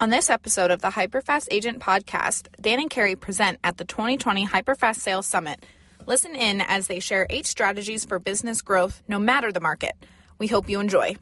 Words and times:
On 0.00 0.08
this 0.08 0.30
episode 0.30 0.70
of 0.70 0.80
the 0.80 0.88
Hyperfast 0.88 1.48
Agent 1.50 1.78
podcast, 1.78 2.48
Dan 2.58 2.80
and 2.80 2.88
Keri 2.88 3.16
present 3.16 3.58
at 3.62 3.76
the 3.76 3.84
2020 3.84 4.46
Hyperfast 4.46 4.96
Sales 4.96 5.26
Summit. 5.26 5.66
Listen 6.06 6.34
in 6.34 6.62
as 6.62 6.86
they 6.86 7.00
share 7.00 7.26
eight 7.28 7.44
strategies 7.44 8.06
for 8.06 8.18
business 8.18 8.62
growth 8.62 9.02
no 9.08 9.18
matter 9.18 9.52
the 9.52 9.60
market. 9.60 9.92
We 10.38 10.46
hope 10.46 10.70
you 10.70 10.80
enjoy. 10.80 11.16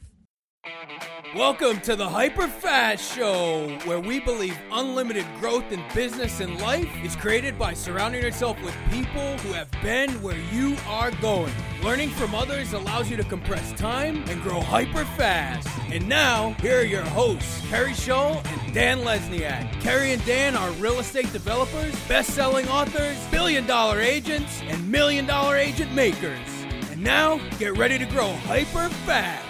Welcome 1.35 1.81
to 1.83 1.95
the 1.95 2.07
Hyperfast 2.07 3.15
Show, 3.15 3.69
where 3.87 4.01
we 4.01 4.21
believe 4.21 4.59
unlimited 4.73 5.25
growth 5.41 5.71
in 5.73 5.83
business 5.95 6.41
and 6.41 6.61
life 6.61 6.91
is 7.03 7.17
created 7.17 7.59
by 7.59 7.75
surrounding 7.75 8.23
yourself 8.23 8.61
with 8.63 8.75
people 8.91 9.37
who 9.39 9.53
have 9.53 9.71
been 9.83 10.11
where 10.23 10.39
you 10.53 10.77
are 10.87 11.11
going. 11.23 11.53
Learning 11.83 12.11
from 12.11 12.35
others 12.35 12.73
allows 12.73 13.11
you 13.11 13.17
to 13.17 13.25
compress 13.25 13.73
time 13.75 14.25
and 14.29 14.43
grow 14.43 14.61
hyper 14.61 15.05
fast. 15.05 15.69
And 15.91 16.09
now, 16.09 16.55
here 16.61 16.81
are 16.81 16.85
your 16.85 17.03
hosts, 17.03 17.63
Keri 17.69 17.95
Shull 17.95 18.43
and 18.45 18.75
Dan 18.75 18.99
Lesniak. 18.99 19.81
Keri 19.81 20.13
and 20.13 20.25
Dan 20.25 20.57
are 20.57 20.71
real 20.73 20.99
estate 20.99 21.33
developers, 21.33 21.95
best 22.09 22.31
selling 22.31 22.69
authors, 22.69 23.17
billion 23.31 23.67
dollar 23.67 24.01
agents, 24.01 24.61
and 24.63 24.91
million 24.91 25.25
dollar 25.25 25.57
agent 25.57 25.95
makers. 25.95 26.49
And 26.91 27.03
now, 27.03 27.39
get 27.59 27.77
ready 27.77 27.99
to 27.99 28.07
grow 28.07 28.33
hyper 28.33 28.89
fast. 29.07 29.48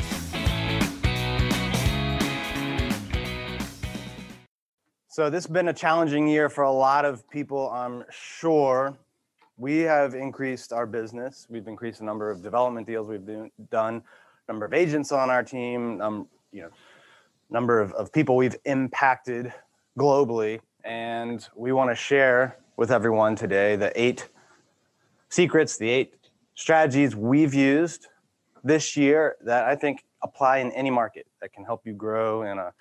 So 5.19 5.29
this 5.29 5.47
has 5.47 5.53
been 5.53 5.67
a 5.67 5.73
challenging 5.73 6.29
year 6.29 6.49
for 6.49 6.63
a 6.63 6.71
lot 6.71 7.05
of 7.05 7.29
people, 7.29 7.71
I'm 7.71 8.05
sure. 8.09 8.97
We 9.57 9.79
have 9.79 10.15
increased 10.15 10.73
our 10.73 10.87
business. 10.87 11.45
We've 11.51 11.67
increased 11.67 11.99
the 11.99 12.05
number 12.05 12.31
of 12.31 12.41
development 12.41 12.87
deals 12.87 13.09
we've 13.09 13.27
do- 13.27 13.51
done, 13.69 14.05
number 14.49 14.65
of 14.65 14.73
agents 14.73 15.11
on 15.11 15.29
our 15.29 15.43
team, 15.43 16.01
um, 16.01 16.29
you 16.53 16.63
know, 16.63 16.71
number 17.51 17.81
of, 17.81 17.93
of 17.95 18.13
people 18.13 18.37
we've 18.37 18.55
impacted 18.65 19.53
globally. 19.99 20.61
And 20.85 21.45
we 21.57 21.73
want 21.73 21.91
to 21.91 21.97
share 21.97 22.57
with 22.77 22.93
everyone 22.93 23.35
today 23.35 23.75
the 23.75 23.91
eight 24.01 24.29
secrets, 25.31 25.77
the 25.77 25.89
eight 25.89 26.15
strategies 26.55 27.17
we've 27.17 27.55
used 27.55 28.07
this 28.63 28.97
year 28.97 29.35
that 29.45 29.65
I 29.65 29.75
think 29.75 30.05
apply 30.23 30.59
in 30.59 30.71
any 30.71 30.91
market 30.93 31.27
that 31.41 31.53
can 31.53 31.65
help 31.65 31.85
you 31.85 31.93
grow 31.93 32.43
in 32.43 32.57
a, 32.57 32.73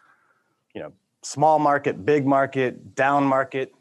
you 0.75 0.83
know, 0.83 0.93
small 1.23 1.59
market, 1.59 2.05
big 2.05 2.25
market, 2.25 2.95
down 2.95 3.23
market, 3.23 3.73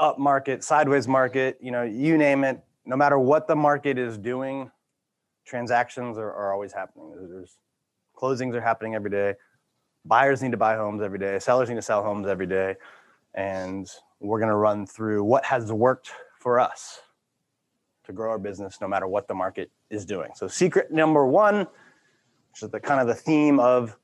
up 0.00 0.18
market, 0.18 0.64
sideways 0.64 1.08
market, 1.08 1.58
you 1.60 1.70
know, 1.70 1.82
you 1.82 2.16
name 2.16 2.44
it, 2.44 2.62
no 2.86 2.96
matter 2.96 3.18
what 3.18 3.46
the 3.46 3.56
market 3.56 3.98
is 3.98 4.16
doing, 4.16 4.70
transactions 5.44 6.16
are, 6.18 6.32
are 6.32 6.52
always 6.52 6.72
happening. 6.72 7.12
There's 7.28 7.58
closings 8.16 8.54
are 8.54 8.60
happening 8.60 8.94
every 8.94 9.10
day. 9.10 9.34
Buyers 10.04 10.42
need 10.42 10.52
to 10.52 10.56
buy 10.56 10.76
homes 10.76 11.02
every 11.02 11.18
day. 11.18 11.38
Sellers 11.38 11.68
need 11.68 11.74
to 11.76 11.82
sell 11.82 12.02
homes 12.02 12.26
every 12.26 12.46
day. 12.46 12.76
And 13.34 13.88
we're 14.20 14.38
going 14.38 14.50
to 14.50 14.56
run 14.56 14.86
through 14.86 15.24
what 15.24 15.44
has 15.44 15.70
worked 15.72 16.10
for 16.38 16.58
us 16.58 17.00
to 18.04 18.12
grow 18.12 18.30
our 18.30 18.38
business 18.38 18.78
no 18.80 18.88
matter 18.88 19.06
what 19.06 19.28
the 19.28 19.34
market 19.34 19.70
is 19.90 20.04
doing. 20.04 20.30
So 20.34 20.48
secret 20.48 20.90
number 20.90 21.26
one, 21.26 21.58
which 21.58 22.62
is 22.62 22.70
the 22.70 22.80
kind 22.80 23.00
of 23.00 23.06
the 23.06 23.14
theme 23.14 23.60
of 23.60 23.96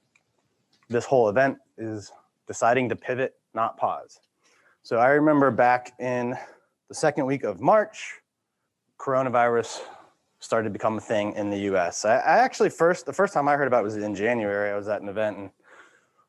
this 0.88 1.06
whole 1.06 1.28
event 1.28 1.56
is 1.78 2.12
deciding 2.46 2.88
to 2.90 2.96
pivot, 2.96 3.34
not 3.54 3.76
pause. 3.76 4.20
So 4.82 4.98
I 4.98 5.10
remember 5.10 5.50
back 5.50 5.92
in 5.98 6.36
the 6.88 6.94
second 6.94 7.26
week 7.26 7.44
of 7.44 7.60
March, 7.60 8.20
coronavirus 8.98 9.80
started 10.40 10.64
to 10.64 10.72
become 10.72 10.98
a 10.98 11.00
thing 11.00 11.32
in 11.34 11.50
the 11.50 11.58
US. 11.72 12.04
I, 12.04 12.16
I 12.16 12.38
actually 12.38 12.70
first, 12.70 13.06
the 13.06 13.12
first 13.12 13.32
time 13.32 13.48
I 13.48 13.56
heard 13.56 13.66
about 13.66 13.80
it 13.80 13.84
was 13.84 13.96
in 13.96 14.14
January. 14.14 14.70
I 14.70 14.76
was 14.76 14.88
at 14.88 15.00
an 15.00 15.08
event 15.08 15.38
and 15.38 15.50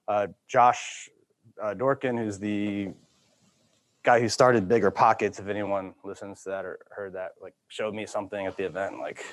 uh, 0.07 0.27
Josh 0.47 1.09
uh, 1.61 1.73
Dorkin, 1.73 2.17
who's 2.17 2.39
the 2.39 2.89
guy 4.03 4.19
who 4.19 4.29
started 4.29 4.67
Bigger 4.67 4.91
Pockets, 4.91 5.39
if 5.39 5.47
anyone 5.47 5.93
listens 6.03 6.43
to 6.43 6.49
that 6.49 6.63
or 6.63 6.79
heard 6.91 7.13
that, 7.13 7.31
like 7.41 7.53
showed 7.67 7.93
me 7.93 8.05
something 8.05 8.45
at 8.45 8.55
the 8.55 8.63
event, 8.63 8.99
like 8.99 9.25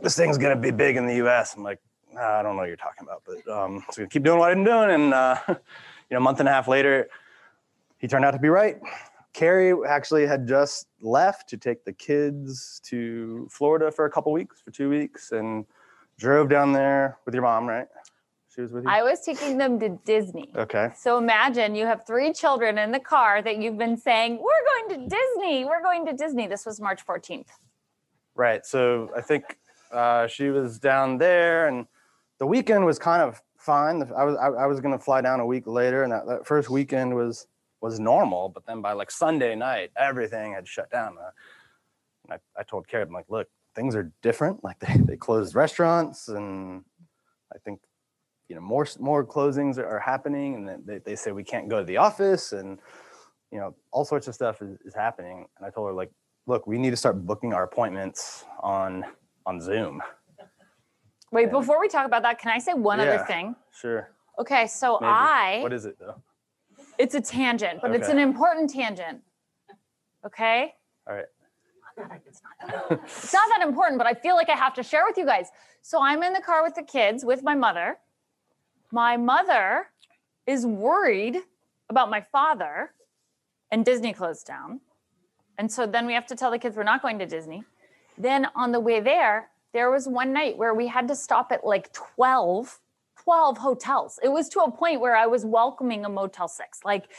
this 0.00 0.16
thing's 0.16 0.38
gonna 0.38 0.56
be 0.56 0.70
big 0.70 0.96
in 0.96 1.06
the 1.06 1.26
US. 1.26 1.54
I'm 1.56 1.62
like, 1.62 1.80
I 2.18 2.42
don't 2.42 2.54
know 2.54 2.60
what 2.60 2.68
you're 2.68 2.76
talking 2.76 3.02
about, 3.02 3.22
but 3.26 3.52
um, 3.52 3.84
so 3.90 4.02
gonna 4.02 4.08
keep 4.08 4.22
doing 4.22 4.38
what 4.38 4.52
I'm 4.52 4.64
doing. 4.64 4.90
And 4.90 5.12
uh, 5.12 5.36
you 6.10 6.14
know, 6.14 6.18
a 6.18 6.20
month 6.20 6.40
and 6.40 6.48
a 6.48 6.52
half 6.52 6.68
later, 6.68 7.08
he 7.98 8.08
turned 8.08 8.24
out 8.24 8.32
to 8.32 8.38
be 8.38 8.48
right. 8.48 8.78
Keri 9.32 9.74
actually 9.86 10.26
had 10.26 10.46
just 10.46 10.86
left 11.00 11.48
to 11.48 11.56
take 11.56 11.84
the 11.84 11.92
kids 11.92 12.80
to 12.84 13.48
Florida 13.50 13.90
for 13.90 14.04
a 14.04 14.10
couple 14.10 14.32
weeks, 14.32 14.60
for 14.60 14.70
two 14.70 14.88
weeks, 14.88 15.32
and 15.32 15.66
drove 16.18 16.48
down 16.48 16.72
there 16.72 17.18
with 17.24 17.34
your 17.34 17.42
mom, 17.42 17.66
right? 17.66 17.88
She 18.54 18.60
was 18.60 18.70
with 18.70 18.84
you. 18.84 18.90
I 18.90 19.02
was 19.02 19.20
taking 19.22 19.58
them 19.58 19.80
to 19.80 19.88
Disney. 20.04 20.50
okay. 20.54 20.90
So 20.96 21.18
imagine 21.18 21.74
you 21.74 21.86
have 21.86 22.06
three 22.06 22.32
children 22.32 22.78
in 22.78 22.92
the 22.92 23.00
car 23.00 23.42
that 23.42 23.58
you've 23.58 23.76
been 23.76 23.96
saying, 23.96 24.40
We're 24.40 24.88
going 24.88 25.00
to 25.00 25.16
Disney. 25.16 25.64
We're 25.64 25.82
going 25.82 26.06
to 26.06 26.12
Disney. 26.12 26.46
This 26.46 26.64
was 26.64 26.80
March 26.80 27.04
14th. 27.04 27.48
Right. 28.36 28.64
So 28.64 29.10
I 29.16 29.20
think 29.20 29.58
uh, 29.92 30.28
she 30.28 30.50
was 30.50 30.78
down 30.78 31.18
there, 31.18 31.66
and 31.66 31.86
the 32.38 32.46
weekend 32.46 32.84
was 32.84 32.98
kind 32.98 33.22
of 33.22 33.42
fine. 33.64 34.02
I 34.16 34.24
was 34.24 34.36
I, 34.36 34.46
I 34.46 34.66
was 34.66 34.80
gonna 34.80 34.98
fly 34.98 35.20
down 35.20 35.40
a 35.40 35.46
week 35.46 35.66
later, 35.66 36.02
and 36.02 36.12
that, 36.12 36.26
that 36.26 36.46
first 36.46 36.70
weekend 36.70 37.14
was 37.14 37.46
was 37.80 37.98
normal. 37.98 38.48
But 38.48 38.66
then 38.66 38.80
by 38.80 38.92
like 38.92 39.10
Sunday 39.10 39.54
night, 39.54 39.90
everything 39.96 40.52
had 40.52 40.68
shut 40.68 40.90
down. 40.90 41.16
Uh, 41.18 42.34
I, 42.34 42.38
I 42.58 42.62
told 42.62 42.88
Keri, 42.88 43.02
I'm 43.02 43.12
like, 43.12 43.26
look, 43.28 43.48
things 43.74 43.94
are 43.96 44.10
different. 44.22 44.62
Like 44.62 44.78
they, 44.80 44.96
they 44.98 45.16
closed 45.16 45.54
restaurants, 45.54 46.28
and 46.28 46.84
I 47.54 47.58
think 47.64 47.80
you 48.48 48.54
know 48.54 48.62
more 48.62 48.86
more 49.00 49.24
closings 49.24 49.78
are, 49.78 49.86
are 49.86 50.00
happening, 50.00 50.54
and 50.54 50.86
they, 50.86 50.98
they 50.98 51.16
say 51.16 51.32
we 51.32 51.44
can't 51.44 51.68
go 51.68 51.78
to 51.78 51.84
the 51.84 51.96
office, 51.96 52.52
and 52.52 52.78
you 53.50 53.58
know 53.58 53.74
all 53.92 54.04
sorts 54.04 54.28
of 54.28 54.34
stuff 54.34 54.62
is, 54.62 54.78
is 54.84 54.94
happening. 54.94 55.46
And 55.56 55.66
I 55.66 55.70
told 55.70 55.88
her 55.88 55.94
like, 55.94 56.10
look, 56.46 56.66
we 56.66 56.78
need 56.78 56.90
to 56.90 56.96
start 56.96 57.24
booking 57.26 57.54
our 57.54 57.64
appointments 57.64 58.44
on 58.60 59.04
on 59.46 59.60
Zoom. 59.60 60.02
Wait, 61.34 61.50
before 61.50 61.80
we 61.80 61.88
talk 61.88 62.06
about 62.06 62.22
that, 62.22 62.38
can 62.38 62.52
I 62.52 62.58
say 62.58 62.74
one 62.74 63.00
other 63.00 63.14
Yeah. 63.14 63.24
thing? 63.24 63.56
Sure. 63.72 64.08
Okay, 64.38 64.68
so 64.68 64.98
Maybe. 65.00 65.10
I, 65.12 65.58
What 65.62 65.72
is 65.72 65.84
it 65.84 65.98
though? 65.98 66.22
it's 66.96 67.16
a 67.16 67.20
tangent, 67.20 67.80
but 67.82 67.92
it's 67.92 68.08
an 68.08 68.20
important 68.20 68.70
tangent. 68.70 69.20
Okay? 70.24 70.76
All 71.08 71.14
right. 71.14 71.26
It's 71.96 73.32
not 73.32 73.48
that 73.50 73.62
important, 73.62 73.98
but 73.98 74.06
I 74.06 74.14
feel 74.14 74.36
like 74.36 74.48
I 74.48 74.54
have 74.56 74.74
to 74.74 74.82
share 74.84 75.04
with 75.06 75.18
you 75.18 75.26
guys. 75.26 75.50
So 75.82 76.00
I'm 76.00 76.22
in 76.22 76.32
the 76.32 76.40
car 76.40 76.62
with 76.62 76.76
the 76.76 76.82
kids 76.82 77.24
with 77.24 77.42
my 77.42 77.54
mother. 77.56 77.98
My 78.92 79.16
mother 79.16 79.88
is 80.46 80.64
worried 80.64 81.38
about 81.88 82.10
my 82.10 82.20
father, 82.20 82.92
and 83.72 83.84
Disney 83.84 84.12
closed 84.12 84.46
down. 84.46 84.80
And 85.58 85.70
so 85.70 85.84
then 85.86 86.06
we 86.06 86.14
have 86.14 86.26
to 86.26 86.36
tell 86.36 86.50
the 86.52 86.58
kids 86.58 86.76
we're 86.76 86.84
not 86.84 87.02
going 87.02 87.18
to 87.18 87.26
Disney. 87.26 87.64
Then 88.18 88.46
on 88.54 88.70
the 88.72 88.80
way 88.80 89.00
there, 89.00 89.50
there 89.74 89.90
was 89.90 90.08
one 90.08 90.32
night 90.32 90.56
where 90.56 90.72
we 90.72 90.86
had 90.86 91.08
to 91.08 91.16
stop 91.16 91.52
at 91.52 91.66
like 91.66 91.92
12, 91.92 92.80
12 93.22 93.58
hotels. 93.58 94.18
It 94.22 94.28
was 94.28 94.48
to 94.50 94.60
a 94.60 94.70
point 94.70 95.00
where 95.00 95.16
I 95.16 95.26
was 95.26 95.44
welcoming 95.44 96.06
a 96.06 96.08
Motel 96.08 96.48
6. 96.48 96.78
Like, 96.84 97.10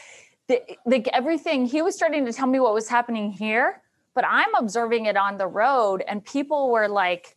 the, 0.47 0.61
like 0.85 1.07
everything, 1.09 1.65
he 1.65 1.81
was 1.81 1.95
starting 1.95 2.25
to 2.25 2.33
tell 2.33 2.47
me 2.47 2.59
what 2.59 2.73
was 2.73 2.87
happening 2.87 3.31
here, 3.31 3.81
but 4.15 4.23
I'm 4.25 4.55
observing 4.55 5.05
it 5.05 5.17
on 5.17 5.37
the 5.37 5.47
road, 5.47 6.01
and 6.07 6.23
people 6.23 6.71
were 6.71 6.87
like 6.87 7.35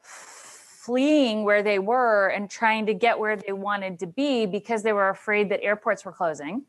fleeing 0.00 1.42
where 1.42 1.64
they 1.64 1.80
were 1.80 2.28
and 2.28 2.48
trying 2.48 2.86
to 2.86 2.94
get 2.94 3.18
where 3.18 3.36
they 3.36 3.52
wanted 3.52 3.98
to 3.98 4.06
be 4.06 4.46
because 4.46 4.84
they 4.84 4.92
were 4.92 5.08
afraid 5.08 5.48
that 5.48 5.60
airports 5.62 6.04
were 6.04 6.12
closing. 6.12 6.62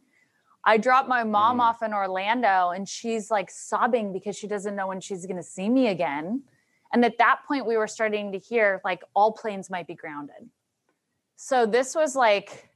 I 0.64 0.78
dropped 0.78 1.08
my 1.08 1.24
mom 1.24 1.60
Mm. 1.60 1.62
off 1.62 1.84
in 1.84 1.94
Orlando 1.94 2.72
and 2.72 2.90
she's 2.90 3.30
like 3.30 3.52
sobbing 3.52 4.12
because 4.12 4.36
she 4.36 4.48
doesn't 4.48 4.76
know 4.76 4.88
when 4.88 5.00
she's 5.00 5.28
going 5.28 5.38
to 5.38 5.44
see 5.44 5.70
me 5.70 5.90
again. 5.90 6.42
And 6.94 7.04
at 7.04 7.18
that 7.18 7.42
point, 7.48 7.66
we 7.66 7.78
were 7.78 7.88
starting 7.88 8.32
to 8.32 8.40
hear 8.40 8.82
like 8.84 9.04
all 9.14 9.32
planes 9.32 9.70
might 9.70 9.88
be 9.88 9.96
grounded. 9.96 10.50
So 11.36 11.66
this 11.66 11.96
was 11.96 12.16
like, 12.16 12.70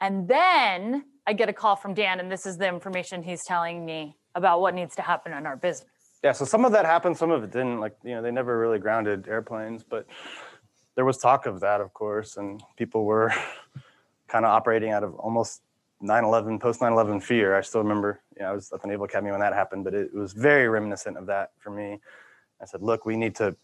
and 0.00 0.28
then 0.28 1.04
I 1.26 1.32
get 1.32 1.48
a 1.48 1.52
call 1.52 1.76
from 1.76 1.94
Dan, 1.94 2.20
and 2.20 2.30
this 2.30 2.46
is 2.46 2.58
the 2.58 2.68
information 2.68 3.22
he's 3.22 3.44
telling 3.44 3.84
me 3.84 4.16
about 4.34 4.60
what 4.60 4.74
needs 4.74 4.94
to 4.96 5.02
happen 5.02 5.32
in 5.32 5.46
our 5.46 5.56
business. 5.56 5.90
Yeah, 6.22 6.32
so 6.32 6.44
some 6.44 6.64
of 6.64 6.72
that 6.72 6.84
happened, 6.84 7.16
some 7.16 7.30
of 7.30 7.42
it 7.42 7.50
didn't. 7.50 7.80
Like, 7.80 7.96
you 8.04 8.14
know, 8.14 8.22
they 8.22 8.30
never 8.30 8.58
really 8.58 8.78
grounded 8.78 9.26
airplanes, 9.28 9.82
but 9.82 10.06
there 10.94 11.04
was 11.04 11.16
talk 11.16 11.46
of 11.46 11.60
that, 11.60 11.80
of 11.80 11.94
course, 11.94 12.36
and 12.36 12.62
people 12.76 13.04
were 13.04 13.32
kind 14.28 14.44
of 14.44 14.50
operating 14.50 14.90
out 14.90 15.02
of 15.02 15.14
almost 15.14 15.62
9/11, 16.02 16.60
post 16.60 16.80
9/11 16.80 17.22
fear. 17.22 17.56
I 17.56 17.62
still 17.62 17.82
remember, 17.82 18.20
you 18.36 18.42
know, 18.42 18.50
I 18.50 18.52
was 18.52 18.72
at 18.72 18.82
the 18.82 18.88
Naval 18.88 19.06
Academy 19.06 19.30
when 19.30 19.40
that 19.40 19.54
happened, 19.54 19.84
but 19.84 19.94
it 19.94 20.14
was 20.14 20.32
very 20.32 20.68
reminiscent 20.68 21.16
of 21.16 21.26
that 21.26 21.52
for 21.58 21.70
me. 21.70 22.00
I 22.60 22.66
said, 22.66 22.82
look, 22.82 23.06
we 23.06 23.16
need 23.16 23.34
to, 23.36 23.56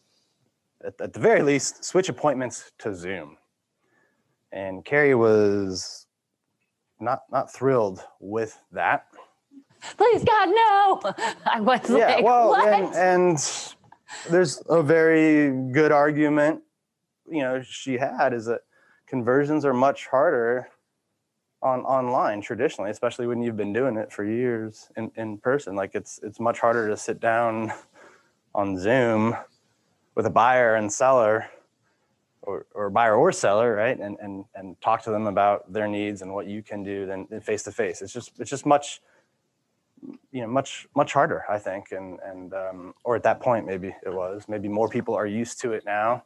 at, 0.84 1.00
at 1.00 1.12
the 1.12 1.20
very 1.20 1.43
least, 1.43 1.84
switch 1.84 2.08
appointments 2.08 2.72
to 2.78 2.94
Zoom. 2.94 3.37
And 4.52 4.84
Keri 4.84 5.14
was 5.14 6.06
not 7.00 7.22
not 7.31 7.52
thrilled 7.52 8.00
with 8.20 8.58
that. 8.72 9.06
Please, 9.96 10.25
God, 10.25 10.48
no. 10.48 11.00
I 11.44 11.60
was 11.60 11.90
yeah, 11.90 12.16
like, 12.16 12.25
well, 12.25 12.48
what? 12.48 12.72
and, 12.72 12.94
and 12.94 13.75
there's 14.31 14.62
a 14.69 14.82
very 14.82 15.50
good 15.72 15.93
argument, 15.93 16.62
you 17.31 17.43
know, 17.43 17.62
she 17.62 17.98
had 17.98 18.32
is 18.32 18.46
that 18.46 18.60
conversions 19.06 19.64
are 19.64 19.75
much 19.75 20.06
harder 20.06 20.69
on 21.62 21.81
online 21.81 22.40
traditionally, 22.40 22.90
especially 22.90 23.26
when 23.26 23.43
you've 23.43 23.56
been 23.56 23.72
doing 23.72 23.96
it 23.96 24.12
for 24.12 24.25
years 24.25 24.88
in, 24.96 25.10
in 25.16 25.38
person. 25.38 25.75
Like 25.75 25.94
it's 25.94 26.20
it's 26.22 26.40
much 26.40 26.58
harder 26.60 26.88
to 26.88 26.96
sit 26.96 27.20
down 27.20 27.72
on 28.56 28.79
Zoom 28.79 29.37
with 30.17 30.26
a 30.26 30.31
buyer 30.31 30.75
and 30.75 30.93
seller 30.93 31.47
or, 32.43 32.67
or 32.75 32.91
buyer 32.91 33.14
or 33.17 33.31
seller, 33.32 33.75
right? 33.75 33.99
And, 33.99 34.17
and 34.20 34.44
and 34.55 34.81
talk 34.81 35.03
to 35.03 35.11
them 35.11 35.26
about 35.26 35.73
their 35.73 35.88
needs 35.88 36.23
and 36.23 36.32
what 36.32 36.47
you 36.47 36.62
can 36.62 36.82
do 36.82 37.06
than 37.06 37.26
face 37.41 37.62
to 37.64 37.73
face. 37.73 38.03
It's 38.03 38.12
just 38.12 38.41
it's 38.41 38.50
just 38.50 38.67
much 38.67 39.00
you 40.31 40.41
know 40.43 40.47
much 40.47 40.87
much 40.94 41.14
harder 41.14 41.43
i 41.49 41.58
think 41.58 41.91
and 41.91 42.20
and 42.20 42.53
um, 42.53 42.94
or 43.03 43.17
at 43.17 43.23
that 43.23 43.41
point 43.41 43.67
maybe 43.67 43.88
it 44.05 44.12
was 44.12 44.44
maybe 44.47 44.69
more 44.69 44.88
people 44.88 45.14
are 45.14 45.26
used 45.26 45.58
to 45.58 45.73
it 45.73 45.82
now 45.87 46.23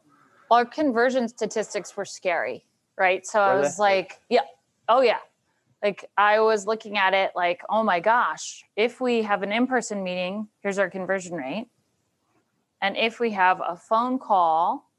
Our 0.51 0.65
conversion 0.65 1.29
statistics 1.29 1.95
were 1.95 2.03
scary, 2.03 2.65
right? 2.97 3.25
So 3.25 3.39
I 3.39 3.53
Were 3.53 3.61
they? 3.61 3.67
was 3.67 3.79
like, 3.79 4.19
yeah, 4.29 4.41
oh 4.89 5.01
yeah. 5.01 5.19
Like 5.81 6.05
I 6.17 6.41
was 6.41 6.67
looking 6.67 6.97
at 6.97 7.13
it 7.13 7.31
like, 7.35 7.61
oh 7.69 7.83
my 7.83 8.01
gosh, 8.01 8.63
if 8.75 8.99
we 8.99 9.21
have 9.23 9.43
an 9.43 9.53
in-person 9.53 10.03
meeting, 10.03 10.49
here's 10.61 10.77
our 10.77 10.89
conversion 10.89 11.35
rate. 11.37 11.67
And 12.81 12.97
if 12.97 13.19
we 13.19 13.31
have 13.31 13.61
a 13.65 13.75
phone 13.75 14.17
call, 14.17 14.89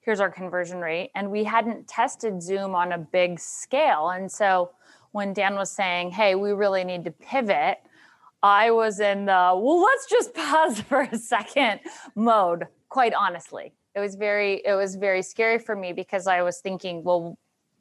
here's 0.00 0.20
our 0.20 0.30
conversion 0.30 0.80
rate. 0.80 1.10
And 1.14 1.30
we 1.30 1.44
hadn't 1.44 1.86
tested 1.86 2.42
Zoom 2.42 2.74
on 2.74 2.92
a 2.92 2.98
big 2.98 3.38
scale. 3.38 4.10
And 4.10 4.30
so 4.30 4.70
when 5.12 5.32
Dan 5.32 5.54
was 5.54 5.70
saying, 5.70 6.10
hey, 6.10 6.34
we 6.34 6.52
really 6.52 6.84
need 6.84 7.04
to 7.04 7.10
pivot, 7.10 7.78
I 8.42 8.70
was 8.70 8.98
in 8.98 9.26
the, 9.26 9.52
well, 9.54 9.80
let's 9.80 10.06
just 10.06 10.34
pause 10.34 10.80
for 10.80 11.02
a 11.02 11.18
second 11.18 11.80
mode, 12.14 12.66
quite 12.88 13.14
honestly. 13.14 13.72
It 13.94 14.00
was 14.00 14.16
very, 14.16 14.62
it 14.64 14.74
was 14.74 14.96
very 14.96 15.22
scary 15.22 15.58
for 15.58 15.76
me 15.76 15.92
because 15.92 16.26
I 16.26 16.42
was 16.42 16.58
thinking, 16.58 17.04
well, 17.04 17.38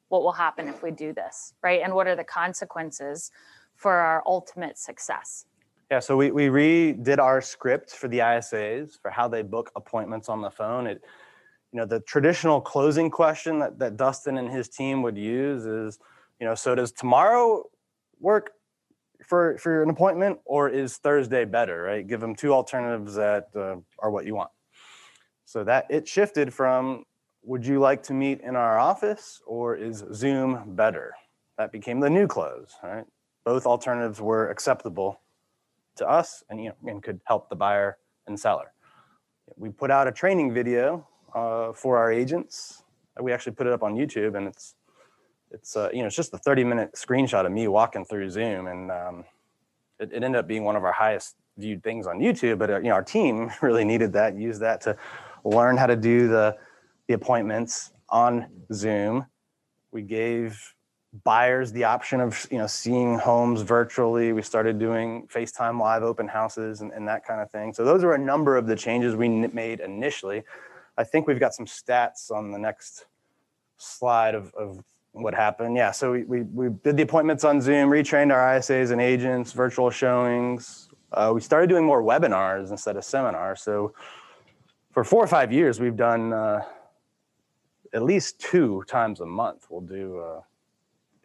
what 0.10 0.24
will 0.24 0.34
happen 0.34 0.68
if 0.68 0.84
we 0.84 0.92
do 0.92 1.14
this? 1.14 1.54
Right. 1.64 1.82
And 1.82 1.96
what 1.96 2.06
are 2.06 2.18
the 2.18 2.26
consequences 2.26 3.32
for 3.76 3.94
our 3.94 4.22
ultimate 4.26 4.78
success? 4.78 5.46
Yeah, 5.92 6.00
so 6.00 6.16
we, 6.16 6.32
we 6.32 6.48
redid 6.48 7.20
our 7.20 7.42
script 7.42 7.92
for 7.92 8.08
the 8.08 8.20
ISAs 8.20 8.94
for 9.02 9.12
how 9.12 9.28
they 9.28 9.42
book 9.42 9.74
appointments 9.76 10.30
on 10.30 10.42
the 10.42 10.50
phone. 10.50 10.88
It, 10.88 11.02
you 11.74 11.80
know, 11.80 11.86
the 11.86 12.00
traditional 12.00 12.62
closing 12.62 13.10
question 13.10 13.60
that, 13.60 13.78
that 13.80 13.98
Dustin 13.98 14.38
and 14.38 14.50
his 14.50 14.70
team 14.70 15.02
would 15.02 15.18
use 15.18 15.66
is, 15.66 16.00
you 16.40 16.48
know, 16.48 16.56
so 16.56 16.76
does 16.76 16.94
tomorrow 16.94 17.66
work 18.22 18.52
for 19.28 19.58
for 19.58 19.84
an 19.84 19.90
appointment, 19.90 20.40
or 20.46 20.70
is 20.70 20.96
Thursday 20.96 21.44
better? 21.44 21.84
Right, 21.84 22.08
give 22.08 22.22
them 22.22 22.36
two 22.36 22.54
alternatives 22.54 23.16
that 23.16 23.50
uh, 23.54 23.76
are 24.00 24.10
what 24.10 24.26
you 24.26 24.34
want. 24.34 24.50
So 25.44 25.66
that 25.66 25.88
it 25.90 26.08
shifted 26.08 26.54
from, 26.54 27.04
would 27.44 27.66
you 27.66 27.80
like 27.80 28.02
to 28.04 28.14
meet 28.14 28.40
in 28.40 28.56
our 28.56 28.80
office, 28.80 29.42
or 29.46 29.76
is 29.76 30.06
Zoom 30.14 30.76
better? 30.76 31.14
That 31.58 31.74
became 31.74 32.00
the 32.00 32.10
new 32.10 32.28
close. 32.28 32.74
Right, 32.82 33.06
both 33.46 33.66
alternatives 33.66 34.22
were 34.22 34.50
acceptable 34.50 35.21
to 36.02 36.10
us 36.10 36.44
and 36.50 36.62
you 36.62 36.70
know 36.70 36.92
and 36.92 37.02
could 37.02 37.22
help 37.26 37.50
the 37.50 37.56
buyer 37.56 37.98
and 38.28 38.40
seller. 38.40 38.74
We 39.58 39.70
put 39.70 39.92
out 39.92 40.08
a 40.08 40.12
training 40.12 40.54
video 40.54 41.08
uh, 41.34 41.74
for 41.74 41.98
our 41.98 42.12
agents. 42.12 42.84
We 43.20 43.32
actually 43.32 43.54
put 43.54 43.68
it 43.68 43.74
up 43.74 43.84
on 43.84 43.96
YouTube, 43.96 44.36
and 44.36 44.48
it's 44.48 44.76
it's 45.52 45.76
uh, 45.76 45.90
you 45.94 46.00
know 46.00 46.08
it's 46.08 46.16
just 46.16 46.34
a 46.34 46.38
30 46.38 46.64
minute 46.64 46.94
screenshot 46.94 47.46
of 47.46 47.52
me 47.52 47.68
walking 47.68 48.06
through 48.06 48.30
Zoom, 48.30 48.68
and 48.68 48.92
um, 48.92 49.26
it, 50.00 50.12
it 50.12 50.24
ended 50.24 50.40
up 50.40 50.48
being 50.48 50.64
one 50.64 50.76
of 50.76 50.84
our 50.84 50.92
highest 50.92 51.36
viewed 51.58 51.84
things 51.84 52.08
on 52.08 52.20
YouTube. 52.20 52.58
But 52.58 52.70
uh, 52.70 52.78
you 52.78 52.90
know 52.90 52.96
our 52.96 53.04
team 53.04 53.52
really 53.62 53.86
needed 53.86 54.14
that, 54.14 54.38
used 54.38 54.62
that 54.62 54.82
to 54.82 54.98
learn 55.44 55.78
how 55.78 55.88
to 55.88 55.96
do 55.96 56.28
the 56.28 56.58
the 57.08 57.14
appointments 57.14 57.92
on 58.10 58.48
Zoom. 58.74 59.26
We 59.92 60.02
gave 60.02 60.74
buyers 61.24 61.74
the 61.74 61.84
option 61.84 62.22
of 62.22 62.48
you 62.52 62.58
know 62.58 62.68
seeing 62.68 63.18
homes 63.18 63.62
virtually. 63.62 64.32
We 64.34 64.42
started 64.42 64.80
doing 64.80 65.28
facetime 65.28 65.80
live 65.80 66.04
open 66.04 66.28
houses 66.28 66.82
and, 66.82 66.92
and 66.92 67.08
that 67.08 67.26
kind 67.26 67.42
of 67.42 67.52
thing. 67.52 67.74
So 67.74 67.84
those 67.84 68.04
are 68.04 68.14
a 68.14 68.18
number 68.18 68.58
of 68.58 68.66
the 68.66 68.76
changes 68.76 69.16
we 69.16 69.28
made 69.28 69.82
initially. 69.82 70.44
I 70.98 71.04
think 71.04 71.28
we've 71.28 71.40
got 71.40 71.54
some 71.54 71.66
stats 71.66 72.32
on 72.32 72.52
the 72.52 72.60
next 72.60 73.06
slide 73.78 74.36
of, 74.36 74.54
of 74.54 74.84
what 75.12 75.34
happened. 75.34 75.76
Yeah 75.76 75.92
so 75.92 76.14
we, 76.14 76.24
we, 76.24 76.42
we 76.44 76.70
did 76.84 76.96
the 76.96 77.04
appointments 77.04 77.44
on 77.44 77.60
zoom 77.60 77.90
retrained 77.90 78.32
our 78.32 78.58
isas 78.58 78.92
and 78.92 79.02
agents 79.02 79.52
virtual 79.52 79.90
showings. 79.90 80.88
Uh, 81.12 81.32
we 81.34 81.42
started 81.42 81.68
doing 81.68 81.86
more 81.86 82.02
webinars 82.02 82.72
instead 82.72 82.96
of 82.96 83.04
seminars. 83.04 83.62
So 83.62 83.94
for 84.92 85.04
four 85.04 85.22
or 85.22 85.28
five 85.28 85.52
years 85.52 85.82
we've 85.82 85.98
done 85.98 86.32
uh, 86.32 86.62
at 87.94 88.04
least 88.04 88.40
two 88.40 88.86
times 88.88 89.20
a 89.20 89.26
month 89.26 89.68
we'll 89.70 89.82
do 89.82 90.20
uh, 90.20 90.42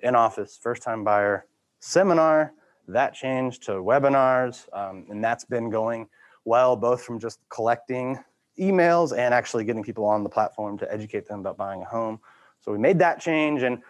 in 0.02 0.14
office 0.14 0.58
first 0.60 0.82
time 0.82 1.04
buyer 1.04 1.46
seminar 1.80 2.52
that 2.88 3.14
changed 3.14 3.62
to 3.64 3.72
webinars 3.72 4.66
um, 4.72 5.06
and 5.10 5.22
that's 5.22 5.44
been 5.44 5.70
going 5.70 6.08
well 6.44 6.76
both 6.76 7.02
from 7.02 7.18
just 7.18 7.40
collecting 7.48 8.18
emails 8.58 9.16
and 9.16 9.34
actually 9.34 9.64
getting 9.64 9.82
people 9.82 10.04
on 10.04 10.22
the 10.22 10.28
platform 10.28 10.78
to 10.78 10.92
educate 10.92 11.26
them 11.26 11.40
about 11.40 11.56
buying 11.56 11.82
a 11.82 11.84
home. 11.84 12.18
So 12.60 12.72
we 12.72 12.78
made 12.78 12.98
that 12.98 13.20
change 13.20 13.62
and 13.62 13.82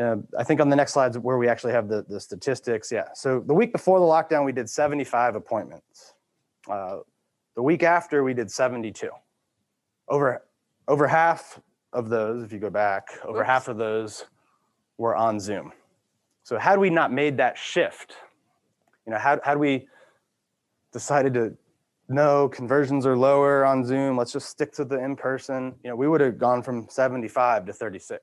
uh, 0.00 0.16
i 0.38 0.44
think 0.44 0.60
on 0.60 0.68
the 0.68 0.76
next 0.76 0.92
slides 0.92 1.18
where 1.18 1.38
we 1.38 1.48
actually 1.48 1.72
have 1.72 1.88
the, 1.88 2.04
the 2.08 2.20
statistics 2.20 2.90
yeah. 2.90 3.08
So 3.14 3.40
the 3.40 3.54
week 3.54 3.72
before 3.72 3.98
the 3.98 4.06
lockdown 4.06 4.44
we 4.44 4.52
did 4.52 4.68
75 4.70 5.34
appointments. 5.34 6.14
Uh, 6.68 6.98
the 7.54 7.62
week 7.62 7.82
after 7.82 8.22
we 8.22 8.34
did 8.34 8.50
72 8.50 9.10
over 10.08 10.44
over 10.86 11.06
half 11.06 11.60
of 11.92 12.08
those 12.08 12.44
if 12.44 12.52
you 12.52 12.58
go 12.58 12.70
back 12.70 13.08
over 13.24 13.42
half 13.42 13.68
of 13.68 13.76
those 13.76 14.24
were 14.98 15.16
on 15.16 15.40
Zoom. 15.40 15.72
So 16.42 16.58
had 16.58 16.78
we 16.78 16.90
not 16.90 17.12
made 17.12 17.36
that 17.38 17.56
shift, 17.56 18.14
you 19.06 19.12
know, 19.12 19.18
had, 19.18 19.40
had 19.42 19.58
we 19.58 19.88
decided 20.92 21.34
to 21.34 21.56
no 22.08 22.48
conversions 22.48 23.04
are 23.04 23.16
lower 23.16 23.64
on 23.64 23.84
Zoom, 23.84 24.16
let's 24.16 24.32
just 24.32 24.48
stick 24.48 24.72
to 24.72 24.84
the 24.84 24.98
in-person, 24.98 25.74
you 25.84 25.90
know, 25.90 25.96
we 25.96 26.08
would 26.08 26.22
have 26.22 26.38
gone 26.38 26.62
from 26.62 26.88
75 26.88 27.66
to 27.66 27.72
36. 27.72 28.22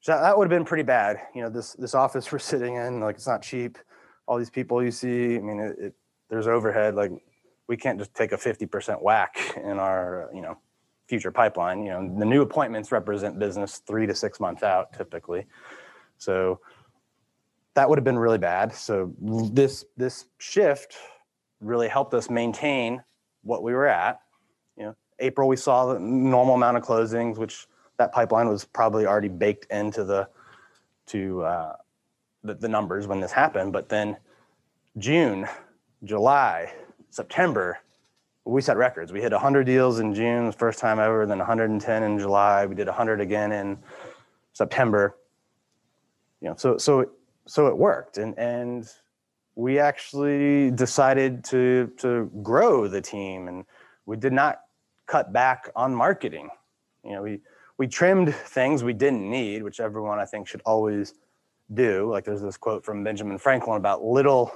So 0.00 0.12
that, 0.12 0.20
that 0.20 0.38
would 0.38 0.44
have 0.44 0.56
been 0.56 0.64
pretty 0.64 0.84
bad. 0.84 1.20
You 1.34 1.42
know, 1.42 1.50
this 1.50 1.72
this 1.72 1.94
office 1.94 2.30
we're 2.32 2.38
sitting 2.38 2.76
in, 2.76 3.00
like 3.00 3.16
it's 3.16 3.26
not 3.26 3.42
cheap. 3.42 3.78
All 4.26 4.38
these 4.38 4.50
people 4.50 4.82
you 4.82 4.92
see, 4.92 5.36
I 5.36 5.40
mean, 5.40 5.58
it, 5.58 5.76
it 5.78 5.94
there's 6.30 6.46
overhead. 6.46 6.94
Like 6.94 7.10
we 7.68 7.76
can't 7.76 7.98
just 7.98 8.14
take 8.14 8.32
a 8.32 8.36
50% 8.36 9.02
whack 9.02 9.36
in 9.56 9.78
our, 9.78 10.30
you 10.32 10.40
know, 10.40 10.56
future 11.06 11.30
pipeline. 11.30 11.84
You 11.84 11.92
know, 11.92 12.18
the 12.18 12.24
new 12.24 12.42
appointments 12.42 12.92
represent 12.92 13.38
business 13.38 13.82
three 13.86 14.06
to 14.06 14.14
six 14.14 14.40
months 14.40 14.62
out 14.62 14.92
typically. 14.92 15.46
So 16.18 16.60
that 17.74 17.88
would 17.88 17.98
have 17.98 18.04
been 18.04 18.18
really 18.18 18.38
bad. 18.38 18.74
So 18.74 19.12
this 19.20 19.84
this 19.96 20.26
shift 20.38 20.96
really 21.60 21.88
helped 21.88 22.14
us 22.14 22.28
maintain 22.28 23.02
what 23.42 23.62
we 23.62 23.72
were 23.72 23.86
at. 23.86 24.20
You 24.76 24.84
know, 24.84 24.96
April 25.18 25.48
we 25.48 25.56
saw 25.56 25.92
the 25.92 25.98
normal 25.98 26.54
amount 26.54 26.76
of 26.76 26.82
closings, 26.82 27.38
which 27.38 27.66
that 27.98 28.12
pipeline 28.12 28.48
was 28.48 28.64
probably 28.64 29.06
already 29.06 29.28
baked 29.28 29.70
into 29.70 30.04
the 30.04 30.28
to 31.06 31.42
uh, 31.42 31.76
the, 32.42 32.54
the 32.54 32.68
numbers 32.68 33.06
when 33.06 33.20
this 33.20 33.32
happened. 33.32 33.72
But 33.72 33.88
then 33.88 34.16
June, 34.98 35.46
July, 36.04 36.72
September, 37.10 37.78
we 38.46 38.62
set 38.62 38.76
records. 38.76 39.12
We 39.12 39.20
hit 39.20 39.32
100 39.32 39.64
deals 39.64 39.98
in 39.98 40.14
June, 40.14 40.52
first 40.52 40.78
time 40.78 41.00
ever, 41.00 41.26
then 41.26 41.38
110 41.38 42.02
in 42.02 42.18
July. 42.18 42.64
We 42.64 42.76
did 42.76 42.86
100 42.86 43.20
again 43.20 43.50
in 43.50 43.76
September. 44.52 45.16
You 46.40 46.50
know, 46.50 46.54
so 46.56 46.78
so 46.78 47.10
so 47.46 47.66
it 47.66 47.76
worked, 47.76 48.18
and 48.18 48.38
and 48.38 48.88
we 49.56 49.78
actually 49.78 50.70
decided 50.70 51.42
to 51.44 51.90
to 51.98 52.30
grow 52.42 52.86
the 52.86 53.00
team, 53.00 53.48
and 53.48 53.64
we 54.06 54.16
did 54.16 54.32
not 54.32 54.60
cut 55.06 55.32
back 55.32 55.70
on 55.74 55.94
marketing. 55.94 56.48
You 57.04 57.12
know, 57.12 57.22
we 57.22 57.40
we 57.78 57.88
trimmed 57.88 58.34
things 58.34 58.84
we 58.84 58.92
didn't 58.92 59.28
need, 59.28 59.62
which 59.64 59.80
everyone 59.80 60.20
I 60.20 60.24
think 60.24 60.46
should 60.46 60.62
always 60.64 61.14
do. 61.74 62.08
Like 62.10 62.24
there's 62.24 62.42
this 62.42 62.56
quote 62.56 62.84
from 62.84 63.02
Benjamin 63.02 63.38
Franklin 63.38 63.76
about 63.76 64.04
little 64.04 64.52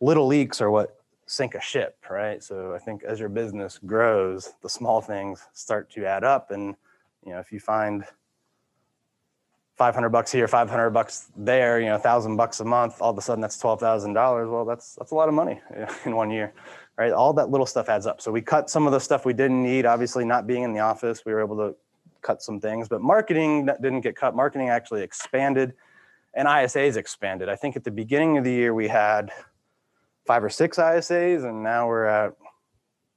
little 0.00 0.26
leaks 0.26 0.60
are 0.60 0.70
what 0.70 0.95
sink 1.26 1.54
a 1.54 1.60
ship, 1.60 1.98
right? 2.08 2.42
So 2.42 2.74
I 2.74 2.78
think 2.78 3.02
as 3.02 3.20
your 3.20 3.28
business 3.28 3.78
grows, 3.84 4.54
the 4.62 4.68
small 4.68 5.00
things 5.00 5.44
start 5.52 5.90
to 5.90 6.06
add 6.06 6.24
up. 6.24 6.50
And 6.50 6.76
you 7.24 7.32
know, 7.32 7.40
if 7.40 7.50
you 7.52 7.60
find 7.60 8.04
500 9.76 10.08
bucks 10.08 10.32
here, 10.32 10.48
500 10.48 10.90
bucks 10.90 11.30
there, 11.36 11.80
you 11.80 11.86
know, 11.86 11.98
thousand 11.98 12.36
bucks 12.36 12.60
a 12.60 12.64
month, 12.64 13.00
all 13.00 13.10
of 13.10 13.18
a 13.18 13.20
sudden 13.20 13.42
that's 13.42 13.60
$12,000. 13.60 14.50
Well, 14.50 14.64
that's, 14.64 14.94
that's 14.94 15.10
a 15.10 15.14
lot 15.14 15.28
of 15.28 15.34
money 15.34 15.60
in 16.04 16.16
one 16.16 16.30
year, 16.30 16.54
right? 16.96 17.12
All 17.12 17.32
that 17.34 17.50
little 17.50 17.66
stuff 17.66 17.88
adds 17.88 18.06
up. 18.06 18.20
So 18.20 18.30
we 18.30 18.40
cut 18.40 18.70
some 18.70 18.86
of 18.86 18.92
the 18.92 19.00
stuff 19.00 19.26
we 19.26 19.34
didn't 19.34 19.62
need, 19.62 19.84
obviously 19.84 20.24
not 20.24 20.46
being 20.46 20.62
in 20.62 20.72
the 20.72 20.80
office, 20.80 21.24
we 21.26 21.32
were 21.34 21.40
able 21.42 21.56
to 21.56 21.76
cut 22.22 22.42
some 22.42 22.60
things, 22.60 22.88
but 22.88 23.02
marketing 23.02 23.66
didn't 23.66 24.00
get 24.00 24.16
cut. 24.16 24.34
Marketing 24.34 24.70
actually 24.70 25.02
expanded 25.02 25.74
and 26.34 26.46
ISAs 26.48 26.96
expanded. 26.96 27.48
I 27.48 27.56
think 27.56 27.76
at 27.76 27.84
the 27.84 27.90
beginning 27.90 28.38
of 28.38 28.44
the 28.44 28.52
year, 28.52 28.74
we 28.74 28.88
had 28.88 29.30
five 30.26 30.42
or 30.42 30.50
six 30.50 30.76
ISAs, 30.76 31.48
and 31.48 31.62
now 31.62 31.86
we're 31.88 32.04
at 32.04 32.34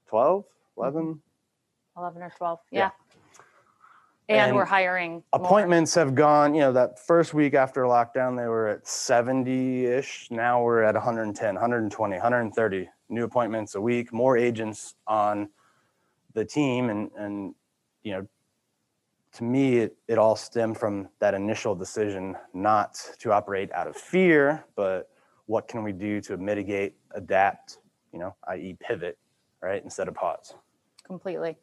12, 0.08 0.44
mm-hmm. 0.44 0.82
11. 0.82 1.22
11 1.98 2.22
or 2.22 2.34
12. 2.38 2.60
Yeah. 2.72 2.80
Yeah. 2.80 2.90
And, 4.30 4.40
And 4.40 4.56
we're 4.56 4.66
hiring 4.66 5.12
more. 5.12 5.24
appointments 5.34 5.96
have 5.96 6.14
gone 6.14 6.54
you 6.54 6.62
know 6.62 6.72
that 6.74 7.00
first 7.00 7.34
week 7.34 7.56
after 7.56 7.82
lockdown 7.86 8.38
they 8.38 8.46
were 8.46 8.68
at 8.68 8.84
70ish 8.86 10.30
now 10.30 10.62
we're 10.62 10.84
at 10.84 10.94
110 10.94 11.56
120 11.56 12.14
130 12.16 12.90
new 13.10 13.24
appointments 13.24 13.74
a 13.74 13.82
week 13.82 14.14
more 14.14 14.38
agents 14.38 14.94
on 15.08 15.50
the 16.36 16.46
team 16.46 16.92
and 16.92 17.10
and 17.18 17.56
you 18.04 18.12
know 18.12 18.28
to 19.34 19.44
me 19.44 19.78
it, 19.78 19.98
it 20.08 20.20
all 20.20 20.36
stemmed 20.36 20.78
from 20.78 21.10
that 21.18 21.34
initial 21.34 21.74
decision 21.74 22.36
not 22.54 23.02
to 23.18 23.32
operate 23.32 23.72
out 23.72 23.88
of 23.88 23.96
fear 23.96 24.64
but 24.76 25.10
what 25.50 25.68
can 25.68 25.84
we 25.84 25.92
do 25.92 26.22
to 26.22 26.38
mitigate 26.38 26.94
adapt 27.16 27.80
you 28.14 28.20
know 28.20 28.36
i.e 28.50 28.78
pivot 28.80 29.18
right 29.62 29.84
instead 29.84 30.08
of 30.08 30.14
pause 30.14 30.54
completely. 31.10 31.58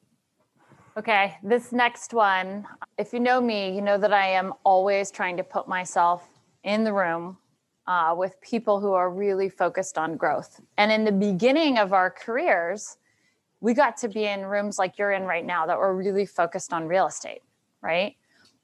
Okay, 0.98 1.36
this 1.42 1.72
next 1.72 2.12
one, 2.12 2.66
if 2.98 3.12
you 3.12 3.20
know 3.20 3.40
me, 3.40 3.74
you 3.74 3.80
know 3.80 3.96
that 3.96 4.12
I 4.12 4.28
am 4.28 4.52
always 4.64 5.10
trying 5.10 5.36
to 5.36 5.44
put 5.44 5.68
myself 5.68 6.26
in 6.64 6.84
the 6.84 6.92
room 6.92 7.38
uh, 7.86 8.14
with 8.16 8.40
people 8.40 8.80
who 8.80 8.92
are 8.92 9.10
really 9.10 9.48
focused 9.48 9.98
on 9.98 10.16
growth. 10.16 10.60
And 10.78 10.90
in 10.90 11.04
the 11.04 11.12
beginning 11.12 11.78
of 11.78 11.92
our 11.92 12.10
careers, 12.10 12.96
we 13.60 13.72
got 13.72 13.96
to 13.98 14.08
be 14.08 14.24
in 14.24 14.44
rooms 14.46 14.78
like 14.78 14.98
you're 14.98 15.12
in 15.12 15.22
right 15.22 15.44
now 15.44 15.66
that 15.66 15.78
were 15.78 15.94
really 15.94 16.26
focused 16.26 16.72
on 16.72 16.88
real 16.88 17.06
estate, 17.06 17.42
right? 17.82 18.16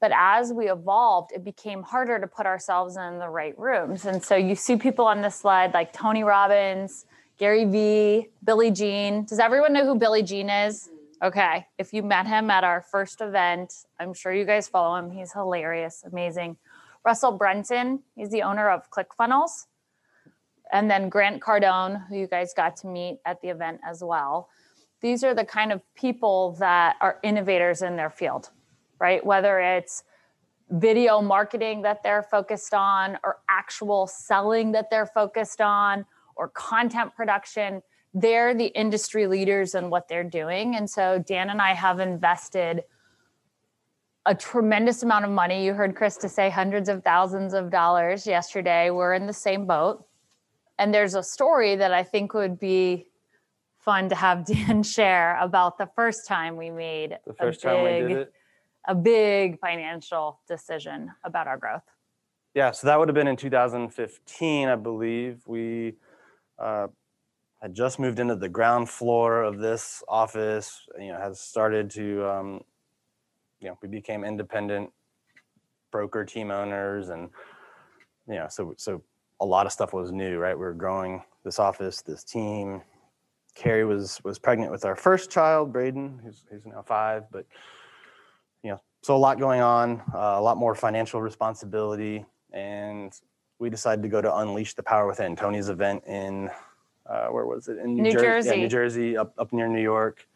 But 0.02 0.11
as 0.16 0.52
we 0.52 0.68
evolved, 0.68 1.30
it 1.30 1.44
became 1.44 1.85
harder 1.85 2.18
to 2.18 2.26
put 2.26 2.44
ourselves 2.44 2.97
in 2.97 3.21
the 3.21 3.28
right 3.28 3.56
rooms. 3.56 4.04
And 4.04 4.21
so 4.23 4.35
you 4.35 4.56
see 4.56 4.75
people 4.75 5.06
on 5.06 5.23
this 5.23 5.37
slide 5.37 5.73
like 5.73 5.92
Tony 5.92 6.25
Robbins, 6.25 7.06
Gary 7.38 7.64
Vee, 7.64 8.28
Billy 8.42 8.73
Gene. 8.73 9.25
Does 9.25 9.38
everyone 9.38 9.73
know 9.73 9.87
who 9.87 9.94
Billy 9.94 10.25
Gene 10.25 10.50
is? 10.50 10.90
Okay. 11.23 11.68
If 11.78 11.92
you 11.92 12.02
met 12.02 12.26
him 12.26 12.50
at 12.50 12.64
our 12.64 12.82
first 12.82 13.21
event, 13.21 13.73
I'm 14.00 14.12
sure 14.12 14.32
you 14.32 14.44
guys 14.44 14.66
follow 14.66 14.97
him. 14.97 15.09
He's 15.09 15.32
hilarious, 15.32 16.02
amazing. 16.04 16.56
Russell 17.04 17.38
Brunson, 17.38 18.02
he's 18.16 18.30
the 18.30 18.42
owner 18.42 18.71
of 18.71 18.90
ClickFunnels. 18.90 19.66
And 20.73 20.90
then 20.90 21.11
Grant 21.11 21.40
Cardone, 21.40 22.09
who 22.09 22.16
you 22.16 22.26
guys 22.26 22.52
got 22.54 22.75
to 22.78 22.88
meet 22.88 23.21
at 23.25 23.40
the 23.40 23.50
event 23.50 23.80
as 23.88 24.02
well. 24.02 24.49
These 25.00 25.23
are 25.23 25.32
the 25.32 25.44
kind 25.44 25.71
of 25.71 25.80
people 25.94 26.56
that 26.59 26.97
are 27.00 27.21
innovators 27.23 27.82
in 27.82 27.94
their 27.94 28.11
field, 28.11 28.50
right? 29.02 29.25
Whether 29.26 29.59
it's 29.59 30.04
video 30.71 31.21
marketing 31.21 31.82
that 31.82 32.02
they're 32.02 32.23
focused 32.23 32.73
on, 32.73 33.18
or 33.25 33.38
actual 33.50 34.06
selling 34.06 34.73
that 34.73 34.88
they're 34.90 35.06
focused 35.06 35.61
on, 35.61 36.06
or 36.37 36.49
content 36.49 37.14
production 37.14 37.82
they're 38.14 38.54
the 38.54 38.66
industry 38.66 39.26
leaders 39.26 39.75
in 39.75 39.88
what 39.88 40.09
they're 40.09 40.25
doing. 40.25 40.76
And 40.76 40.88
so 40.88 41.23
Dan 41.26 41.50
and 41.50 41.62
I 41.62 41.73
have 41.75 41.99
invested 41.99 42.85
a 44.26 44.35
tremendous 44.35 45.02
amount 45.02 45.25
of 45.25 45.30
money. 45.30 45.64
You 45.64 45.73
heard 45.73 45.97
Chris 45.97 46.16
to 46.18 46.28
say 46.28 46.50
hundreds 46.50 46.88
of 46.88 47.02
thousands 47.02 47.54
of 47.54 47.71
dollars 47.71 48.26
yesterday. 48.26 48.90
We're 48.90 49.14
in 49.14 49.26
the 49.26 49.32
same 49.32 49.66
boat. 49.66 50.04
And 50.78 50.92
there's 50.92 51.14
a 51.14 51.23
story 51.23 51.76
that 51.76 51.92
I 51.92 52.02
think 52.02 52.35
would 52.35 52.61
be 52.61 53.09
fun 53.78 54.09
to 54.11 54.14
have 54.14 54.44
Dan 54.47 54.82
share 54.82 55.38
about 55.40 55.78
the 55.78 55.88
first 55.97 56.26
time 56.26 56.56
we 56.56 56.71
made 56.71 57.18
the 57.26 57.32
first 57.32 57.64
a 57.64 57.68
time 57.68 57.85
we 57.85 57.90
big, 57.90 58.09
did 58.09 58.18
it 58.18 58.32
a 58.86 58.94
big 58.94 59.58
financial 59.60 60.40
decision 60.48 61.10
about 61.24 61.46
our 61.46 61.56
growth. 61.56 61.82
Yeah, 62.54 62.70
so 62.70 62.86
that 62.86 62.98
would 62.98 63.08
have 63.08 63.14
been 63.14 63.28
in 63.28 63.36
2015, 63.36 64.68
I 64.68 64.76
believe. 64.76 65.40
We 65.46 65.94
uh, 66.58 66.88
had 67.62 67.74
just 67.74 67.98
moved 67.98 68.18
into 68.18 68.36
the 68.36 68.48
ground 68.48 68.90
floor 68.90 69.42
of 69.42 69.58
this 69.58 70.02
office. 70.06 70.86
You 70.98 71.12
know, 71.12 71.18
has 71.18 71.40
started 71.40 71.90
to, 71.92 72.28
um, 72.28 72.60
you 73.60 73.68
know, 73.68 73.78
we 73.80 73.88
became 73.88 74.22
independent 74.24 74.90
broker 75.90 76.24
team 76.24 76.50
owners, 76.50 77.08
and 77.08 77.30
you 78.28 78.34
know, 78.34 78.48
so 78.50 78.74
so 78.76 79.02
a 79.40 79.46
lot 79.46 79.64
of 79.64 79.72
stuff 79.72 79.94
was 79.94 80.12
new, 80.12 80.38
right? 80.38 80.56
We 80.56 80.64
were 80.64 80.74
growing 80.74 81.22
this 81.44 81.58
office, 81.58 82.02
this 82.02 82.22
team. 82.22 82.82
Keri 83.54 83.84
was 83.84 84.20
was 84.24 84.38
pregnant 84.38 84.70
with 84.70 84.84
our 84.84 84.96
first 84.96 85.30
child, 85.30 85.72
Braden, 85.72 86.20
who's 86.22 86.44
who's 86.50 86.66
now 86.66 86.82
five, 86.82 87.24
but 87.30 87.46
so 89.02 89.16
a 89.16 89.18
lot 89.18 89.38
going 89.38 89.61
on, 89.61 90.00
uh, 90.14 90.37
a 90.37 90.40
lot 90.40 90.56
more 90.56 90.75
financial 90.75 91.21
responsibility, 91.21 92.25
and 92.52 93.12
we 93.59 93.68
decided 93.68 94.02
to 94.02 94.09
go 94.09 94.23
to 94.23 94.37
Unleash 94.38 94.75
the 94.75 94.82
Power 94.82 95.06
Within, 95.06 95.37
Tony's 95.37 95.68
event 95.68 96.04
in 96.06 96.50
uh, 97.06 97.26
where 97.26 97.47
was 97.47 97.68
it 97.68 97.78
in 97.78 97.97
New 97.97 98.12
Jer- 98.12 98.23
Yeah, 98.25 98.40
Jersey. 98.42 98.56
New 98.61 98.68
Jersey, 98.68 99.16
up 99.16 99.35
up 99.38 99.52
near 99.52 99.66
New 99.66 99.82
York, 99.82 100.26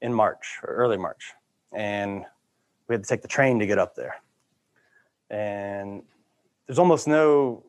in 0.00 0.14
March 0.14 0.60
or 0.62 0.74
early 0.74 0.96
March, 0.96 1.32
and 1.72 2.24
we 2.86 2.94
had 2.94 3.02
to 3.02 3.08
take 3.08 3.22
the 3.22 3.28
train 3.28 3.58
to 3.58 3.66
get 3.66 3.78
up 3.78 3.94
there. 3.96 4.16
And 5.30 6.02
there's 6.66 6.78
almost 6.78 7.08
no, 7.08 7.64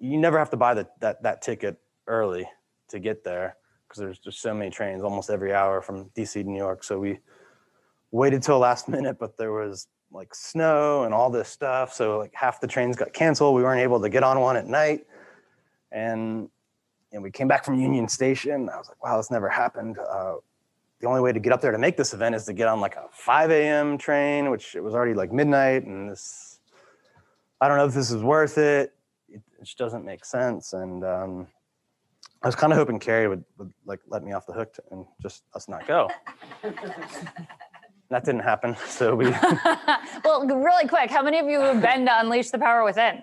you 0.00 0.18
never 0.18 0.38
have 0.38 0.50
to 0.50 0.56
buy 0.56 0.74
the, 0.74 0.88
that 1.00 1.22
that 1.22 1.40
ticket 1.42 1.78
early 2.08 2.48
to 2.88 2.98
get 2.98 3.22
there 3.22 3.56
because 3.86 4.00
there's 4.00 4.18
just 4.18 4.40
so 4.40 4.52
many 4.52 4.70
trains 4.70 5.02
almost 5.02 5.30
every 5.30 5.54
hour 5.54 5.80
from 5.80 6.06
DC 6.10 6.32
to 6.32 6.44
New 6.44 6.58
York. 6.58 6.82
So 6.82 6.98
we 6.98 7.20
waited 8.10 8.42
till 8.42 8.58
last 8.58 8.88
minute, 8.96 9.18
but 9.18 9.36
there 9.36 9.52
was 9.52 9.88
like 10.12 10.34
snow 10.34 11.04
and 11.04 11.12
all 11.12 11.30
this 11.30 11.48
stuff. 11.48 11.92
So 11.92 12.18
like 12.18 12.34
half 12.34 12.60
the 12.60 12.66
trains 12.66 12.96
got 12.96 13.12
canceled. 13.12 13.54
We 13.54 13.62
weren't 13.62 13.80
able 13.80 14.00
to 14.00 14.08
get 14.08 14.22
on 14.22 14.40
one 14.40 14.56
at 14.56 14.66
night. 14.66 15.06
And 15.92 16.48
and 17.12 17.22
we 17.22 17.30
came 17.30 17.48
back 17.48 17.64
from 17.64 17.78
Union 17.80 18.08
Station. 18.08 18.68
I 18.68 18.76
was 18.76 18.88
like, 18.88 19.02
wow, 19.02 19.16
this 19.16 19.30
never 19.30 19.48
happened. 19.48 19.96
Uh, 19.98 20.34
the 21.00 21.06
only 21.06 21.20
way 21.20 21.32
to 21.32 21.38
get 21.38 21.52
up 21.52 21.60
there 21.60 21.72
to 21.72 21.78
make 21.78 21.96
this 21.96 22.12
event 22.12 22.34
is 22.34 22.44
to 22.46 22.52
get 22.52 22.68
on 22.68 22.80
like 22.80 22.96
a 22.96 23.04
5 23.12 23.50
a.m. 23.50 23.96
train, 23.96 24.50
which 24.50 24.74
it 24.74 24.82
was 24.82 24.94
already 24.94 25.14
like 25.14 25.32
midnight. 25.32 25.84
And 25.84 26.10
this, 26.10 26.58
I 27.60 27.68
don't 27.68 27.76
know 27.76 27.86
if 27.86 27.94
this 27.94 28.10
is 28.10 28.22
worth 28.22 28.58
it. 28.58 28.94
It, 29.28 29.42
just 29.60 29.78
doesn't 29.78 30.04
make 30.04 30.24
sense. 30.24 30.72
And 30.72 31.04
um, 31.04 31.46
I 32.42 32.48
was 32.48 32.54
kind 32.54 32.72
of 32.72 32.78
hoping 32.78 32.98
Keri 32.98 33.28
would, 33.28 33.44
would 33.58 33.72
like 33.84 34.00
let 34.08 34.22
me 34.22 34.32
off 34.32 34.46
the 34.46 34.52
hook 34.52 34.72
to, 34.74 34.82
and 34.90 35.06
just 35.20 35.42
us 35.54 35.68
not 35.68 35.86
go. 35.86 36.10
that 38.10 38.24
didn't 38.24 38.42
happen. 38.42 38.76
So 38.88 39.14
we, 39.14 39.26
well, 40.24 40.46
really 40.46 40.88
quick, 40.88 41.10
how 41.10 41.22
many 41.22 41.38
of 41.38 41.46
you 41.46 41.60
have 41.60 41.82
been 41.82 42.06
to 42.06 42.20
Unleash 42.20 42.50
the 42.50 42.58
Power 42.58 42.84
Within? 42.84 43.22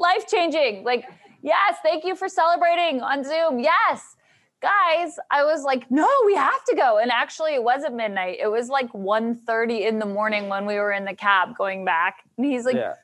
Life 0.00 0.26
changing. 0.28 0.84
Like, 0.84 1.04
yes, 1.42 1.76
thank 1.82 2.04
you 2.04 2.16
for 2.16 2.28
celebrating 2.28 3.00
on 3.02 3.22
Zoom. 3.24 3.60
Yes. 3.60 4.16
Guys, 4.60 5.18
I 5.30 5.44
was 5.44 5.62
like, 5.62 5.90
no, 5.90 6.08
we 6.24 6.34
have 6.34 6.64
to 6.64 6.74
go. 6.74 6.98
And 6.98 7.10
actually 7.10 7.54
it 7.54 7.62
wasn't 7.62 7.94
midnight. 7.96 8.38
It 8.40 8.48
was 8.48 8.68
like 8.68 8.90
1.30 8.92 9.86
in 9.86 9.98
the 9.98 10.06
morning 10.06 10.48
when 10.48 10.64
we 10.66 10.76
were 10.76 10.92
in 10.92 11.04
the 11.04 11.14
cab 11.14 11.56
going 11.56 11.84
back. 11.84 12.16
And 12.38 12.46
he's 12.46 12.64
like, 12.64 12.76
yeah. 12.76 12.94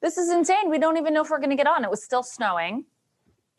this 0.00 0.16
is 0.16 0.30
insane. 0.30 0.70
We 0.70 0.78
don't 0.78 0.96
even 0.96 1.12
know 1.12 1.22
if 1.22 1.30
we're 1.30 1.40
gonna 1.40 1.56
get 1.56 1.66
on. 1.66 1.84
It 1.84 1.90
was 1.90 2.02
still 2.02 2.22
snowing. 2.22 2.84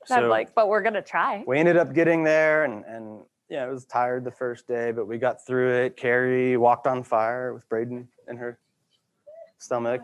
And 0.10 0.18
I'm 0.18 0.24
So- 0.24 0.30
like, 0.30 0.56
but 0.56 0.68
we're 0.70 0.82
gonna 0.82 1.04
try. 1.04 1.44
we 1.46 1.60
ended 1.60 1.78
up 1.78 1.94
getting 1.94 2.24
there 2.24 2.64
and 2.66 2.84
and 2.86 3.22
yeah, 3.52 3.68
it 3.68 3.70
was 3.70 3.84
tired 3.84 4.24
the 4.24 4.32
first 4.32 4.66
day, 4.66 4.94
but 4.94 5.08
we 5.08 5.18
got 5.18 5.46
through 5.46 5.74
it. 5.84 5.98
Keri 5.98 6.56
walked 6.56 6.88
on 6.88 7.04
fire 7.04 7.54
with 7.54 7.68
Braden 7.68 8.08
in 8.30 8.38
her 8.38 8.58
stomach. 9.58 10.02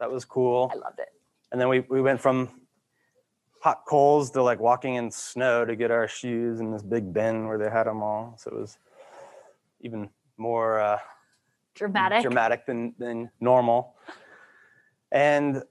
That 0.00 0.10
was 0.10 0.24
cool. 0.24 0.70
I 0.72 0.78
loved 0.78 0.98
it. 0.98 1.10
And 1.52 1.60
then 1.60 1.68
we, 1.68 1.80
we 1.80 2.00
went 2.00 2.22
from 2.22 2.48
hot 3.60 3.82
coals 3.86 4.30
to 4.30 4.42
like 4.42 4.60
walking 4.60 4.94
in 4.94 5.10
snow 5.10 5.66
to 5.66 5.76
get 5.76 5.90
our 5.90 6.08
shoes 6.08 6.60
in 6.60 6.72
this 6.72 6.82
big 6.82 7.12
bin 7.12 7.46
where 7.46 7.58
they 7.58 7.68
had 7.68 7.84
them 7.84 8.02
all. 8.02 8.34
So 8.38 8.50
it 8.50 8.56
was 8.58 8.78
even 9.82 10.08
more 10.38 10.80
uh, 10.80 10.98
Dramatic. 11.74 12.22
dramatic 12.22 12.64
than 12.64 12.94
than 12.98 13.30
normal. 13.40 13.94
And 15.12 15.62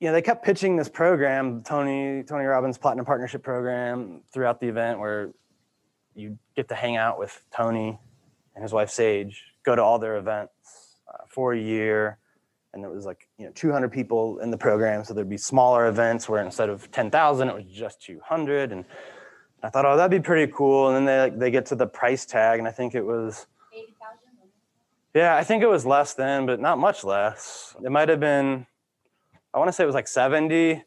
you 0.00 0.08
know, 0.08 0.12
they 0.12 0.22
kept 0.22 0.44
pitching 0.44 0.76
this 0.76 0.90
program, 0.90 1.62
Tony 1.62 2.22
Tony 2.24 2.44
Robbins 2.44 2.76
Platinum 2.76 3.06
Partnership 3.06 3.42
Program, 3.42 4.20
throughout 4.32 4.60
the 4.60 4.68
event, 4.68 5.00
where 5.00 5.30
you 6.18 6.38
get 6.56 6.68
to 6.68 6.74
hang 6.74 6.96
out 6.96 7.18
with 7.18 7.42
Tony 7.54 7.98
and 8.54 8.62
his 8.62 8.72
wife 8.72 8.90
Sage, 8.90 9.42
go 9.64 9.76
to 9.76 9.82
all 9.82 9.98
their 9.98 10.16
events 10.16 10.96
uh, 11.12 11.24
for 11.28 11.52
a 11.54 11.58
year, 11.58 12.18
and 12.72 12.82
there 12.82 12.90
was 12.90 13.06
like 13.06 13.28
you 13.38 13.46
know 13.46 13.52
200 13.54 13.90
people 13.90 14.40
in 14.40 14.50
the 14.50 14.58
program, 14.58 15.04
so 15.04 15.14
there'd 15.14 15.28
be 15.28 15.36
smaller 15.38 15.86
events 15.86 16.28
where 16.28 16.44
instead 16.44 16.68
of 16.68 16.90
10,000, 16.90 17.48
it 17.48 17.54
was 17.54 17.64
just 17.66 18.02
200, 18.02 18.72
and 18.72 18.84
I 19.62 19.70
thought, 19.70 19.84
oh, 19.84 19.96
that'd 19.96 20.10
be 20.10 20.24
pretty 20.24 20.52
cool. 20.52 20.88
And 20.88 20.96
then 20.96 21.04
they 21.04 21.20
like 21.20 21.38
they 21.38 21.50
get 21.50 21.66
to 21.66 21.74
the 21.76 21.86
price 21.86 22.26
tag, 22.26 22.58
and 22.58 22.68
I 22.68 22.70
think 22.70 22.94
it 22.94 23.04
was 23.04 23.46
yeah, 25.14 25.36
I 25.36 25.42
think 25.42 25.62
it 25.62 25.68
was 25.68 25.86
less 25.86 26.14
than, 26.14 26.46
but 26.46 26.60
not 26.60 26.78
much 26.78 27.02
less. 27.02 27.74
It 27.84 27.90
might 27.90 28.08
have 28.08 28.20
been, 28.20 28.66
I 29.52 29.58
want 29.58 29.68
to 29.68 29.72
say 29.72 29.82
it 29.82 29.86
was 29.86 29.94
like 29.94 30.06
70 30.06 30.84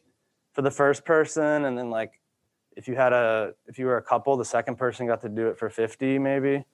for 0.52 0.62
the 0.62 0.70
first 0.70 1.04
person. 1.04 1.64
And 1.64 1.76
then 1.76 1.90
like, 1.90 2.12
if 2.76 2.88
you 2.88 2.94
had 2.94 3.12
a, 3.12 3.52
if 3.66 3.78
you 3.78 3.86
were 3.86 3.96
a 3.98 4.02
couple, 4.02 4.36
the 4.36 4.44
second 4.44 4.76
person 4.76 5.06
got 5.06 5.20
to 5.22 5.28
do 5.28 5.48
it 5.48 5.58
for 5.58 5.68
50 5.70 6.18
maybe. 6.18 6.64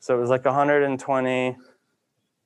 So 0.00 0.16
it 0.16 0.20
was 0.20 0.30
like 0.30 0.44
120 0.44 1.56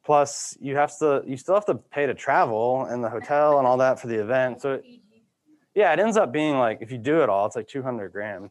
plus 0.05 0.57
you 0.61 0.77
have 0.77 0.97
to, 0.99 1.23
you 1.27 1.37
still 1.37 1.55
have 1.55 1.65
to 1.67 1.75
pay 1.75 2.07
to 2.07 2.15
travel 2.15 2.85
and 2.87 3.03
the 3.03 3.09
hotel 3.11 3.59
and 3.59 3.67
all 3.67 3.77
that 3.79 3.99
for 4.01 4.07
the 4.07 4.21
event. 4.21 4.61
So 4.63 4.75
it, 4.75 4.85
yeah, 5.75 5.93
it 5.93 5.99
ends 5.99 6.17
up 6.17 6.33
being 6.33 6.57
like, 6.59 6.79
if 6.81 6.91
you 6.93 6.99
do 6.99 7.23
it 7.23 7.29
all, 7.29 7.47
it's 7.47 7.57
like 7.57 7.69
200 7.69 8.13
grand. 8.13 8.51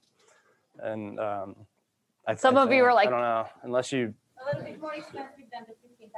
And, 0.80 1.20
um, 1.20 1.56
I, 2.28 2.36
Some 2.36 2.58
I 2.58 2.64
of 2.64 2.70
you 2.70 2.74
think- 2.76 2.84
were 2.84 2.94
like- 2.94 3.08
I 3.08 3.12
don't 3.12 3.22
know, 3.22 3.48
unless 3.64 3.92
you 3.92 4.14
A 4.42 4.46
little 4.46 4.64
bit 4.64 4.82
more 4.82 4.94
expensive 4.96 5.46
than 5.52 5.64
the 5.68 5.74
fifteen 5.82 6.10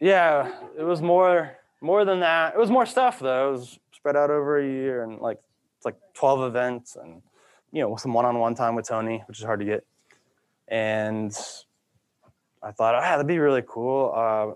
Yeah, 0.00 0.52
it 0.78 0.82
was 0.82 1.00
more 1.02 1.56
more 1.80 2.04
than 2.04 2.20
that. 2.20 2.54
It 2.54 2.58
was 2.58 2.70
more 2.70 2.86
stuff 2.86 3.18
though. 3.18 3.48
It 3.48 3.52
was 3.52 3.78
spread 3.92 4.16
out 4.16 4.30
over 4.30 4.58
a 4.58 4.64
year 4.66 5.02
and 5.02 5.18
like 5.20 5.38
it's 5.82 5.84
like 5.84 5.98
12 6.14 6.42
events 6.44 6.94
and 6.94 7.20
you 7.72 7.82
know 7.82 7.96
some 7.96 8.14
one-on-one 8.14 8.54
time 8.54 8.76
with 8.76 8.86
Tony, 8.86 9.24
which 9.26 9.38
is 9.38 9.44
hard 9.44 9.58
to 9.58 9.66
get. 9.66 9.84
And 10.68 11.36
I 12.62 12.70
thought, 12.70 12.94
oh, 12.94 13.00
that'd 13.00 13.26
be 13.26 13.38
really 13.38 13.64
cool. 13.66 14.12
Uh, 14.14 14.54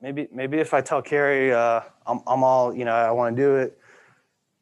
maybe 0.00 0.26
maybe 0.32 0.58
if 0.60 0.72
I 0.72 0.80
tell 0.80 1.02
Keri 1.02 1.52
uh, 1.52 1.82
I'm 2.06 2.20
I'm 2.26 2.42
all 2.42 2.74
you 2.74 2.86
know 2.86 2.94
I 2.94 3.10
want 3.10 3.36
to 3.36 3.42
do 3.42 3.56
it, 3.56 3.78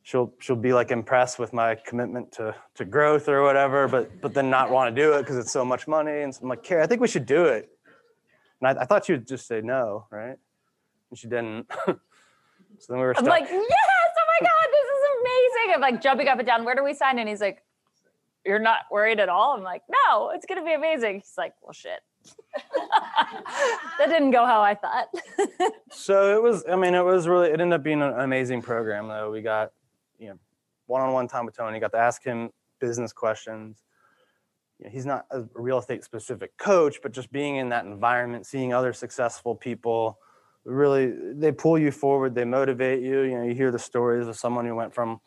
she'll 0.02 0.32
she'll 0.40 0.56
be 0.56 0.72
like 0.72 0.90
impressed 0.90 1.38
with 1.38 1.52
my 1.52 1.76
commitment 1.76 2.32
to 2.32 2.56
to 2.74 2.84
growth 2.84 3.28
or 3.28 3.44
whatever, 3.44 3.86
but 3.86 4.20
but 4.20 4.34
then 4.34 4.50
not 4.50 4.68
want 4.70 4.92
to 4.92 5.00
do 5.00 5.12
it 5.12 5.20
because 5.20 5.36
it's 5.36 5.52
so 5.52 5.64
much 5.64 5.86
money. 5.86 6.22
And 6.22 6.34
so 6.34 6.40
I'm 6.42 6.48
like, 6.48 6.64
Keri, 6.64 6.82
I 6.82 6.88
think 6.88 7.00
we 7.00 7.06
should 7.06 7.26
do 7.26 7.44
it. 7.44 7.70
And 8.60 8.76
I, 8.76 8.82
I 8.82 8.84
thought 8.84 9.04
she 9.04 9.12
would 9.12 9.28
just 9.28 9.46
say 9.46 9.60
no, 9.60 10.06
right? 10.10 10.38
And 11.10 11.18
she 11.18 11.28
didn't. 11.28 11.70
so 11.86 11.94
then 12.88 12.98
we 12.98 13.04
were 13.04 13.16
I'm 13.16 13.24
stuck. 13.24 13.28
like, 13.28 13.48
yes, 13.48 13.52
oh 13.52 14.26
my 14.40 14.48
God, 14.48 14.66
this 14.72 14.92
amazing. 15.54 15.74
I'm 15.74 15.80
like 15.80 16.02
jumping 16.02 16.28
up 16.28 16.38
and 16.38 16.46
down. 16.46 16.64
Where 16.64 16.74
do 16.74 16.84
we 16.84 16.94
sign? 16.94 17.18
And 17.18 17.28
he's 17.28 17.40
like, 17.40 17.62
You're 18.44 18.58
not 18.58 18.80
worried 18.90 19.20
at 19.20 19.28
all? 19.28 19.56
I'm 19.56 19.62
like, 19.62 19.82
No, 19.88 20.30
it's 20.30 20.46
gonna 20.46 20.64
be 20.64 20.74
amazing. 20.74 21.16
He's 21.16 21.34
like, 21.36 21.54
Well 21.62 21.72
shit. 21.72 22.00
that 23.98 24.08
didn't 24.08 24.30
go 24.30 24.46
how 24.46 24.60
I 24.62 24.74
thought. 24.74 25.08
So 25.94 26.34
it 26.34 26.42
was. 26.42 26.64
I 26.68 26.76
mean, 26.76 26.94
it 26.94 27.04
was 27.04 27.28
really. 27.28 27.48
It 27.48 27.60
ended 27.60 27.74
up 27.74 27.82
being 27.82 28.00
an 28.00 28.18
amazing 28.18 28.62
program, 28.62 29.08
though. 29.08 29.30
We 29.30 29.42
got, 29.42 29.72
you 30.18 30.28
know, 30.28 30.38
one-on-one 30.86 31.28
time 31.28 31.44
with 31.44 31.54
Tony. 31.54 31.78
Got 31.80 31.92
to 31.92 31.98
ask 31.98 32.24
him 32.24 32.50
business 32.80 33.12
questions. 33.12 33.82
You 34.78 34.86
know, 34.86 34.90
he's 34.90 35.04
not 35.04 35.26
a 35.30 35.44
real 35.54 35.78
estate 35.78 36.02
specific 36.02 36.56
coach, 36.56 37.00
but 37.02 37.12
just 37.12 37.30
being 37.30 37.56
in 37.56 37.68
that 37.68 37.84
environment, 37.84 38.46
seeing 38.46 38.72
other 38.72 38.94
successful 38.94 39.54
people, 39.54 40.18
really, 40.64 41.12
they 41.34 41.52
pull 41.52 41.78
you 41.78 41.90
forward. 41.90 42.34
They 42.34 42.46
motivate 42.46 43.02
you. 43.02 43.20
You 43.20 43.38
know, 43.38 43.44
you 43.44 43.54
hear 43.54 43.70
the 43.70 43.78
stories 43.78 44.26
of 44.26 44.36
someone 44.36 44.66
who 44.66 44.74
went 44.74 44.94
from, 44.94 45.20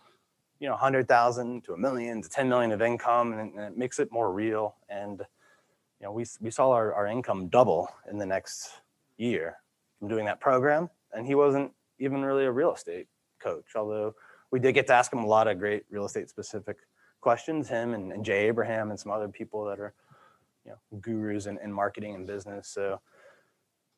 you 0.59 0.67
know, 0.67 0.75
hundred 0.75 1.07
thousand 1.07 1.63
to 1.65 1.74
a 1.74 1.77
million 1.77 2.21
to 2.21 2.29
ten 2.29 2.47
million 2.47 2.71
of 2.71 2.81
income, 2.81 3.33
and, 3.33 3.53
and 3.53 3.63
it 3.74 3.77
makes 3.77 4.00
it 4.00 4.12
more 4.12 4.31
real. 4.31 4.75
And 4.89 5.19
you 6.00 6.05
know, 6.05 6.12
we 6.12 6.25
we 6.39 6.51
saw 6.51 6.71
our, 6.71 6.93
our 6.93 7.07
income 7.07 7.47
double 7.47 7.89
in 8.09 8.17
the 8.17 8.25
next 8.25 8.69
year 9.17 9.57
from 10.00 10.07
doing 10.07 10.25
that 10.25 10.39
program. 10.39 10.89
And 11.13 11.25
he 11.25 11.35
wasn't 11.35 11.71
even 12.00 12.24
really 12.24 12.45
a 12.45 12.51
real 12.51 12.74
estate 12.74 13.07
coach, 13.39 13.75
although 13.75 14.15
we 14.51 14.59
did 14.59 14.74
get 14.74 14.88
to 14.88 14.93
ask 14.93 15.12
him 15.12 15.19
a 15.19 15.25
lot 15.25 15.47
of 15.47 15.59
great 15.59 15.83
real 15.89 16.05
estate 16.05 16.29
specific 16.29 16.77
questions, 17.21 17.69
him 17.69 17.93
and, 17.93 18.12
and 18.12 18.25
Jay 18.25 18.47
Abraham 18.47 18.89
and 18.89 19.00
some 19.00 19.12
other 19.12 19.29
people 19.29 19.65
that 19.65 19.79
are, 19.79 19.93
you 20.65 20.71
know, 20.71 21.00
gurus 21.00 21.45
in, 21.45 21.57
in 21.63 21.71
marketing 21.71 22.15
and 22.15 22.27
business. 22.27 22.67
So 22.67 23.00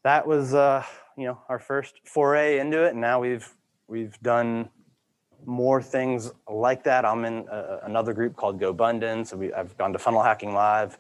that 0.04 0.28
was, 0.28 0.54
uh, 0.54 0.84
you 1.18 1.26
know, 1.26 1.42
our 1.50 1.60
first 1.60 2.02
foray 2.06 2.60
into 2.60 2.84
it. 2.86 2.92
And 2.92 3.02
now 3.02 3.20
we've, 3.20 3.52
we've 3.88 4.18
done 4.22 4.70
more 5.48 5.82
things 5.82 6.32
like 6.50 6.84
that. 6.84 7.06
I'm 7.06 7.24
in 7.26 7.48
a, 7.50 7.80
another 7.84 8.14
group 8.14 8.36
called 8.36 8.60
Go 8.60 8.74
GoBundance. 8.74 9.28
So 9.28 9.38
we, 9.38 9.54
I've 9.54 9.76
gone 9.78 9.94
to 9.94 10.00
Funnel 10.00 10.22
Hacking 10.22 10.54
Live 10.54 10.98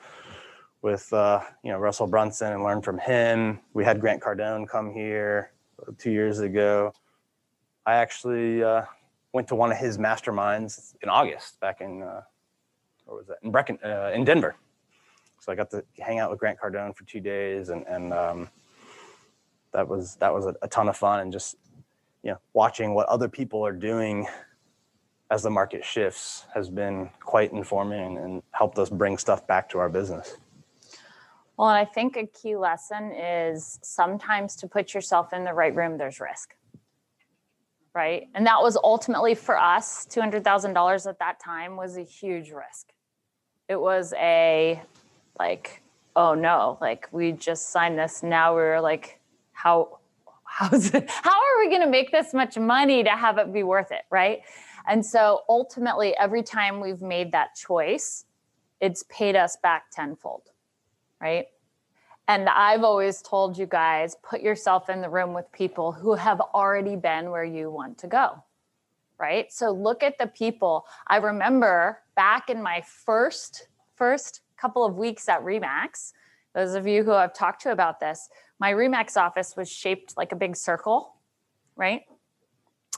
with 0.82 1.12
uh, 1.12 1.42
you 1.64 1.72
know 1.72 1.78
Russell 1.78 2.08
Brunson 2.08 2.54
and 2.54 2.64
learned 2.64 2.86
from 2.86 2.98
him. 2.98 3.60
We 3.74 3.84
had 3.84 4.00
Grant 4.00 4.24
Cardone 4.24 4.68
come 4.68 4.92
here 4.92 5.52
uh, 5.86 5.92
two 5.98 6.12
years 6.12 6.40
ago. 6.40 6.94
I 7.86 7.96
actually 7.96 8.64
uh, 8.64 8.84
went 9.34 9.50
to 9.50 9.56
one 9.56 9.72
of 9.72 9.78
his 9.78 9.98
masterminds 9.98 10.96
in 11.04 11.10
August 11.10 11.60
back 11.60 11.82
in 11.82 12.02
uh, 12.02 12.22
was 13.06 13.28
that 13.28 13.38
in 13.44 13.52
Brecken 13.52 13.84
uh, 13.84 14.14
in 14.14 14.24
Denver. 14.24 14.56
So 15.40 15.52
I 15.52 15.56
got 15.56 15.70
to 15.72 15.84
hang 16.00 16.20
out 16.20 16.32
with 16.32 16.40
Grant 16.40 16.58
Cardone 16.60 16.96
for 16.96 17.04
two 17.04 17.20
days, 17.20 17.70
and 17.70 17.86
and 17.86 18.14
um, 18.14 18.50
that 19.74 19.88
was 19.88 20.16
that 20.16 20.34
was 20.34 20.46
a, 20.46 20.56
a 20.62 20.70
ton 20.70 20.88
of 20.88 20.96
fun, 20.96 21.20
and 21.20 21.34
just 21.34 21.58
you 22.24 22.32
know 22.32 22.40
watching 22.54 22.94
what 22.94 23.08
other 23.08 23.28
people 23.28 23.66
are 23.66 23.74
doing 23.74 24.28
as 25.30 25.44
the 25.44 25.50
market 25.50 25.84
shifts 25.84 26.46
has 26.54 26.70
been 26.70 27.10
quite 27.20 27.52
informing 27.52 28.18
and, 28.18 28.44
helped 28.52 28.80
us 28.80 28.90
bring 28.90 29.20
stuff 29.20 29.46
back 29.46 29.70
to 29.70 29.78
our 29.78 29.88
business. 29.88 30.38
Well, 31.58 31.70
and 31.70 31.78
I 31.78 31.86
think 31.86 32.18
a 32.18 32.26
key 32.26 32.56
lesson 32.56 33.12
is 33.12 33.78
sometimes 33.84 34.56
to 34.58 34.68
put 34.68 34.96
yourself 34.96 35.32
in 35.32 35.44
the 35.44 35.54
right 35.54 35.76
room, 35.76 35.98
there's 36.00 36.20
risk. 36.20 36.56
Right. 37.94 38.30
And 38.34 38.48
that 38.48 38.60
was 38.62 38.78
ultimately 38.84 39.36
for 39.36 39.60
us, 39.60 40.08
$200,000 40.10 41.08
at 41.08 41.20
that 41.20 41.40
time 41.40 41.76
was 41.76 41.98
a 41.98 42.04
huge 42.04 42.50
risk. 42.50 42.88
It 43.70 43.80
was 43.80 44.14
a 44.18 44.82
like, 45.40 45.84
oh 46.16 46.34
no, 46.34 46.80
like 46.82 47.08
we 47.12 47.32
just 47.32 47.70
signed 47.70 48.00
this. 48.00 48.24
Now 48.24 48.56
we're 48.56 48.80
like, 48.80 49.20
how, 49.52 49.97
how 50.60 51.32
are 51.32 51.60
we 51.60 51.70
going 51.70 51.82
to 51.82 51.90
make 51.90 52.12
this 52.12 52.34
much 52.34 52.58
money 52.58 53.04
to 53.04 53.10
have 53.12 53.38
it 53.38 53.54
be 53.54 53.64
worth 53.64 53.92
it? 53.92 54.04
Right. 54.10 54.42
And 54.88 55.06
so 55.06 55.42
ultimately, 55.50 56.16
every 56.18 56.44
time 56.44 56.80
we've 56.80 57.02
made 57.02 57.32
that 57.34 57.56
choice, 57.56 58.26
it's 58.80 59.04
paid 59.10 59.36
us 59.36 59.58
back 59.62 59.92
tenfold 59.92 60.50
right? 61.22 61.48
And 62.28 62.50
I've 62.50 62.84
always 62.84 63.22
told 63.22 63.58
you 63.58 63.66
guys 63.66 64.16
put 64.22 64.42
yourself 64.42 64.90
in 64.90 65.02
the 65.02 65.10
room 65.10 65.34
with 65.34 65.52
people 65.52 65.92
who 65.92 66.14
have 66.16 66.42
already 66.42 66.96
been 66.96 67.32
where 67.32 67.44
you 67.44 67.72
want 67.72 67.98
to 68.00 68.08
go, 68.08 68.44
right? 69.18 69.52
So 69.52 69.72
look 69.72 70.04
at 70.04 70.18
the 70.18 70.28
people. 70.28 70.86
I 71.08 71.18
remember 71.18 72.00
back 72.16 72.50
in 72.50 72.62
my 72.62 72.82
first 72.82 73.68
first 73.96 74.42
couple 74.58 74.86
of 74.86 74.96
weeks 74.96 75.30
at 75.30 75.44
Remax, 75.44 76.14
those 76.54 76.76
of 76.76 76.86
you 76.86 77.04
who 77.04 77.14
I've 77.14 77.34
talked 77.34 77.62
to 77.64 77.72
about 77.72 78.00
this, 78.00 78.30
my 78.60 78.74
Remax 78.74 79.18
office 79.18 79.56
was 79.56 79.72
shaped 79.72 80.16
like 80.18 80.32
a 80.32 80.36
big 80.36 80.56
circle, 80.56 81.16
right? 81.76 82.02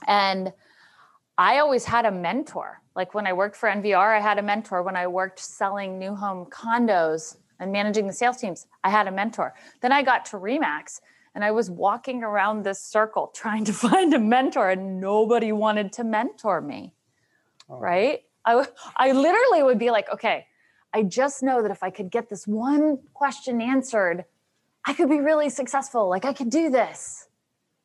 And 0.06 0.52
I 1.36 1.58
always 1.58 1.84
had 1.84 2.06
a 2.06 2.10
mentor. 2.10 2.80
Like 2.94 3.14
when 3.14 3.26
I 3.26 3.32
worked 3.32 3.56
for 3.56 3.68
NVR, 3.68 4.16
I 4.16 4.20
had 4.20 4.38
a 4.38 4.42
mentor. 4.42 4.82
When 4.82 4.96
I 4.96 5.06
worked 5.06 5.38
selling 5.38 5.98
new 5.98 6.14
home 6.14 6.46
condos, 6.46 7.36
and 7.60 7.70
managing 7.70 8.06
the 8.06 8.12
sales 8.12 8.38
teams, 8.38 8.66
I 8.82 8.90
had 8.90 9.06
a 9.06 9.12
mentor. 9.12 9.54
Then 9.82 9.92
I 9.92 10.02
got 10.02 10.24
to 10.26 10.38
Remax 10.38 11.00
and 11.34 11.44
I 11.44 11.52
was 11.52 11.70
walking 11.70 12.24
around 12.24 12.64
this 12.64 12.82
circle 12.82 13.28
trying 13.34 13.64
to 13.66 13.72
find 13.72 14.12
a 14.14 14.18
mentor 14.18 14.70
and 14.70 15.00
nobody 15.00 15.52
wanted 15.52 15.92
to 15.92 16.04
mentor 16.04 16.60
me. 16.60 16.94
Oh. 17.68 17.78
Right? 17.78 18.22
I, 18.44 18.66
I 18.96 19.12
literally 19.12 19.62
would 19.62 19.78
be 19.78 19.90
like, 19.90 20.10
okay, 20.10 20.46
I 20.92 21.04
just 21.04 21.42
know 21.42 21.62
that 21.62 21.70
if 21.70 21.82
I 21.82 21.90
could 21.90 22.10
get 22.10 22.28
this 22.28 22.48
one 22.48 22.98
question 23.12 23.60
answered, 23.60 24.24
I 24.86 24.94
could 24.94 25.08
be 25.08 25.20
really 25.20 25.50
successful. 25.50 26.08
Like 26.08 26.24
I 26.24 26.32
could 26.32 26.50
do 26.50 26.70
this. 26.70 27.26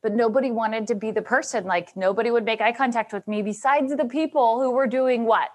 But 0.01 0.13
nobody 0.13 0.51
wanted 0.51 0.87
to 0.87 0.95
be 0.95 1.11
the 1.11 1.21
person. 1.21 1.65
Like 1.65 1.95
nobody 1.97 2.29
would 2.31 2.45
make 2.45 2.61
eye 2.61 2.71
contact 2.71 3.11
with 3.11 3.27
me 3.27 3.41
besides 3.41 3.95
the 3.95 4.05
people 4.05 4.61
who 4.61 4.71
were 4.71 4.87
doing 4.87 5.25
what? 5.25 5.49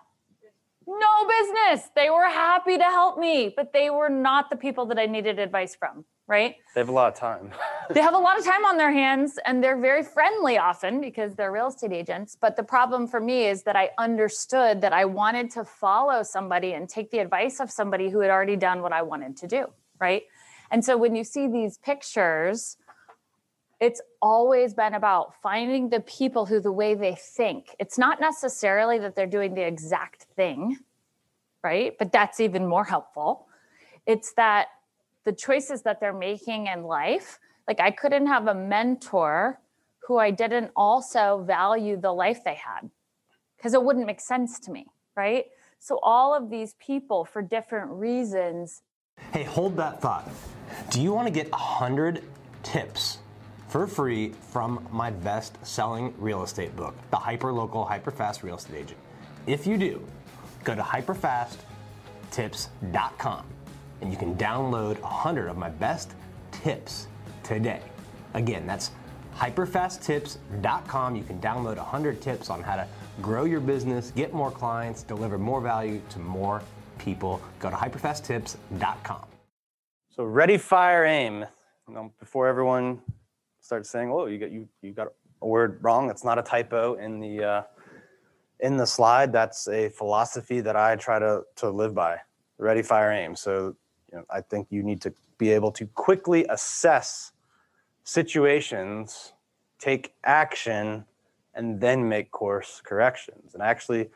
no 0.98 1.29
business. 1.29 1.88
They 1.94 2.11
were 2.11 2.26
happy 2.26 2.76
to 2.79 2.85
help 2.85 3.18
me, 3.18 3.53
but 3.55 3.72
they 3.72 3.90
were 3.90 4.09
not 4.09 4.50
the 4.50 4.57
people 4.57 4.87
that 4.87 4.98
I 4.98 5.07
needed 5.07 5.38
advice 5.38 5.74
from, 5.74 6.05
right? 6.26 6.57
They 6.74 6.81
have 6.81 6.88
a 6.88 6.92
lot 6.92 7.12
of 7.12 7.18
time. 7.18 7.53
they 7.90 8.00
have 8.00 8.14
a 8.14 8.18
lot 8.18 8.38
of 8.38 8.44
time 8.44 8.64
on 8.64 8.76
their 8.76 8.90
hands 8.90 9.38
and 9.46 9.62
they're 9.62 9.81
very 9.81 10.03
friendly 10.03 10.59
often 10.59 11.00
because 11.00 11.35
they're 11.35 11.53
real 11.53 11.68
estate 11.68 11.92
agents. 11.92 12.37
But 12.40 12.57
the 12.57 12.62
problem 12.62 13.07
for 13.07 13.20
me 13.20 13.46
is 13.46 13.62
that 13.64 13.76
I 13.76 13.90
understood 13.98 14.81
that 14.81 14.92
I 14.92 15.05
wanted 15.05 15.50
to 15.53 15.64
follow 15.64 16.22
somebody 16.22 16.72
and 16.72 16.88
take 16.88 17.11
the 17.11 17.18
advice 17.18 17.61
of 17.61 17.70
somebody 17.70 18.11
who 18.11 18.20
had 18.20 18.31
already 18.31 18.57
done 18.57 18.83
what 18.83 18.92
I 18.92 19.03
wanted 19.03 19.37
to 19.38 19.46
do, 19.46 19.66
right? 20.00 20.22
And 20.71 20.85
so 20.85 20.97
when 20.97 21.17
you 21.17 21.25
see 21.25 21.49
these 21.49 21.79
pictures, 21.79 22.77
it's 23.81 24.01
always 24.21 24.75
been 24.75 24.95
about 24.95 25.35
finding 25.43 25.89
the 25.89 26.01
people 26.01 26.47
who 26.47 26.61
the 26.61 26.73
way 26.73 26.95
they 26.95 27.15
think. 27.15 27.75
It's 27.79 27.99
not 27.99 28.21
necessarily 28.21 28.99
that 28.99 29.17
they're 29.17 29.27
doing 29.27 29.55
the 29.55 29.67
exact 29.67 30.25
thing 30.37 30.79
right? 31.63 31.95
But 31.99 32.13
that's 32.13 32.41
even 32.41 32.67
more 32.67 32.85
helpful. 32.85 33.47
It's 34.07 34.33
that 34.35 34.69
the 35.25 35.33
choices 35.33 35.83
that 35.83 36.01
they're 36.01 36.13
making 36.13 36.67
in 36.67 36.83
life 36.85 37.39
like 37.69 37.79
i 37.79 37.91
couldn't 37.91 38.27
have 38.27 38.47
a 38.47 38.55
mentor 38.55 39.61
who 39.99 40.17
i 40.17 40.31
didn't 40.31 40.71
also 40.75 41.45
value 41.47 41.97
the 42.01 42.11
life 42.11 42.43
they 42.43 42.55
had 42.55 42.91
because 43.57 43.75
it 43.75 43.83
wouldn't 43.83 44.07
make 44.07 44.21
sense 44.21 44.59
to 44.59 44.71
me 44.73 44.87
right? 45.17 45.47
So 45.81 45.99
all 46.03 46.35
of 46.35 46.51
these 46.51 46.75
people 46.79 47.25
for 47.25 47.43
different 47.43 47.91
reasons 47.91 48.83
hey 49.33 49.45
hold 49.45 49.77
that 49.77 50.01
thought 50.01 50.29
do 50.91 51.01
you 51.01 51.13
want 51.13 51.27
to 51.27 51.33
get 51.33 51.51
100 51.51 52.23
tips 52.63 53.19
for 53.71 53.87
free 53.87 54.35
from 54.51 54.87
my 54.91 55.11
best 55.11 55.57
selling 55.65 56.13
real 56.19 56.43
estate 56.43 56.75
book, 56.75 56.97
The 57.11 57.17
Hyper 57.17 57.53
Local 57.53 57.85
Hyper 57.85 58.11
Fast 58.11 58.43
Real 58.43 58.57
Estate 58.57 58.77
Agent. 58.77 58.99
If 59.47 59.65
you 59.65 59.79
do, 59.79 60.05
go 60.65 60.75
to 60.75 60.83
hyperfasttips.com 60.83 63.45
and 64.01 64.11
you 64.11 64.17
can 64.17 64.35
download 64.37 65.01
100 65.01 65.49
of 65.49 65.57
my 65.57 65.69
best 65.69 66.15
tips 66.51 67.07
today. 67.45 67.83
Again, 68.35 68.67
that's 68.67 68.91
hyperfasttips.com. 69.37 71.15
You 71.15 71.23
can 71.23 71.41
download 71.41 71.77
100 71.77 72.21
tips 72.21 72.51
on 72.51 72.61
how 72.63 72.75
to 72.75 72.89
grow 73.23 73.45
your 73.45 73.61
business, 73.61 74.11
get 74.11 74.35
more 74.35 74.51
clients, 74.51 75.05
deliver 75.05 75.39
more 75.39 75.61
value 75.61 76.03
to 76.11 76.19
more 76.19 76.61
people. 77.01 77.41
Go 77.59 77.71
to 77.71 77.77
hyperfasttips.com. 77.77 79.27
So 80.11 80.25
ready, 80.25 80.59
fire, 80.59 81.05
aim. 81.05 81.47
You 81.89 81.95
know, 81.95 82.13
before 82.21 82.47
everyone 82.47 83.01
starts 83.61 83.91
saying, 83.91 84.11
"Oh, 84.13 84.27
you 84.27 84.39
got 84.39 84.51
you 84.51 84.69
you 84.83 84.93
got 84.93 85.09
a 85.41 85.47
word 85.47 85.79
wrong," 85.83 86.07
that's 86.07 86.25
not 86.25 86.39
a 86.39 86.43
typo 86.43 86.95
in 86.95 87.19
the 87.19 87.43
uh, 87.43 87.63
in 88.61 88.77
the 88.77 88.87
slide. 88.87 89.33
That's 89.33 89.67
a 89.69 89.89
philosophy 89.89 90.61
that 90.61 90.77
I 90.77 90.97
try 90.97 91.19
to 91.19 91.43
to 91.57 91.71
live 91.71 91.95
by. 91.95 92.19
Ready, 92.59 92.83
fire, 92.83 93.11
aim. 93.11 93.35
So 93.35 93.75
you 94.13 94.19
know, 94.19 94.25
I 94.31 94.43
think 94.43 94.69
you 94.71 94.83
need 94.83 95.01
to 95.03 95.15
be 95.39 95.51
able 95.51 95.73
to 95.73 95.87
quickly 95.87 96.45
assess 96.51 97.33
situations, 98.05 99.33
take 99.79 100.13
action, 100.25 101.05
and 101.55 101.81
then 101.81 102.09
make 102.09 102.31
course 102.31 102.83
corrections. 102.85 103.55
And 103.55 103.63
actually 103.63 104.11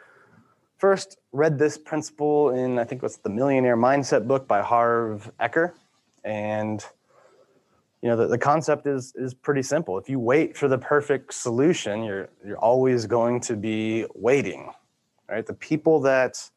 first 0.79 1.19
read 1.33 1.59
this 1.59 1.79
principle 1.79 2.51
in 2.51 2.79
I 2.79 2.85
think 2.85 3.03
what's 3.03 3.17
the 3.17 3.31
Millionaire 3.31 3.77
Mindset 3.77 4.27
book 4.27 4.47
by 4.47 4.63
Harv 4.63 5.31
Eker, 5.41 5.73
and 6.25 6.85
you 8.03 8.09
know 8.09 8.17
the, 8.17 8.27
the 8.27 8.39
concept 8.39 8.87
is 8.87 9.13
is 9.17 9.35
pretty 9.35 9.63
simple. 9.63 9.99
If 9.99 10.09
you 10.09 10.19
wait 10.19 10.57
for 10.57 10.69
the 10.69 10.79
perfect 10.79 11.35
solution, 11.35 12.03
you're 12.03 12.29
you're 12.47 12.59
always 12.59 13.07
going 13.07 13.41
to 13.43 13.57
be 13.57 14.07
waiting. 14.15 14.71
Right? 15.29 15.47
The 15.47 15.55
people 15.55 16.01
that 16.01 16.51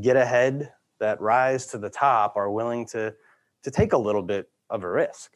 get 0.00 0.16
ahead, 0.16 0.72
that 0.98 1.20
rise 1.20 1.66
to 1.68 1.78
the 1.78 1.90
top, 1.90 2.36
are 2.36 2.50
willing 2.50 2.86
to 2.86 3.14
to 3.62 3.70
take 3.70 3.92
a 3.92 3.98
little 3.98 4.22
bit 4.22 4.48
of 4.70 4.82
a 4.82 4.90
risk. 4.90 5.32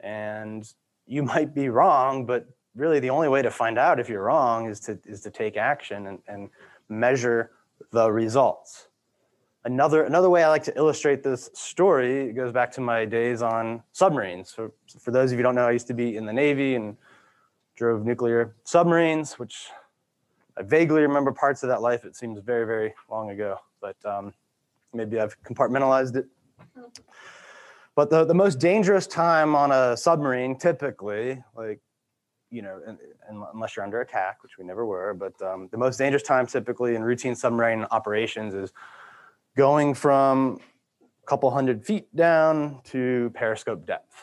And 0.00 0.64
you 1.06 1.22
might 1.34 1.54
be 1.54 1.68
wrong, 1.68 2.26
but 2.26 2.46
really 2.76 3.00
the 3.00 3.10
only 3.10 3.28
way 3.28 3.42
to 3.42 3.50
find 3.50 3.78
out 3.78 3.98
if 3.98 4.08
you're 4.08 4.22
wrong 4.22 4.68
is 4.68 4.78
to 4.80 4.98
is 5.06 5.22
to 5.22 5.30
take 5.30 5.56
action 5.56 6.06
and, 6.06 6.18
and 6.28 6.50
measure 6.88 7.50
the 7.92 8.10
results. 8.10 8.88
Another 9.64 10.04
another 10.04 10.30
way 10.30 10.44
I 10.44 10.48
like 10.48 10.62
to 10.64 10.76
illustrate 10.76 11.22
this 11.22 11.50
story 11.52 12.32
goes 12.32 12.52
back 12.52 12.70
to 12.72 12.80
my 12.80 13.04
days 13.04 13.42
on 13.42 13.82
submarines. 13.92 14.52
So 14.54 14.72
for 15.00 15.10
those 15.10 15.32
of 15.32 15.38
you 15.38 15.42
don't 15.42 15.56
know, 15.56 15.66
I 15.66 15.72
used 15.72 15.88
to 15.88 15.94
be 15.94 16.16
in 16.16 16.24
the 16.24 16.32
Navy 16.32 16.76
and 16.76 16.96
drove 17.74 18.04
nuclear 18.04 18.54
submarines, 18.64 19.38
which 19.38 19.68
I 20.56 20.62
vaguely 20.62 21.02
remember 21.02 21.32
parts 21.32 21.62
of 21.62 21.68
that 21.68 21.82
life. 21.82 22.04
It 22.04 22.16
seems 22.16 22.38
very, 22.38 22.64
very 22.64 22.94
long 23.10 23.30
ago, 23.30 23.58
but 23.80 23.96
um, 24.04 24.32
maybe 24.94 25.18
I've 25.20 25.36
compartmentalized 25.42 26.16
it. 26.16 26.26
But 27.94 28.10
the, 28.10 28.24
the 28.24 28.34
most 28.34 28.58
dangerous 28.58 29.06
time 29.06 29.56
on 29.56 29.72
a 29.72 29.96
submarine, 29.96 30.56
typically, 30.56 31.42
like, 31.56 31.80
you 32.50 32.62
know, 32.62 32.80
unless 33.52 33.76
you're 33.76 33.84
under 33.84 34.00
attack, 34.00 34.42
which 34.42 34.58
we 34.58 34.64
never 34.64 34.86
were, 34.86 35.14
but 35.14 35.40
um, 35.42 35.68
the 35.70 35.76
most 35.76 35.96
dangerous 35.96 36.22
time 36.22 36.46
typically 36.46 36.94
in 36.94 37.02
routine 37.02 37.34
submarine 37.34 37.86
operations 37.90 38.54
is 38.54 38.72
going 39.56 39.94
from 39.94 40.60
a 41.02 41.26
couple 41.26 41.50
hundred 41.50 41.84
feet 41.84 42.14
down 42.14 42.80
to 42.84 43.30
periscope 43.34 43.86
depth. 43.86 44.14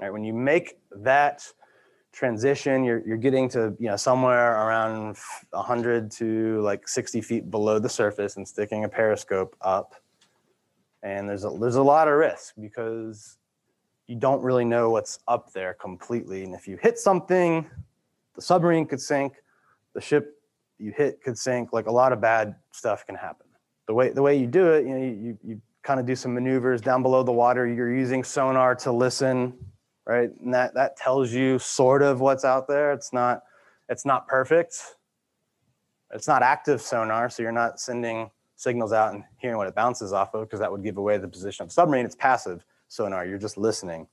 Right, 0.00 0.12
when 0.12 0.24
you 0.24 0.32
make 0.32 0.78
that 0.90 1.46
transition, 2.12 2.84
you're, 2.84 3.06
you're 3.06 3.18
getting 3.18 3.48
to 3.50 3.74
you 3.78 3.88
know 3.88 3.96
somewhere 3.96 4.52
around 4.66 5.16
100 5.50 6.10
to 6.12 6.60
like 6.62 6.88
60 6.88 7.20
feet 7.20 7.50
below 7.50 7.78
the 7.78 7.88
surface 7.88 8.36
and 8.36 8.48
sticking 8.48 8.84
a 8.84 8.88
periscope 8.88 9.54
up 9.60 9.94
and 11.02 11.28
there's 11.28 11.44
a, 11.44 11.50
there's 11.60 11.76
a 11.76 11.82
lot 11.82 12.08
of 12.08 12.14
risk 12.14 12.54
because 12.60 13.38
you 14.10 14.16
don't 14.16 14.42
really 14.42 14.64
know 14.64 14.90
what's 14.90 15.20
up 15.28 15.52
there 15.52 15.74
completely. 15.74 16.42
And 16.42 16.52
if 16.52 16.66
you 16.66 16.76
hit 16.82 16.98
something, 16.98 17.64
the 18.34 18.42
submarine 18.42 18.84
could 18.84 19.00
sink, 19.00 19.34
the 19.94 20.00
ship 20.00 20.34
you 20.78 20.92
hit 20.96 21.22
could 21.22 21.38
sink. 21.38 21.72
Like 21.72 21.86
a 21.86 21.92
lot 21.92 22.12
of 22.12 22.20
bad 22.20 22.56
stuff 22.72 23.06
can 23.06 23.14
happen. 23.14 23.46
The 23.86 23.94
way 23.94 24.10
the 24.10 24.20
way 24.20 24.36
you 24.36 24.48
do 24.48 24.72
it, 24.72 24.84
you 24.84 24.90
know, 24.90 25.04
you, 25.04 25.38
you 25.44 25.62
kind 25.84 26.00
of 26.00 26.06
do 26.06 26.16
some 26.16 26.34
maneuvers 26.34 26.80
down 26.80 27.02
below 27.02 27.22
the 27.22 27.30
water. 27.30 27.68
You're 27.68 27.94
using 27.94 28.24
sonar 28.24 28.74
to 28.76 28.90
listen, 28.90 29.54
right? 30.06 30.30
And 30.42 30.52
that 30.54 30.74
that 30.74 30.96
tells 30.96 31.30
you 31.30 31.60
sort 31.60 32.02
of 32.02 32.20
what's 32.20 32.44
out 32.44 32.66
there. 32.66 32.92
It's 32.92 33.12
not 33.12 33.44
it's 33.88 34.04
not 34.04 34.26
perfect. 34.26 34.74
It's 36.12 36.26
not 36.26 36.42
active 36.42 36.82
sonar, 36.82 37.30
so 37.30 37.44
you're 37.44 37.52
not 37.52 37.78
sending 37.78 38.28
signals 38.56 38.92
out 38.92 39.14
and 39.14 39.22
hearing 39.38 39.56
what 39.56 39.68
it 39.68 39.76
bounces 39.76 40.12
off 40.12 40.34
of, 40.34 40.48
because 40.48 40.58
that 40.58 40.72
would 40.72 40.82
give 40.82 40.96
away 40.96 41.16
the 41.16 41.28
position 41.28 41.62
of 41.62 41.68
the 41.68 41.74
submarine. 41.74 42.04
It's 42.04 42.16
passive 42.16 42.64
sonar, 42.90 43.24
you're 43.24 43.38
just 43.38 43.56
listening. 43.56 44.06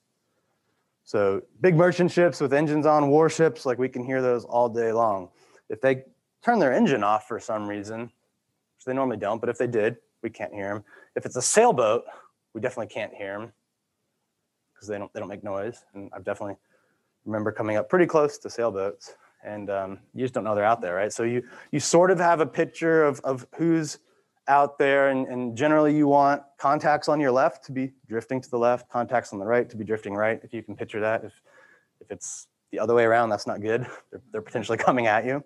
So 1.04 1.42
big 1.62 1.76
merchant 1.76 2.12
ships 2.12 2.40
with 2.40 2.54
engines 2.54 2.86
on, 2.86 3.10
warships, 3.10 3.66
like 3.66 3.78
we 3.78 3.90
can 3.90 4.06
hear 4.06 4.22
those 4.22 4.46
all 4.46 4.70
day 4.70 4.92
long. 4.92 5.30
If 5.68 5.82
they 5.82 6.04
turn 6.44 6.60
their 6.60 6.72
engine 6.72 7.04
off 7.04 7.28
for 7.28 7.40
some 7.40 7.68
reason, 7.68 8.02
which 8.02 8.86
they 8.86 8.94
normally 8.94 9.18
don't, 9.18 9.40
but 9.40 9.50
if 9.50 9.58
they 9.58 9.68
did, 9.68 9.98
we 10.22 10.30
can't 10.30 10.54
hear 10.54 10.70
them. 10.70 10.84
If 11.16 11.26
it's 11.26 11.36
a 11.36 11.42
sailboat, 11.42 12.04
we 12.54 12.62
definitely 12.62 12.94
can't 12.94 13.14
hear 13.14 13.40
them 13.40 13.52
because 14.74 14.88
they 14.88 14.98
don't 14.98 15.12
they 15.14 15.20
don't 15.20 15.30
make 15.30 15.44
noise. 15.44 15.84
And 15.94 16.12
I've 16.14 16.24
definitely 16.24 16.58
remember 17.26 17.52
coming 17.52 17.78
up 17.78 17.90
pretty 17.90 18.06
close 18.06 18.38
to 18.40 18.50
sailboats, 18.50 19.16
and 19.44 19.70
um, 19.70 20.00
you 20.14 20.24
just 20.24 20.34
don't 20.34 20.44
know 20.44 20.54
they're 20.54 20.64
out 20.64 20.82
there, 20.82 20.96
right? 20.96 21.12
So 21.12 21.24
you 21.24 21.44
you 21.72 21.80
sort 21.80 22.12
of 22.12 22.20
have 22.20 22.42
a 22.42 22.46
picture 22.46 23.04
of 23.04 23.20
of 23.22 23.48
who's 23.56 24.00
out 24.48 24.78
there 24.78 25.10
and, 25.10 25.28
and, 25.28 25.58
generally 25.58 25.96
you 25.96 26.08
want 26.08 26.42
contacts 26.58 27.10
on 27.10 27.20
your 27.20 27.32
left 27.32 27.66
to 27.66 27.72
be 27.72 27.92
drifting 28.08 28.40
to 28.40 28.50
the 28.50 28.58
left 28.58 28.90
contacts 28.90 29.34
on 29.34 29.40
the 29.40 29.46
right 29.46 29.70
to 29.70 29.76
be 29.76 29.84
drifting 29.84 30.14
right 30.14 30.40
if 30.44 30.54
you 30.54 30.64
can 30.64 30.76
picture 30.76 31.00
that. 31.00 31.24
If 31.24 31.42
if 32.00 32.12
it's 32.12 32.48
the 32.72 32.80
other 32.80 32.94
way 32.94 33.04
around 33.04 33.30
that's 33.30 33.48
not 33.48 33.62
good. 33.62 33.86
They're, 34.12 34.22
they're 34.32 34.42
potentially 34.42 34.78
coming 34.78 35.08
at 35.08 35.26
you. 35.26 35.44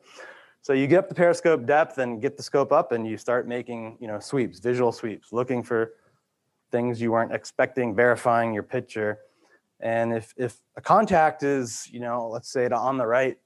So 0.62 0.74
you 0.74 0.86
get 0.86 1.00
up 1.00 1.10
the 1.10 1.16
periscope 1.16 1.66
depth 1.66 1.98
and 1.98 2.22
get 2.22 2.38
the 2.38 2.44
scope 2.44 2.72
up 2.72 2.92
and 2.92 3.08
you 3.08 3.18
start 3.18 3.48
making 3.48 3.98
you 4.00 4.08
know 4.08 4.20
sweeps 4.20 4.60
visual 4.60 4.92
sweeps 4.92 5.34
looking 5.34 5.64
for 5.64 5.94
things 6.72 7.02
you 7.02 7.12
weren't 7.12 7.34
expecting 7.34 7.96
verifying 7.96 8.54
your 8.54 8.64
picture. 8.64 9.20
And 9.80 10.14
if 10.14 10.34
if 10.38 10.62
a 10.76 10.82
contact 10.82 11.44
is 11.44 11.88
you 11.92 12.00
know 12.00 12.30
let's 12.30 12.52
say 12.52 12.70
to 12.70 12.76
on 12.76 12.98
the 12.98 13.08
right 13.08 13.38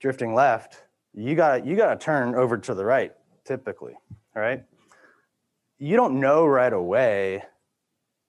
drifting 0.00 0.34
left 0.34 0.82
you 1.14 1.34
got 1.34 1.64
you 1.64 1.76
got 1.76 1.98
to 1.98 2.04
turn 2.04 2.34
over 2.34 2.58
to 2.58 2.74
the 2.74 2.84
right 2.84 3.12
typically 3.44 3.94
all 4.36 4.42
right 4.42 4.64
you 5.78 5.96
don't 5.96 6.20
know 6.20 6.46
right 6.46 6.72
away 6.72 7.42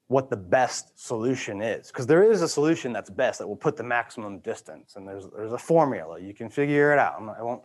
what 0.08 0.30
the 0.30 0.38
best 0.38 1.00
solution 1.00 1.62
is 1.62 1.88
because 1.88 2.06
there 2.06 2.30
is 2.32 2.42
a 2.42 2.48
solution 2.48 2.94
that's 2.94 3.10
best 3.10 3.40
that 3.40 3.48
will 3.48 3.56
put 3.56 3.76
the 3.76 3.84
maximum 3.84 4.40
distance 4.40 4.96
and 4.96 5.08
there's 5.08 5.26
there's 5.36 5.54
a 5.54 5.58
formula. 5.58 6.20
You 6.20 6.34
can 6.34 6.50
figure 6.50 6.94
it 6.94 7.00
out. 7.00 7.16
I 7.38 7.42
won't 7.42 7.64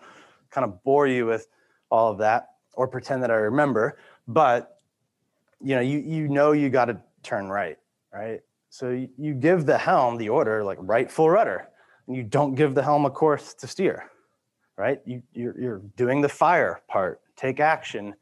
kind 0.50 0.64
of 0.64 0.82
bore 0.82 1.06
you 1.06 1.26
with 1.26 1.48
all 1.90 2.10
of 2.10 2.18
that 2.18 2.50
or 2.74 2.86
pretend 2.86 3.22
that 3.22 3.30
i 3.30 3.34
remember 3.34 3.98
but 4.28 4.78
you 5.60 5.74
know 5.74 5.80
you 5.80 5.98
you 5.98 6.28
know 6.28 6.52
you 6.52 6.70
got 6.70 6.86
to 6.86 7.00
turn 7.22 7.48
right 7.48 7.76
right? 8.12 8.40
So 8.70 9.06
you, 9.16 9.34
give 9.34 9.66
the 9.66 9.78
helm 9.78 10.16
the 10.16 10.28
order 10.28 10.64
like 10.64 10.78
right 10.80 11.10
full 11.10 11.30
rudder 11.30 11.68
and 12.06 12.16
you 12.16 12.22
don't 12.22 12.54
give 12.54 12.74
the 12.74 12.82
helm 12.82 13.04
a 13.04 13.10
course 13.10 13.54
to 13.54 13.66
steer 13.66 14.10
right? 14.76 15.00
You 15.04 15.22
you're, 15.32 15.60
you're 15.60 15.82
doing 15.96 16.22
the 16.22 16.28
fire 16.28 16.80
part. 16.88 17.20
Take 17.36 17.60
action 17.60 18.14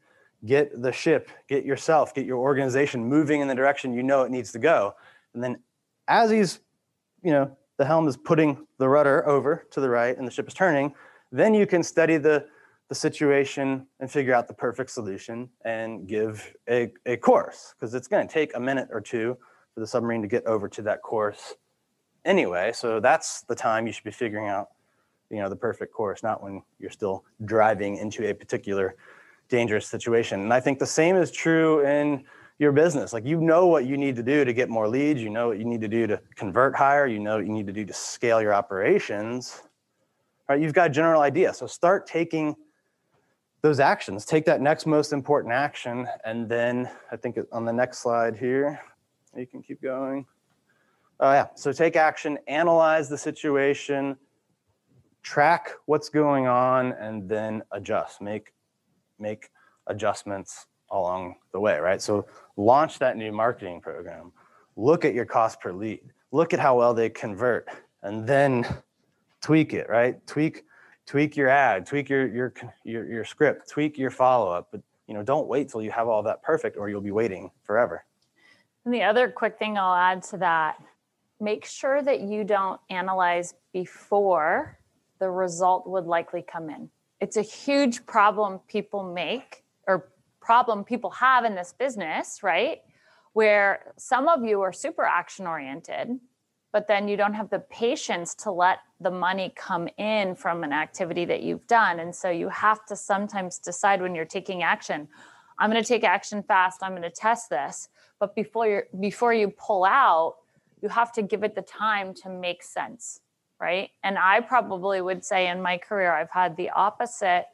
get 0.45 0.81
the 0.81 0.91
ship, 0.91 1.29
get 1.47 1.65
yourself, 1.65 2.13
get 2.13 2.25
your 2.25 2.37
organization 2.37 3.03
moving 3.03 3.41
in 3.41 3.47
the 3.47 3.55
direction 3.55 3.93
you 3.93 4.03
know 4.03 4.23
it 4.23 4.31
needs 4.31 4.51
to 4.53 4.59
go. 4.59 4.95
And 5.33 5.43
then 5.43 5.59
as 6.07 6.31
he's, 6.31 6.59
you 7.21 7.31
know, 7.31 7.55
the 7.77 7.85
helm 7.85 8.07
is 8.07 8.17
putting 8.17 8.65
the 8.77 8.87
rudder 8.87 9.27
over 9.27 9.65
to 9.71 9.81
the 9.81 9.89
right 9.89 10.17
and 10.17 10.27
the 10.27 10.31
ship 10.31 10.47
is 10.47 10.53
turning, 10.53 10.93
then 11.31 11.53
you 11.53 11.65
can 11.65 11.83
study 11.83 12.17
the, 12.17 12.45
the 12.89 12.95
situation 12.95 13.85
and 13.99 14.11
figure 14.11 14.33
out 14.33 14.47
the 14.47 14.53
perfect 14.53 14.89
solution 14.89 15.49
and 15.65 16.07
give 16.07 16.53
a, 16.69 16.91
a 17.05 17.17
course 17.17 17.73
because 17.75 17.93
it's 17.93 18.07
going 18.07 18.27
to 18.27 18.33
take 18.33 18.55
a 18.55 18.59
minute 18.59 18.87
or 18.91 18.99
two 18.99 19.37
for 19.73 19.79
the 19.79 19.87
submarine 19.87 20.21
to 20.21 20.27
get 20.27 20.45
over 20.45 20.67
to 20.67 20.81
that 20.81 21.01
course 21.01 21.55
anyway. 22.25 22.71
So 22.73 22.99
that's 22.99 23.41
the 23.41 23.55
time 23.55 23.87
you 23.87 23.93
should 23.93 24.03
be 24.03 24.11
figuring 24.11 24.47
out, 24.47 24.69
you 25.29 25.37
know, 25.37 25.49
the 25.49 25.55
perfect 25.55 25.93
course, 25.93 26.23
not 26.23 26.41
when 26.41 26.63
you're 26.79 26.89
still 26.89 27.23
driving 27.45 27.97
into 27.97 28.29
a 28.29 28.33
particular 28.33 28.95
dangerous 29.49 29.87
situation. 29.87 30.41
And 30.41 30.53
I 30.53 30.59
think 30.59 30.79
the 30.79 30.85
same 30.85 31.15
is 31.15 31.31
true 31.31 31.85
in 31.85 32.23
your 32.59 32.71
business. 32.71 33.13
Like 33.13 33.25
you 33.25 33.39
know 33.41 33.67
what 33.67 33.85
you 33.85 33.97
need 33.97 34.15
to 34.17 34.23
do 34.23 34.45
to 34.45 34.53
get 34.53 34.69
more 34.69 34.87
leads, 34.87 35.21
you 35.21 35.29
know 35.29 35.47
what 35.47 35.57
you 35.57 35.65
need 35.65 35.81
to 35.81 35.87
do 35.87 36.07
to 36.07 36.21
convert 36.35 36.75
higher, 36.75 37.07
you 37.07 37.19
know 37.19 37.37
what 37.37 37.45
you 37.45 37.51
need 37.51 37.67
to 37.67 37.73
do 37.73 37.85
to 37.85 37.93
scale 37.93 38.41
your 38.41 38.53
operations. 38.53 39.61
Right? 40.47 40.61
You've 40.61 40.73
got 40.73 40.87
a 40.87 40.93
general 40.93 41.21
idea. 41.21 41.53
So 41.53 41.67
start 41.67 42.05
taking 42.05 42.55
those 43.61 43.79
actions. 43.79 44.25
Take 44.25 44.45
that 44.45 44.61
next 44.61 44.85
most 44.85 45.13
important 45.13 45.53
action 45.53 46.07
and 46.25 46.47
then 46.47 46.89
I 47.11 47.15
think 47.15 47.39
on 47.51 47.65
the 47.65 47.73
next 47.73 47.99
slide 47.99 48.37
here, 48.37 48.79
you 49.35 49.47
can 49.47 49.61
keep 49.61 49.81
going. 49.81 50.25
Oh 51.19 51.31
yeah, 51.31 51.47
so 51.55 51.71
take 51.73 51.95
action, 51.95 52.37
analyze 52.47 53.09
the 53.09 53.17
situation, 53.17 54.17
track 55.21 55.71
what's 55.85 56.07
going 56.09 56.47
on 56.47 56.93
and 56.93 57.27
then 57.27 57.61
adjust. 57.71 58.21
Make 58.21 58.53
make 59.19 59.49
adjustments 59.87 60.67
along 60.91 61.35
the 61.53 61.59
way, 61.59 61.79
right? 61.79 62.01
So 62.01 62.25
launch 62.57 62.99
that 62.99 63.17
new 63.17 63.31
marketing 63.31 63.81
program. 63.81 64.31
Look 64.75 65.05
at 65.05 65.13
your 65.13 65.25
cost 65.25 65.59
per 65.59 65.71
lead. 65.71 66.01
Look 66.31 66.53
at 66.53 66.59
how 66.59 66.77
well 66.77 66.93
they 66.93 67.09
convert 67.09 67.67
and 68.03 68.27
then 68.27 68.65
tweak 69.41 69.73
it, 69.73 69.89
right? 69.89 70.25
Tweak 70.27 70.63
tweak 71.05 71.35
your 71.35 71.49
ad, 71.49 71.85
tweak 71.85 72.09
your 72.09 72.27
your 72.27 72.53
your, 72.83 73.05
your 73.05 73.25
script, 73.25 73.69
tweak 73.69 73.97
your 73.97 74.11
follow-up, 74.11 74.69
but 74.71 74.81
you 75.07 75.13
know, 75.13 75.23
don't 75.23 75.47
wait 75.47 75.69
till 75.69 75.81
you 75.81 75.91
have 75.91 76.07
all 76.07 76.21
that 76.23 76.43
perfect 76.43 76.77
or 76.77 76.89
you'll 76.89 77.01
be 77.01 77.11
waiting 77.11 77.49
forever. 77.63 78.05
And 78.85 78.93
the 78.93 79.03
other 79.03 79.29
quick 79.29 79.57
thing 79.57 79.77
I'll 79.77 79.95
add 79.95 80.23
to 80.23 80.37
that 80.37 80.77
make 81.39 81.65
sure 81.65 82.01
that 82.01 82.21
you 82.21 82.43
don't 82.43 82.79
analyze 82.89 83.53
before 83.73 84.77
the 85.19 85.29
result 85.29 85.87
would 85.87 86.05
likely 86.05 86.41
come 86.41 86.69
in. 86.69 86.89
It's 87.21 87.37
a 87.37 87.41
huge 87.41 88.05
problem 88.05 88.59
people 88.67 89.03
make 89.03 89.63
or 89.87 90.09
problem 90.39 90.83
people 90.83 91.09
have 91.11 91.45
in 91.45 91.55
this 91.55 91.73
business, 91.77 92.41
right? 92.43 92.81
Where 93.33 93.93
some 93.97 94.27
of 94.27 94.43
you 94.43 94.61
are 94.61 94.73
super 94.73 95.03
action 95.03 95.45
oriented, 95.45 96.19
but 96.71 96.87
then 96.87 97.07
you 97.07 97.17
don't 97.17 97.33
have 97.33 97.49
the 97.49 97.59
patience 97.59 98.35
to 98.35 98.51
let 98.51 98.79
the 98.99 99.11
money 99.11 99.53
come 99.55 99.87
in 99.97 100.35
from 100.35 100.63
an 100.63 100.71
activity 100.71 101.25
that 101.25 101.43
you've 101.43 101.65
done. 101.67 101.99
And 101.99 102.15
so 102.15 102.29
you 102.29 102.49
have 102.49 102.85
to 102.87 102.95
sometimes 102.95 103.59
decide 103.59 104.01
when 104.01 104.15
you're 104.15 104.25
taking 104.25 104.63
action, 104.63 105.07
I'm 105.57 105.69
going 105.69 105.83
to 105.83 105.87
take 105.87 106.03
action 106.03 106.41
fast, 106.43 106.81
I'm 106.81 106.91
going 106.91 107.01
to 107.03 107.09
test 107.09 107.49
this. 107.49 107.89
But 108.19 108.35
before 108.35 108.67
you 108.67 108.81
before 108.99 109.33
you 109.33 109.49
pull 109.49 109.85
out, 109.85 110.35
you 110.81 110.89
have 110.89 111.11
to 111.13 111.21
give 111.21 111.43
it 111.43 111.55
the 111.55 111.61
time 111.61 112.13
to 112.15 112.29
make 112.29 112.63
sense, 112.63 113.21
right? 113.59 113.89
And 114.03 114.17
I 114.17 114.41
probably 114.41 115.01
would 115.01 115.23
say 115.23 115.47
in 115.47 115.61
my 115.61 115.77
career 115.77 116.13
I've 116.13 116.31
had 116.31 116.55
the 116.57 116.69
opposite 116.69 117.47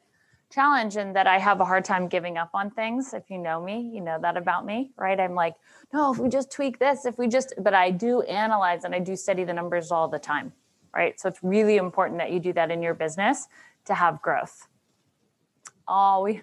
challenge 0.52 0.96
in 0.98 1.14
that 1.14 1.28
I 1.28 1.40
have 1.40 1.60
a 1.60 1.66
hard 1.66 1.84
time 1.84 2.08
giving 2.08 2.38
up 2.38 2.50
on 2.54 2.70
things. 2.70 3.14
If 3.14 3.30
you 3.30 3.38
know 3.38 3.62
me, 3.64 3.92
you 3.94 4.02
know 4.02 4.18
that 4.22 4.38
about 4.38 4.66
me, 4.66 4.92
right? 4.98 5.20
I'm 5.20 5.34
like, 5.34 5.56
no, 5.94 6.14
if 6.14 6.20
we 6.20 6.30
just 6.30 6.52
tweak 6.52 6.80
this, 6.80 7.06
if 7.06 7.18
we 7.18 7.28
just, 7.28 7.54
but 7.58 7.74
I 7.74 7.90
do 7.92 8.22
analyze 8.22 8.84
and 8.84 8.94
I 8.94 9.00
do 9.00 9.16
study 9.16 9.44
the 9.44 9.54
numbers 9.54 9.92
all 9.92 10.08
the 10.08 10.20
time, 10.20 10.54
right? 10.94 11.20
So 11.20 11.30
it's 11.30 11.40
really 11.44 11.78
important 11.78 12.20
that 12.20 12.32
you 12.32 12.40
do 12.40 12.54
that 12.54 12.72
in 12.72 12.82
your 12.82 12.94
business 12.94 13.48
to 13.86 13.94
have 13.94 14.22
growth. 14.22 14.68
Oh, 15.88 16.24
we 16.24 16.42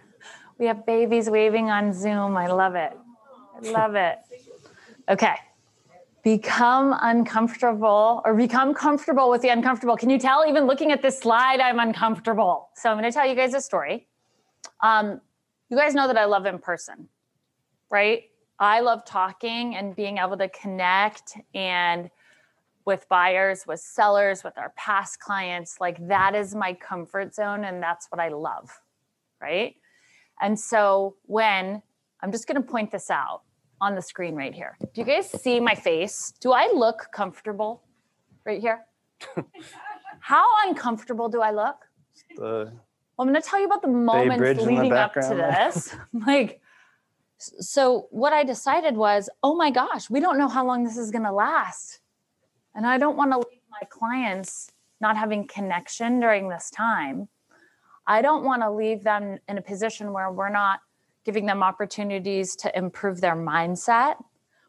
we 0.58 0.66
have 0.66 0.86
babies 0.86 1.28
waving 1.28 1.70
on 1.70 1.92
Zoom. 1.92 2.36
I 2.36 2.46
love 2.46 2.76
it. 2.76 2.96
I 3.56 3.70
love 3.70 3.94
it. 3.96 4.18
Okay. 5.08 5.34
Become 6.22 6.96
uncomfortable 7.00 8.22
or 8.24 8.34
become 8.34 8.74
comfortable 8.74 9.28
with 9.28 9.42
the 9.42 9.48
uncomfortable. 9.48 9.96
Can 9.96 10.08
you 10.08 10.18
tell, 10.18 10.44
even 10.46 10.66
looking 10.66 10.92
at 10.92 11.02
this 11.02 11.18
slide, 11.18 11.60
I'm 11.60 11.80
uncomfortable? 11.80 12.68
So 12.76 12.90
I'm 12.90 12.98
going 12.98 13.10
to 13.10 13.14
tell 13.14 13.26
you 13.26 13.34
guys 13.34 13.54
a 13.54 13.60
story. 13.60 14.06
Um, 14.80 15.20
you 15.68 15.76
guys 15.76 15.94
know 15.94 16.06
that 16.06 16.16
I 16.16 16.26
love 16.26 16.46
in 16.46 16.58
person, 16.58 17.08
right? 17.90 18.24
I 18.58 18.80
love 18.80 19.04
talking 19.04 19.74
and 19.74 19.96
being 19.96 20.18
able 20.18 20.36
to 20.36 20.48
connect 20.48 21.36
and 21.54 22.10
with 22.84 23.08
buyers, 23.08 23.64
with 23.66 23.80
sellers, 23.80 24.44
with 24.44 24.56
our 24.58 24.72
past 24.76 25.18
clients. 25.18 25.78
Like 25.80 26.06
that 26.08 26.34
is 26.34 26.54
my 26.54 26.74
comfort 26.74 27.34
zone 27.34 27.64
and 27.64 27.82
that's 27.82 28.06
what 28.10 28.20
I 28.20 28.28
love, 28.28 28.80
right? 29.40 29.74
And 30.40 30.58
so 30.58 31.16
when 31.22 31.82
I'm 32.20 32.32
just 32.32 32.46
going 32.46 32.62
to 32.62 32.68
point 32.68 32.90
this 32.90 33.10
out 33.10 33.42
on 33.82 33.96
the 33.96 34.00
screen 34.00 34.36
right 34.36 34.54
here. 34.54 34.78
Do 34.80 35.00
you 35.00 35.04
guys 35.04 35.28
see 35.28 35.58
my 35.58 35.74
face? 35.74 36.32
Do 36.40 36.52
I 36.52 36.70
look 36.72 37.08
comfortable 37.12 37.82
right 38.46 38.60
here? 38.60 38.86
How 40.20 40.46
uncomfortable 40.66 41.28
do 41.28 41.42
I 41.42 41.50
look? 41.50 41.76
The 42.36 42.72
Well, 43.16 43.26
I'm 43.26 43.28
going 43.28 43.42
to 43.42 43.46
tell 43.46 43.58
you 43.58 43.66
about 43.66 43.82
the 43.82 43.88
moments 43.88 44.38
bridge 44.38 44.58
the 44.58 44.64
leading 44.64 44.92
up 44.92 45.14
to 45.14 45.20
this. 45.20 45.94
like, 46.26 46.60
so 47.38 48.06
what 48.10 48.32
I 48.32 48.44
decided 48.44 48.96
was, 48.96 49.28
oh 49.42 49.56
my 49.56 49.72
gosh, 49.72 50.08
we 50.08 50.20
don't 50.20 50.38
know 50.38 50.48
how 50.48 50.64
long 50.64 50.84
this 50.84 50.96
is 50.96 51.10
going 51.10 51.24
to 51.24 51.32
last. 51.32 51.98
And 52.76 52.86
I 52.86 52.98
don't 52.98 53.16
want 53.16 53.32
to 53.32 53.38
leave 53.38 53.66
my 53.68 53.84
clients 53.90 54.70
not 55.00 55.16
having 55.16 55.48
connection 55.48 56.20
during 56.20 56.48
this 56.48 56.70
time. 56.70 57.28
I 58.06 58.22
don't 58.22 58.44
want 58.44 58.62
to 58.62 58.70
leave 58.70 59.02
them 59.02 59.38
in 59.48 59.58
a 59.58 59.62
position 59.62 60.12
where 60.12 60.30
we're 60.30 60.50
not 60.50 60.78
giving 61.24 61.46
them 61.46 61.62
opportunities 61.62 62.56
to 62.56 62.76
improve 62.76 63.20
their 63.20 63.36
mindset, 63.36 64.16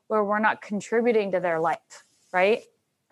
where 0.07 0.23
we're 0.23 0.39
not 0.39 0.61
contributing 0.61 1.31
to 1.31 1.39
their 1.39 1.59
life, 1.59 2.03
right? 2.31 2.63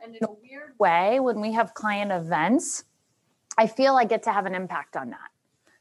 And 0.03 0.15
in 0.15 0.23
a 0.23 0.31
weird 0.31 0.73
way, 0.79 1.19
when 1.19 1.41
we 1.41 1.53
have 1.53 1.73
client 1.73 2.11
events, 2.11 2.83
I 3.57 3.67
feel 3.67 3.95
I 3.95 4.05
get 4.05 4.23
to 4.23 4.31
have 4.31 4.45
an 4.45 4.55
impact 4.55 4.95
on 4.95 5.09
that. 5.11 5.29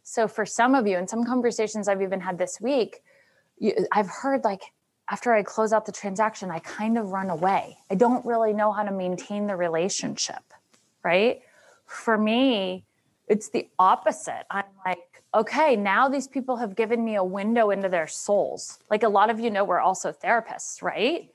So 0.03 0.27
for 0.27 0.45
some 0.45 0.75
of 0.75 0.87
you, 0.87 0.99
in 0.99 1.07
some 1.07 1.25
conversations 1.25 1.89
I've 1.89 2.03
even 2.03 2.21
had 2.21 2.39
this 2.39 2.61
week, 2.61 3.03
you, 3.59 3.75
I've 3.93 4.09
heard 4.09 4.45
like 4.45 4.63
after 5.11 5.33
I 5.33 5.43
close 5.43 5.73
out 5.73 5.87
the 5.87 5.93
transaction, 5.93 6.51
I 6.51 6.61
kind 6.61 6.97
of 6.97 7.11
run 7.11 7.31
away. 7.31 7.79
I 7.91 7.95
don't 7.95 8.25
really 8.25 8.53
know 8.53 8.73
how 8.73 8.83
to 8.85 8.93
maintain 8.93 9.47
the 9.47 9.57
relationship, 9.57 10.43
right? 11.03 11.41
For 11.87 12.17
me, 12.17 12.85
it's 13.31 13.49
the 13.49 13.69
opposite. 13.79 14.45
I'm 14.51 14.65
like, 14.85 15.23
okay, 15.33 15.77
now 15.77 16.09
these 16.09 16.27
people 16.27 16.57
have 16.57 16.75
given 16.75 17.05
me 17.05 17.15
a 17.15 17.23
window 17.23 17.71
into 17.71 17.89
their 17.89 18.09
souls. 18.09 18.81
Like 18.91 19.05
a 19.05 19.09
lot 19.09 19.31
of 19.31 19.39
you 19.39 19.51
know, 19.53 19.63
we're 19.63 19.79
also 19.79 20.13
therapists, 20.13 20.83
right? 20.83 21.31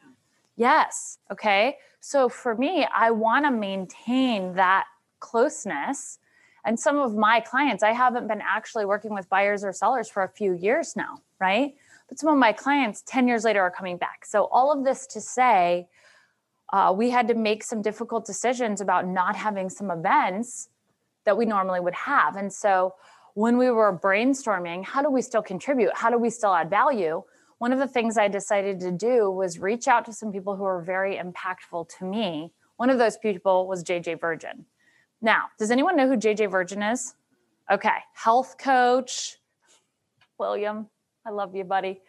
Yes. 0.58 1.20
Okay. 1.32 1.78
So 2.02 2.28
for 2.28 2.54
me, 2.54 2.86
I 2.94 3.12
want 3.12 3.46
to 3.46 3.52
maintain 3.52 4.56
that 4.56 4.86
closeness. 5.22 6.20
And 6.66 6.78
some 6.78 6.98
of 6.98 7.16
my 7.16 7.40
clients, 7.40 7.82
I 7.82 7.94
haven't 7.94 8.28
been 8.28 8.42
actually 8.42 8.84
working 8.84 9.14
with 9.14 9.30
buyers 9.30 9.64
or 9.64 9.72
sellers 9.72 10.10
for 10.10 10.24
a 10.24 10.30
few 10.30 10.54
years 10.54 10.98
now, 10.98 11.22
right? 11.40 11.76
But 12.10 12.20
some 12.20 12.30
of 12.30 12.38
my 12.38 12.52
clients 12.52 13.04
10 13.06 13.26
years 13.26 13.46
later 13.46 13.62
are 13.62 13.72
coming 13.72 13.96
back. 13.98 14.26
So 14.26 14.50
all 14.52 14.74
of 14.74 14.84
this 14.84 15.08
to 15.08 15.22
say, 15.22 15.88
uh, 16.74 16.94
we 16.96 17.10
had 17.10 17.30
to 17.30 17.36
make 17.36 17.64
some 17.64 17.82
difficult 17.82 18.26
decisions 18.26 18.82
about 18.82 19.08
not 19.08 19.38
having 19.38 19.70
some 19.70 19.90
events 19.90 20.68
that 21.26 21.38
we 21.38 21.46
normally 21.46 21.80
would 21.80 21.94
have. 21.94 22.36
And 22.36 22.52
so 22.52 22.94
when 23.34 23.58
we 23.58 23.70
were 23.70 23.98
brainstorming, 23.98 24.86
how 24.86 25.02
do 25.02 25.10
we 25.10 25.22
still 25.22 25.42
contribute? 25.42 25.92
How 25.94 26.10
do 26.10 26.18
we 26.18 26.30
still 26.30 26.54
add 26.54 26.70
value? 26.70 27.24
One 27.58 27.74
of 27.74 27.80
the 27.80 27.88
things 27.88 28.18
I 28.18 28.28
decided 28.28 28.80
to 28.82 28.92
do 28.92 29.30
was 29.30 29.60
reach 29.60 29.88
out 29.88 30.06
to 30.06 30.14
some 30.14 30.32
people 30.32 30.56
who 30.56 30.64
are 30.64 30.82
very 30.82 31.18
impactful 31.18 31.90
to 32.00 32.06
me. 32.06 32.52
One 32.78 32.90
of 32.90 32.98
those 32.98 33.18
people 33.18 33.68
was 33.68 33.84
JJ 33.84 34.20
Virgin. 34.20 34.66
Now, 35.22 35.46
does 35.58 35.72
anyone 35.72 35.96
know 35.96 36.08
who 36.08 36.18
JJ 36.18 36.52
Virgin 36.52 36.84
is? 36.84 37.16
Okay, 37.72 37.98
health 38.14 38.58
coach, 38.58 39.38
William. 40.38 40.88
I 41.26 41.32
love 41.32 41.56
you, 41.56 41.64
buddy. 41.64 42.02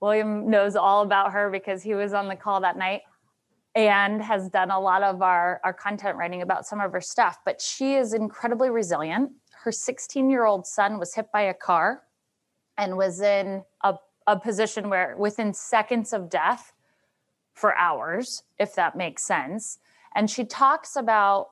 William 0.00 0.50
knows 0.50 0.74
all 0.74 1.02
about 1.02 1.32
her 1.32 1.50
because 1.50 1.82
he 1.82 1.94
was 1.94 2.12
on 2.12 2.28
the 2.28 2.36
call 2.36 2.60
that 2.60 2.76
night 2.76 3.02
and 3.74 4.22
has 4.22 4.48
done 4.48 4.70
a 4.70 4.80
lot 4.80 5.02
of 5.02 5.22
our, 5.22 5.60
our 5.64 5.72
content 5.72 6.16
writing 6.16 6.42
about 6.42 6.66
some 6.66 6.80
of 6.80 6.92
her 6.92 7.00
stuff. 7.00 7.38
But 7.44 7.60
she 7.60 7.94
is 7.94 8.12
incredibly 8.12 8.70
resilient. 8.70 9.32
Her 9.64 9.72
16 9.72 10.30
year 10.30 10.44
old 10.44 10.66
son 10.66 10.98
was 10.98 11.14
hit 11.14 11.26
by 11.32 11.42
a 11.42 11.54
car 11.54 12.02
and 12.76 12.96
was 12.96 13.20
in 13.20 13.62
a, 13.82 13.94
a 14.26 14.38
position 14.38 14.88
where 14.88 15.16
within 15.18 15.52
seconds 15.52 16.12
of 16.12 16.30
death 16.30 16.72
for 17.54 17.76
hours, 17.76 18.44
if 18.58 18.74
that 18.76 18.96
makes 18.96 19.24
sense. 19.24 19.78
And 20.14 20.30
she 20.30 20.44
talks 20.44 20.96
about 20.96 21.48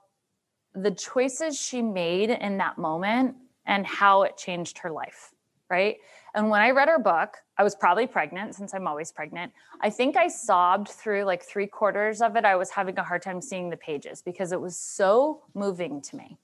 the 0.74 0.90
choices 0.90 1.58
she 1.58 1.82
made 1.82 2.30
in 2.30 2.58
that 2.58 2.78
moment 2.78 3.34
and 3.66 3.86
how 3.86 4.22
it 4.22 4.36
changed 4.36 4.78
her 4.78 4.90
life, 4.90 5.32
right? 5.68 5.96
And 6.36 6.50
when 6.50 6.60
I 6.60 6.70
read 6.70 6.88
her 6.88 6.98
book, 6.98 7.38
I 7.56 7.64
was 7.64 7.74
probably 7.74 8.06
pregnant 8.06 8.54
since 8.54 8.74
I'm 8.74 8.86
always 8.86 9.10
pregnant. 9.10 9.52
I 9.80 9.88
think 9.88 10.18
I 10.18 10.28
sobbed 10.28 10.88
through 10.88 11.24
like 11.24 11.42
three 11.42 11.66
quarters 11.66 12.20
of 12.20 12.36
it. 12.36 12.44
I 12.44 12.56
was 12.56 12.68
having 12.68 12.98
a 12.98 13.02
hard 13.02 13.22
time 13.22 13.40
seeing 13.40 13.70
the 13.70 13.76
pages 13.78 14.20
because 14.20 14.52
it 14.52 14.60
was 14.60 14.76
so 14.76 15.42
moving 15.54 16.02
to 16.02 16.16
me. 16.16 16.36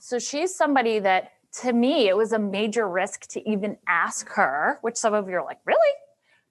So 0.00 0.18
she's 0.18 0.52
somebody 0.52 0.98
that 0.98 1.32
to 1.62 1.72
me, 1.72 2.08
it 2.08 2.16
was 2.16 2.32
a 2.32 2.38
major 2.38 2.88
risk 2.88 3.26
to 3.28 3.48
even 3.48 3.76
ask 3.86 4.28
her, 4.30 4.78
which 4.82 4.96
some 4.96 5.14
of 5.14 5.28
you 5.28 5.36
are 5.36 5.44
like, 5.44 5.58
really? 5.64 5.94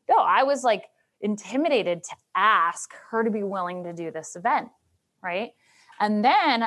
No, 0.10 0.18
I 0.18 0.44
was 0.44 0.64
like 0.64 0.86
intimidated 1.22 2.04
to 2.04 2.16
ask 2.36 2.94
her 3.12 3.24
to 3.24 3.30
be 3.30 3.44
willing 3.44 3.84
to 3.84 3.94
do 3.94 4.10
this 4.10 4.36
event, 4.36 4.70
right? 5.22 5.52
And 6.00 6.24
then 6.24 6.66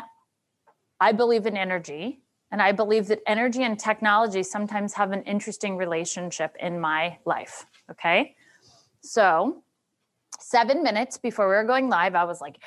I 1.01 1.13
believe 1.13 1.47
in 1.47 1.57
energy. 1.57 2.22
And 2.53 2.61
I 2.61 2.73
believe 2.73 3.09
that 3.09 3.21
energy 3.27 3.63
and 3.63 3.79
technology 3.79 4.43
sometimes 4.43 4.93
have 4.93 5.11
an 5.11 5.23
interesting 5.23 5.79
relationship 5.79 6.55
in 6.61 6.79
my 6.79 7.19
life. 7.25 7.65
Okay. 7.91 8.37
So, 9.01 9.65
seven 10.39 10.83
minutes 10.83 11.17
before 11.17 11.49
we 11.49 11.55
were 11.55 11.65
going 11.65 11.89
live, 11.89 12.15
I 12.15 12.25
was 12.25 12.43
like, 12.43 12.59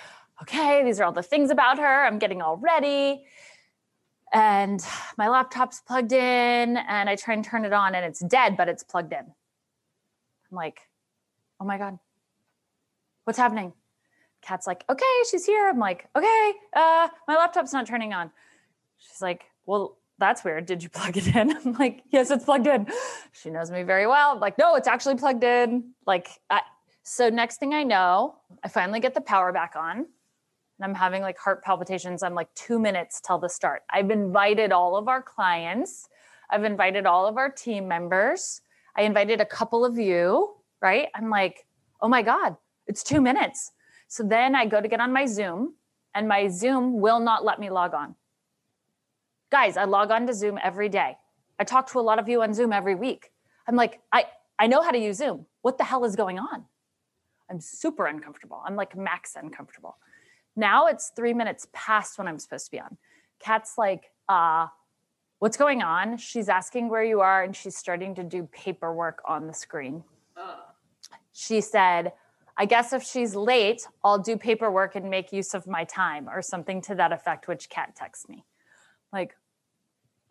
okay, 0.41 0.83
these 0.83 0.99
are 0.99 1.03
all 1.03 1.11
the 1.11 1.23
things 1.23 1.51
about 1.51 1.77
her. 1.77 2.03
I'm 2.03 2.17
getting 2.17 2.41
all 2.41 2.57
ready. 2.57 3.23
And 4.33 4.83
my 5.17 5.29
laptop's 5.29 5.81
plugged 5.81 6.11
in, 6.11 6.77
and 6.77 7.07
I 7.07 7.15
try 7.15 7.35
and 7.35 7.45
turn 7.45 7.63
it 7.63 7.71
on, 7.71 7.95
and 7.95 8.03
it's 8.03 8.19
dead, 8.19 8.57
but 8.57 8.67
it's 8.67 8.83
plugged 8.83 9.13
in. 9.13 9.19
I'm 9.19 10.55
like, 10.57 10.81
oh 11.61 11.65
my 11.65 11.77
God, 11.77 11.99
what's 13.23 13.37
happening? 13.37 13.71
Kat's 14.41 14.67
like, 14.67 14.83
okay, 14.89 15.05
she's 15.29 15.45
here. 15.45 15.69
I'm 15.69 15.79
like, 15.79 16.07
okay, 16.15 16.53
uh, 16.75 17.07
my 17.27 17.35
laptop's 17.35 17.71
not 17.71 17.85
turning 17.87 18.13
on. 18.13 18.31
She's 18.97 19.21
like, 19.21 19.45
well, 19.65 19.97
that's 20.17 20.43
weird. 20.43 20.65
Did 20.65 20.81
you 20.83 20.89
plug 20.89 21.17
it 21.17 21.35
in? 21.35 21.55
I'm 21.65 21.73
like, 21.73 22.03
yes, 22.09 22.31
it's 22.31 22.45
plugged 22.45 22.67
in. 22.67 22.87
She 23.33 23.49
knows 23.49 23.71
me 23.71 23.83
very 23.83 24.07
well. 24.07 24.33
I'm 24.33 24.39
like, 24.39 24.57
no, 24.57 24.75
it's 24.75 24.87
actually 24.87 25.15
plugged 25.15 25.43
in. 25.43 25.91
Like, 26.05 26.29
I, 26.49 26.61
so 27.03 27.29
next 27.29 27.57
thing 27.57 27.73
I 27.73 27.83
know, 27.83 28.35
I 28.63 28.67
finally 28.67 28.99
get 28.99 29.13
the 29.13 29.21
power 29.21 29.51
back 29.51 29.75
on 29.75 30.05
and 30.77 30.85
I'm 30.85 30.95
having 30.95 31.21
like 31.21 31.37
heart 31.37 31.63
palpitations. 31.63 32.23
I'm 32.23 32.33
like 32.33 32.53
two 32.53 32.79
minutes 32.79 33.21
till 33.21 33.37
the 33.37 33.49
start. 33.49 33.83
I've 33.89 34.11
invited 34.11 34.71
all 34.71 34.97
of 34.97 35.07
our 35.07 35.21
clients. 35.21 36.09
I've 36.49 36.63
invited 36.63 37.05
all 37.05 37.27
of 37.27 37.37
our 37.37 37.49
team 37.49 37.87
members. 37.87 38.61
I 38.95 39.03
invited 39.03 39.41
a 39.41 39.45
couple 39.45 39.85
of 39.85 39.97
you, 39.97 40.55
right? 40.81 41.09
I'm 41.15 41.29
like, 41.29 41.65
oh 42.01 42.07
my 42.07 42.21
God, 42.21 42.57
It's 42.87 43.03
two 43.03 43.21
minutes. 43.21 43.71
So 44.07 44.23
then 44.23 44.53
I 44.53 44.65
go 44.65 44.79
to 44.81 44.87
get 44.87 44.99
on 44.99 45.11
my 45.11 45.25
Zoom, 45.25 45.73
and 46.13 46.27
my 46.27 46.47
Zoom 46.47 46.99
will 46.99 47.19
not 47.19 47.43
let 47.43 47.59
me 47.59 47.69
log 47.69 47.93
on. 47.93 48.15
Guys, 49.55 49.77
I 49.77 49.85
log 49.85 50.11
on 50.11 50.27
to 50.27 50.33
Zoom 50.33 50.59
every 50.61 50.89
day. 50.89 51.17
I 51.57 51.63
talk 51.63 51.89
to 51.93 51.99
a 51.99 52.01
lot 52.01 52.19
of 52.19 52.27
you 52.27 52.41
on 52.41 52.53
Zoom 52.53 52.73
every 52.73 52.93
week. 52.93 53.31
I'm 53.65 53.77
like, 53.77 54.01
I, 54.11 54.25
I 54.59 54.67
know 54.67 54.81
how 54.81 54.91
to 54.91 54.97
use 54.97 55.15
Zoom. 55.15 55.45
What 55.61 55.77
the 55.77 55.85
hell 55.85 56.03
is 56.03 56.17
going 56.17 56.37
on? 56.37 56.65
I'm 57.49 57.61
super 57.61 58.05
uncomfortable. 58.05 58.61
I'm 58.65 58.75
like 58.75 58.97
max 58.97 59.37
uncomfortable. 59.41 59.95
Now 60.57 60.87
it's 60.87 61.13
three 61.15 61.33
minutes 61.33 61.67
past 61.71 62.17
when 62.17 62.27
I'm 62.27 62.37
supposed 62.37 62.65
to 62.65 62.71
be 62.71 62.81
on. 62.81 62.97
Kat's 63.39 63.77
like, 63.77 64.11
uh, 64.27 64.67
what's 65.39 65.55
going 65.55 65.81
on? 65.81 66.17
She's 66.17 66.49
asking 66.49 66.89
where 66.89 67.05
you 67.05 67.21
are 67.21 67.41
and 67.41 67.55
she's 67.55 67.77
starting 67.77 68.13
to 68.15 68.25
do 68.25 68.49
paperwork 68.51 69.21
on 69.25 69.47
the 69.47 69.53
screen. 69.53 70.03
She 71.31 71.61
said, 71.61 72.11
I 72.57 72.65
guess 72.65 72.91
if 72.91 73.03
she's 73.03 73.37
late, 73.37 73.87
I'll 74.03 74.19
do 74.19 74.35
paperwork 74.35 74.97
and 74.97 75.09
make 75.09 75.31
use 75.31 75.53
of 75.53 75.65
my 75.65 75.85
time 75.85 76.27
or 76.27 76.41
something 76.41 76.81
to 76.81 76.95
that 76.95 77.13
effect, 77.13 77.47
which 77.47 77.69
Kat 77.69 77.95
texts 77.95 78.27
me. 78.27 78.43
Like, 79.13 79.33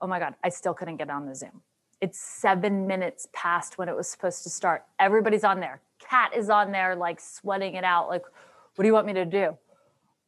oh 0.01 0.07
my 0.07 0.19
God, 0.19 0.35
I 0.43 0.49
still 0.49 0.75
couldn't 0.75 0.97
get 0.97 1.11
on 1.11 1.27
the 1.27 1.35
Zoom. 1.35 1.63
It's 2.01 2.21
seven 2.21 2.87
minutes 2.87 3.29
past 3.33 3.79
when 3.79 3.89
it 3.89 3.97
was 3.97 4.09
supposed 4.09 4.43
to 4.43 4.51
start. 4.51 4.85
Everybody's 4.99 5.45
on 5.45 5.61
there. 5.61 5.81
Cat 5.99 6.33
is 6.37 6.51
on 6.51 6.73
there, 6.73 6.95
like 6.97 7.21
sweating 7.21 7.75
it 7.75 7.85
out. 7.85 8.09
Like, 8.09 8.25
what 8.77 8.83
do 8.83 8.87
you 8.87 8.93
want 8.93 9.07
me 9.07 9.15
to 9.15 9.25
do? 9.25 9.57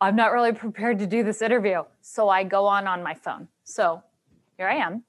I'm 0.01 0.17
not 0.17 0.33
really 0.33 0.53
prepared 0.53 0.99
to 1.01 1.07
do 1.07 1.23
this 1.23 1.43
interview. 1.43 1.83
So 2.01 2.29
I 2.29 2.45
go 2.45 2.67
on 2.67 2.87
on 2.87 3.03
my 3.03 3.15
phone. 3.15 3.49
So 3.65 4.03
here 4.57 4.69
I 4.69 4.77
am 4.77 5.05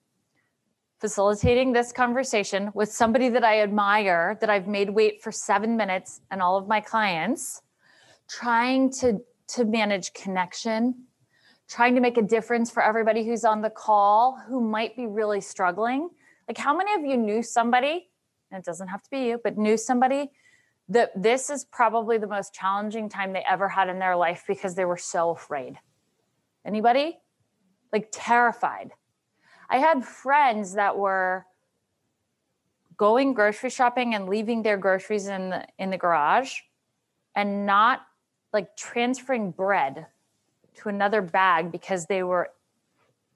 facilitating 1.00 1.74
this 1.74 1.92
conversation 1.92 2.72
with 2.74 2.92
somebody 2.92 3.30
that 3.30 3.44
I 3.44 3.62
admire, 3.62 4.38
that 4.42 4.50
I've 4.50 4.68
made 4.68 4.90
wait 4.90 5.22
for 5.22 5.32
seven 5.32 5.78
minutes, 5.78 6.22
and 6.32 6.42
all 6.42 6.58
of 6.58 6.68
my 6.68 6.82
clients, 6.82 7.62
trying 8.28 8.92
to, 8.94 9.22
to 9.50 9.66
manage 9.66 10.14
connection, 10.14 11.04
trying 11.68 11.96
to 11.96 12.02
make 12.02 12.18
a 12.18 12.22
difference 12.22 12.72
for 12.72 12.82
everybody 12.82 13.26
who's 13.26 13.44
on 13.44 13.62
the 13.62 13.70
call 13.70 14.40
who 14.48 14.62
might 14.62 14.96
be 14.96 15.06
really 15.06 15.42
struggling. 15.42 16.10
Like, 16.48 16.58
how 16.58 16.76
many 16.76 16.94
of 16.94 17.06
you 17.06 17.18
knew 17.18 17.44
somebody, 17.44 18.10
and 18.52 18.60
it 18.60 18.66
doesn't 18.66 18.88
have 18.88 19.04
to 19.04 19.10
be 19.10 19.20
you, 19.26 19.40
but 19.44 19.58
knew 19.58 19.78
somebody 19.78 20.32
that 20.90 21.12
this 21.22 21.50
is 21.50 21.66
probably 21.66 22.18
the 22.18 22.28
most 22.28 22.54
challenging 22.54 23.10
time 23.10 23.34
they 23.34 23.44
ever 23.50 23.68
had 23.68 23.90
in 23.90 24.00
their 24.00 24.16
life 24.16 24.46
because 24.48 24.76
they 24.76 24.86
were 24.86 24.98
so 24.98 25.32
afraid? 25.32 25.78
Anybody? 26.66 27.18
Like, 27.92 28.10
terrified 28.12 28.92
I 29.70 29.80
had 29.80 30.06
friends 30.06 30.74
that 30.74 30.98
were 30.98 31.46
going 32.96 33.34
grocery 33.34 33.70
shopping 33.70 34.16
and 34.16 34.28
leaving 34.28 34.64
their 34.64 34.78
groceries 34.78 35.28
in 35.28 35.50
the 35.50 35.66
in 35.78 35.90
the 35.90 35.98
garage 35.98 36.54
and 37.36 37.66
not 37.66 38.02
like 38.54 38.76
transferring 38.76 39.52
bread 39.52 40.08
to 40.78 40.90
another 40.90 41.22
bag 41.22 41.72
because 41.72 42.06
they 42.06 42.24
were 42.24 42.50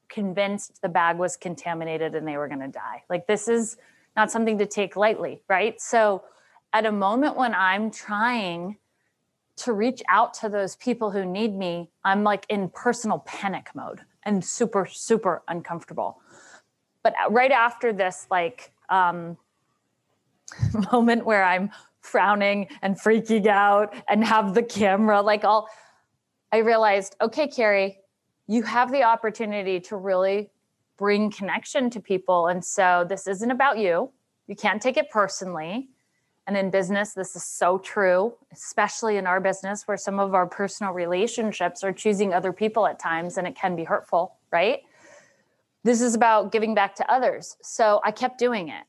convinced 0.10 0.82
the 0.82 0.90
bag 0.90 1.18
was 1.18 1.38
contaminated 1.38 2.16
and 2.16 2.28
they 2.28 2.38
were 2.38 2.48
going 2.48 2.60
to 2.60 2.68
die. 2.68 3.04
Like 3.10 3.28
this 3.28 3.48
is 3.48 3.78
not 4.16 4.30
something 4.30 4.58
to 4.58 4.66
take 4.66 4.96
lightly, 4.96 5.42
right? 5.48 5.80
So 5.80 6.24
at 6.74 6.86
a 6.86 6.92
moment 6.92 7.38
when 7.38 7.54
I'm 7.54 7.92
trying 7.92 8.78
to 9.58 9.74
reach 9.74 10.02
out 10.10 10.34
to 10.36 10.50
those 10.50 10.76
people 10.76 11.12
who 11.12 11.26
need 11.26 11.56
me, 11.56 11.90
I'm 12.04 12.24
like 12.24 12.46
in 12.50 12.70
personal 12.70 13.20
panic 13.20 13.70
mode 13.76 14.02
and 14.24 14.44
super 14.44 14.86
super 14.86 15.42
uncomfortable 15.48 16.22
but 17.04 17.14
right 17.30 17.52
after 17.52 17.94
this 17.94 18.28
like 18.30 18.72
um, 18.90 19.38
moment 20.92 21.26
where 21.26 21.44
i'm 21.44 21.70
frowning 22.02 22.68
and 22.82 23.00
freaking 23.00 23.46
out 23.48 23.94
and 24.10 24.24
have 24.24 24.54
the 24.54 24.64
camera 24.64 25.22
like 25.22 25.44
all 25.44 25.68
i 26.52 26.58
realized 26.58 27.16
okay 27.22 27.48
Keri 27.48 28.00
you 28.48 28.64
have 28.64 28.92
the 28.92 29.04
opportunity 29.04 29.80
to 29.80 29.96
really 29.96 30.50
bring 30.98 31.32
connection 31.32 31.90
to 31.90 32.00
people 32.00 32.48
and 32.48 32.64
so 32.64 33.06
this 33.08 33.28
isn't 33.28 33.52
about 33.52 33.78
you 33.78 34.12
you 34.48 34.56
can't 34.56 34.82
take 34.82 34.98
it 34.98 35.10
personally 35.10 35.90
and 36.48 36.58
in 36.58 36.70
business 36.70 37.14
this 37.14 37.36
is 37.36 37.44
so 37.44 37.78
true 37.78 38.34
especially 38.52 39.18
in 39.18 39.28
our 39.28 39.40
business 39.40 39.88
where 39.88 39.98
some 39.98 40.20
of 40.20 40.34
our 40.34 40.48
personal 40.48 40.94
relationships 40.94 41.84
are 41.84 41.94
choosing 41.94 42.34
other 42.34 42.54
people 42.54 42.86
at 42.86 43.00
times 43.00 43.38
and 43.38 43.48
it 43.48 43.56
can 43.56 43.76
be 43.76 43.84
hurtful 43.84 44.36
right 44.52 44.82
this 45.84 46.02
is 46.02 46.14
about 46.14 46.52
giving 46.52 46.76
back 46.76 46.96
to 46.96 47.12
others. 47.12 47.58
So 47.62 48.02
I 48.04 48.12
kept 48.12 48.38
doing 48.38 48.70
it. 48.70 48.84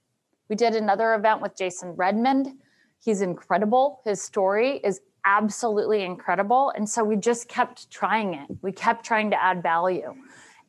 We 0.49 0.57
did 0.57 0.75
another 0.75 1.15
event 1.15 1.41
with 1.41 1.57
Jason 1.57 1.93
Redmond. 1.93 2.59
He's 3.03 3.23
incredible. 3.23 4.01
His 4.05 4.21
story 4.21 4.81
is 4.85 5.01
absolutely 5.25 6.03
incredible. 6.03 6.73
And 6.77 6.89
so 6.89 7.05
we 7.05 7.17
just 7.17 7.49
kept 7.49 7.91
trying 7.91 8.35
it. 8.35 8.49
We 8.63 8.73
kept 8.73 9.05
trying 9.05 9.31
to 9.31 9.43
add 9.43 9.63
value. 9.63 10.15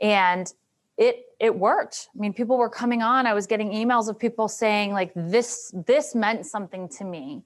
And 0.02 0.52
it 0.98 1.26
it 1.40 1.58
worked. 1.58 2.10
I 2.16 2.20
mean, 2.20 2.34
people 2.34 2.58
were 2.58 2.70
coming 2.70 3.02
on. 3.02 3.26
I 3.26 3.34
was 3.34 3.48
getting 3.48 3.72
emails 3.72 4.08
of 4.08 4.20
people 4.20 4.48
saying 4.48 4.94
like 4.94 5.12
this 5.16 5.74
this 5.88 6.14
meant 6.14 6.46
something 6.46 6.88
to 6.90 7.04
me 7.04 7.44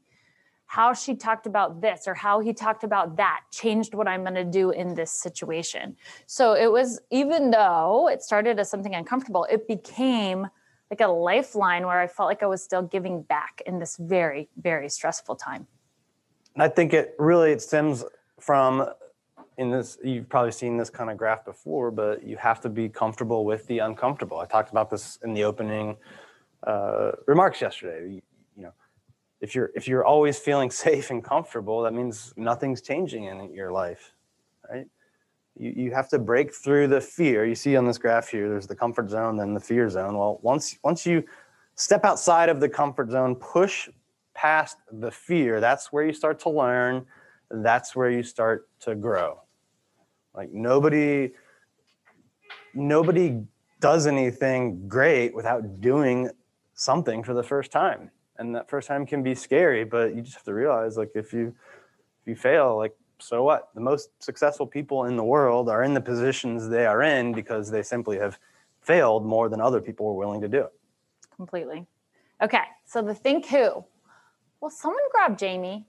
how 0.68 0.94
she 0.94 1.16
talked 1.16 1.48
about 1.48 1.82
this 1.82 2.08
or 2.08 2.14
how 2.14 2.42
he 2.42 2.54
talked 2.54 2.84
about 2.84 3.16
that 3.16 3.42
changed 3.52 3.94
what 3.94 4.08
I'm 4.08 4.22
going 4.22 4.36
to 4.36 4.44
do 4.44 4.72
in 4.72 4.94
this 4.94 5.12
situation. 5.12 5.96
So 6.26 6.54
it 6.54 6.70
was, 6.70 7.00
even 7.10 7.52
though 7.52 8.10
it 8.10 8.22
started 8.22 8.60
as 8.60 8.70
something 8.70 8.94
uncomfortable, 8.94 9.48
it 9.50 9.66
became 9.68 10.48
like 10.92 11.00
a 11.00 11.08
lifeline 11.08 11.86
where 11.86 12.00
I 12.00 12.08
felt 12.08 12.28
like 12.28 12.44
I 12.44 12.48
was 12.48 12.62
still 12.62 12.82
giving 12.82 13.22
back 13.22 13.62
in 13.66 13.80
this 13.80 13.96
very, 13.98 14.50
very 14.58 14.90
stressful 14.90 15.38
time. 15.38 15.68
I 16.60 16.68
think 16.68 16.94
it 16.94 17.16
really 17.20 17.52
it 17.52 17.62
stems 17.62 18.04
from 18.40 18.90
in 19.58 19.72
this 19.72 19.98
you've 20.04 20.30
probably 20.30 20.52
seen 20.52 20.78
this 20.78 20.90
kind 20.90 21.10
of 21.10 21.18
graph 21.18 21.46
before, 21.46 21.92
but 21.92 22.24
you 22.24 22.38
have 22.38 22.62
to 22.62 22.70
be 22.70 22.90
comfortable 22.90 23.46
with 23.46 23.66
the 23.68 23.80
uncomfortable. 23.80 24.40
I 24.40 24.46
talked 24.46 24.72
about 24.72 24.90
this 24.90 25.18
in 25.24 25.34
the 25.34 25.44
opening 25.44 25.98
uh, 26.66 27.12
remarks 27.26 27.62
yesterday. 27.62 28.14
You, 28.16 28.22
you 28.56 28.64
know, 28.64 28.74
if 29.42 29.56
you're 29.56 29.72
if 29.76 29.88
you're 29.88 30.06
always 30.06 30.40
feeling 30.40 30.72
safe 30.86 31.10
and 31.10 31.24
comfortable 31.24 31.82
that 31.84 31.94
means 31.94 32.34
nothing's 32.38 32.82
changing 32.82 33.26
in 33.26 33.54
your 33.54 33.72
life 33.72 34.14
right? 34.70 34.88
You, 35.56 35.74
you 35.76 35.92
have 35.92 36.10
to 36.10 36.20
break 36.20 36.54
through 36.54 36.88
the 36.88 37.02
fear. 37.02 37.46
You 37.46 37.56
see 37.56 37.76
on 37.76 37.86
this 37.86 37.98
graph 37.98 38.30
here 38.30 38.50
there's 38.50 38.68
the 38.68 38.76
comfort 38.76 39.10
zone 39.10 39.38
then 39.38 39.54
the 39.54 39.60
fear 39.60 39.90
zone. 39.90 40.18
Well 40.18 40.40
once 40.42 40.78
once 40.84 41.06
you 41.06 41.24
step 41.76 42.06
outside 42.06 42.50
of 42.50 42.60
the 42.60 42.70
comfort 42.70 43.12
zone 43.12 43.36
push 43.36 43.90
past 44.38 44.78
the 44.92 45.10
fear. 45.10 45.60
That's 45.60 45.92
where 45.92 46.06
you 46.06 46.14
start 46.14 46.40
to 46.42 46.50
learn. 46.50 47.08
That's 47.50 47.96
where 47.96 48.12
you 48.12 48.22
start 48.22 48.70
to 48.82 48.94
grow. 48.94 49.42
Like 50.34 50.54
nobody 50.54 51.32
nobody 52.74 53.42
does 53.80 54.06
anything 54.06 54.88
great 54.88 55.34
without 55.34 55.82
doing 55.82 56.30
something 56.76 57.24
for 57.24 57.34
the 57.34 57.42
first 57.42 57.72
time. 57.72 58.12
And 58.38 58.54
that 58.54 58.70
first 58.70 58.88
time 58.88 59.08
can 59.08 59.24
be 59.24 59.34
scary 59.34 59.84
but 59.84 60.16
you 60.16 60.22
just 60.22 60.36
have 60.36 60.44
to 60.44 60.54
realize 60.54 60.96
like 60.98 61.12
if 61.16 61.34
you 61.34 61.56
if 62.22 62.28
you 62.28 62.36
fail 62.36 62.78
like 62.78 62.96
so 63.20 63.44
what? 63.44 63.70
The 63.74 63.82
most 63.82 64.12
successful 64.22 64.68
people 64.68 65.06
in 65.06 65.16
the 65.16 65.24
world 65.24 65.70
are 65.70 65.82
in 65.82 65.96
the 65.96 66.02
positions 66.02 66.70
they 66.70 66.86
are 66.86 67.02
in 67.02 67.34
because 67.34 67.72
they 67.72 67.82
simply 67.82 68.20
have 68.20 68.38
failed 68.82 69.26
more 69.26 69.50
than 69.50 69.60
other 69.60 69.82
people 69.82 70.06
were 70.06 70.14
willing 70.14 70.42
to 70.42 70.48
do 70.48 70.68
completely. 71.36 71.88
Okay 72.40 72.66
so 72.86 73.02
the 73.02 73.16
think 73.16 73.48
who 73.48 73.84
well 74.62 74.72
someone 74.72 75.04
grab 75.12 75.38
jamie 75.38 75.86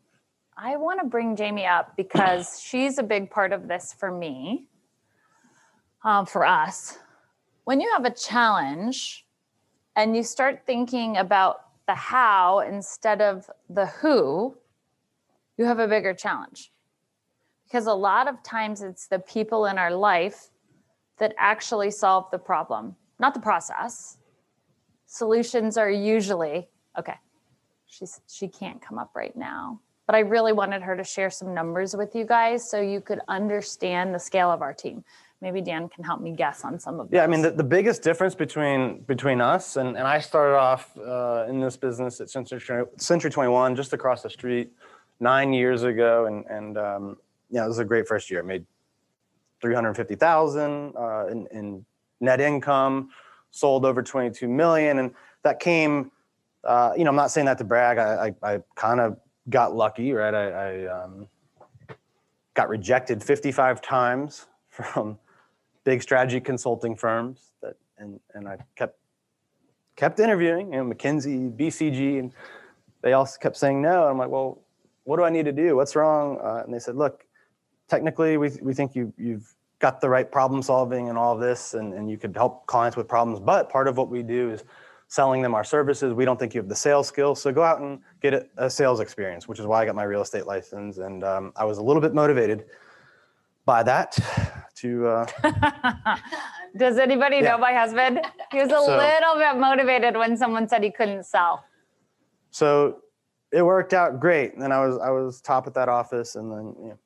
i 0.56 0.76
want 0.76 1.00
to 1.00 1.06
bring 1.06 1.36
jamie 1.36 1.66
up 1.66 1.96
because 1.96 2.60
she's 2.64 2.98
a 2.98 3.02
big 3.02 3.30
part 3.30 3.52
of 3.52 3.68
this 3.68 3.94
for 3.98 4.10
me 4.10 4.66
um, 6.04 6.26
for 6.26 6.46
us 6.46 6.98
when 7.64 7.80
you 7.80 7.90
have 7.92 8.04
a 8.04 8.10
challenge 8.10 9.26
and 9.98 10.16
you 10.16 10.22
start 10.22 10.62
thinking 10.64 11.16
about 11.16 11.62
the 11.88 11.94
how 11.94 12.60
instead 12.60 13.20
of 13.20 13.50
the 13.68 13.86
who, 13.86 14.56
you 15.56 15.64
have 15.64 15.80
a 15.80 15.88
bigger 15.88 16.14
challenge. 16.14 16.70
Because 17.64 17.86
a 17.86 17.92
lot 17.92 18.28
of 18.28 18.42
times 18.44 18.80
it's 18.80 19.08
the 19.08 19.18
people 19.18 19.66
in 19.66 19.76
our 19.76 19.90
life 19.90 20.50
that 21.18 21.34
actually 21.36 21.90
solve 21.90 22.30
the 22.30 22.38
problem, 22.38 22.94
not 23.18 23.34
the 23.34 23.40
process. 23.40 24.18
Solutions 25.06 25.76
are 25.76 25.90
usually, 25.90 26.68
okay, 26.96 27.16
she's 27.88 28.20
she 28.28 28.48
can't 28.48 28.80
come 28.80 28.98
up 28.98 29.10
right 29.14 29.36
now. 29.36 29.80
But 30.06 30.14
I 30.14 30.20
really 30.20 30.52
wanted 30.52 30.80
her 30.82 30.96
to 30.96 31.04
share 31.04 31.30
some 31.30 31.52
numbers 31.52 31.94
with 31.94 32.14
you 32.14 32.24
guys 32.24 32.68
so 32.68 32.80
you 32.80 33.00
could 33.00 33.20
understand 33.28 34.14
the 34.14 34.18
scale 34.18 34.50
of 34.50 34.62
our 34.62 34.72
team 34.72 35.04
maybe 35.40 35.60
Dan 35.60 35.88
can 35.88 36.04
help 36.04 36.20
me 36.20 36.32
guess 36.32 36.64
on 36.64 36.78
some 36.78 37.00
of. 37.00 37.08
Yeah, 37.12 37.24
I 37.24 37.26
mean 37.26 37.42
the, 37.42 37.50
the 37.50 37.64
biggest 37.64 38.02
difference 38.02 38.34
between 38.34 39.00
between 39.02 39.40
us 39.40 39.76
and, 39.76 39.96
and 39.96 40.06
I 40.06 40.20
started 40.20 40.56
off 40.56 40.96
uh, 40.98 41.46
in 41.48 41.60
this 41.60 41.76
business 41.76 42.20
at 42.20 42.30
Century 42.30 42.84
Century 42.96 43.30
21 43.30 43.76
just 43.76 43.92
across 43.92 44.22
the 44.22 44.30
street 44.30 44.72
nine 45.20 45.52
years 45.52 45.82
ago, 45.82 46.26
and 46.26 46.44
and 46.46 46.78
um, 46.78 47.16
yeah, 47.50 47.64
it 47.64 47.68
was 47.68 47.78
a 47.78 47.84
great 47.84 48.06
first 48.06 48.30
year. 48.30 48.40
I 48.40 48.46
made 48.46 48.66
three 49.60 49.74
hundred 49.74 49.94
fifty 49.94 50.14
thousand 50.14 50.94
uh, 50.96 51.26
in, 51.26 51.46
in 51.52 51.84
net 52.20 52.40
income, 52.40 53.10
sold 53.50 53.84
over 53.84 54.02
22 54.02 54.48
million, 54.48 54.98
and 54.98 55.14
that 55.42 55.60
came. 55.60 56.10
Uh, 56.64 56.92
you 56.96 57.04
know, 57.04 57.10
I'm 57.10 57.16
not 57.16 57.30
saying 57.30 57.46
that 57.46 57.58
to 57.58 57.64
brag. 57.64 57.98
I, 57.98 58.32
I, 58.42 58.54
I 58.54 58.58
kind 58.74 59.00
of 59.00 59.16
got 59.48 59.74
lucky, 59.74 60.12
right? 60.12 60.34
I, 60.34 60.50
I 60.50 61.04
um, 61.04 61.28
got 62.54 62.68
rejected 62.68 63.22
55 63.22 63.80
times 63.80 64.46
from 64.70 65.18
big 65.84 66.02
strategy 66.02 66.40
consulting 66.40 66.96
firms 66.96 67.52
that, 67.62 67.76
and, 67.98 68.20
and 68.34 68.48
I 68.48 68.58
kept, 68.76 68.98
kept 69.96 70.20
interviewing, 70.20 70.72
you 70.72 70.84
know, 70.84 70.94
McKinsey, 70.94 71.56
BCG, 71.56 72.18
and 72.18 72.32
they 73.02 73.12
all 73.12 73.26
kept 73.40 73.56
saying 73.56 73.80
no. 73.80 74.02
And 74.02 74.10
I'm 74.10 74.18
like, 74.18 74.28
well, 74.28 74.60
what 75.04 75.16
do 75.16 75.24
I 75.24 75.30
need 75.30 75.46
to 75.46 75.52
do? 75.52 75.76
What's 75.76 75.96
wrong? 75.96 76.38
Uh, 76.42 76.62
and 76.64 76.74
they 76.74 76.78
said, 76.78 76.96
look, 76.96 77.24
technically 77.88 78.36
we, 78.36 78.50
we 78.60 78.74
think 78.74 78.94
you, 78.94 79.12
you've 79.16 79.54
got 79.78 80.00
the 80.00 80.08
right 80.08 80.30
problem 80.30 80.62
solving 80.62 81.08
and 81.08 81.16
all 81.16 81.34
of 81.34 81.40
this, 81.40 81.74
and, 81.74 81.94
and 81.94 82.10
you 82.10 82.18
could 82.18 82.36
help 82.36 82.66
clients 82.66 82.96
with 82.96 83.08
problems. 83.08 83.40
But 83.40 83.70
part 83.70 83.88
of 83.88 83.96
what 83.96 84.08
we 84.08 84.22
do 84.22 84.50
is 84.50 84.64
selling 85.08 85.40
them 85.42 85.54
our 85.54 85.64
services. 85.64 86.12
We 86.12 86.24
don't 86.24 86.38
think 86.38 86.54
you 86.54 86.60
have 86.60 86.68
the 86.68 86.76
sales 86.76 87.08
skills. 87.08 87.40
So 87.42 87.50
go 87.52 87.62
out 87.62 87.80
and 87.80 88.00
get 88.20 88.34
a, 88.34 88.46
a 88.58 88.70
sales 88.70 89.00
experience, 89.00 89.48
which 89.48 89.58
is 89.58 89.66
why 89.66 89.82
I 89.82 89.86
got 89.86 89.94
my 89.94 90.04
real 90.04 90.20
estate 90.22 90.46
license. 90.46 90.98
And 90.98 91.24
um, 91.24 91.52
I 91.56 91.64
was 91.64 91.78
a 91.78 91.82
little 91.82 92.02
bit 92.02 92.14
motivated 92.14 92.66
by 93.64 93.82
that 93.82 94.16
to. 94.76 95.06
Uh, 95.08 95.26
Does 96.76 96.98
anybody 96.98 97.36
Yeah. 97.36 97.52
know 97.52 97.58
my 97.58 97.72
husband? 97.72 98.20
He 98.52 98.58
was 98.58 98.68
a 98.68 98.70
So- 98.84 98.96
little 98.96 99.36
bit 99.36 99.56
motivated 99.58 100.14
when 100.16 100.36
someone 100.36 100.68
said 100.68 100.82
he 100.82 100.90
couldn't 100.90 101.24
sell. 101.24 101.64
so 102.50 103.02
it 103.50 103.62
worked 103.62 103.94
out 103.94 104.20
great. 104.20 104.52
And 104.52 104.60
then 104.60 104.72
I 104.72 104.84
was 104.86 104.98
I 104.98 105.08
was 105.08 105.40
top 105.40 105.66
at 105.66 105.72
that 105.72 105.88
office, 105.88 106.34
and 106.36 106.52
then 106.52 106.74
you 106.82 106.88
know, 106.90 106.98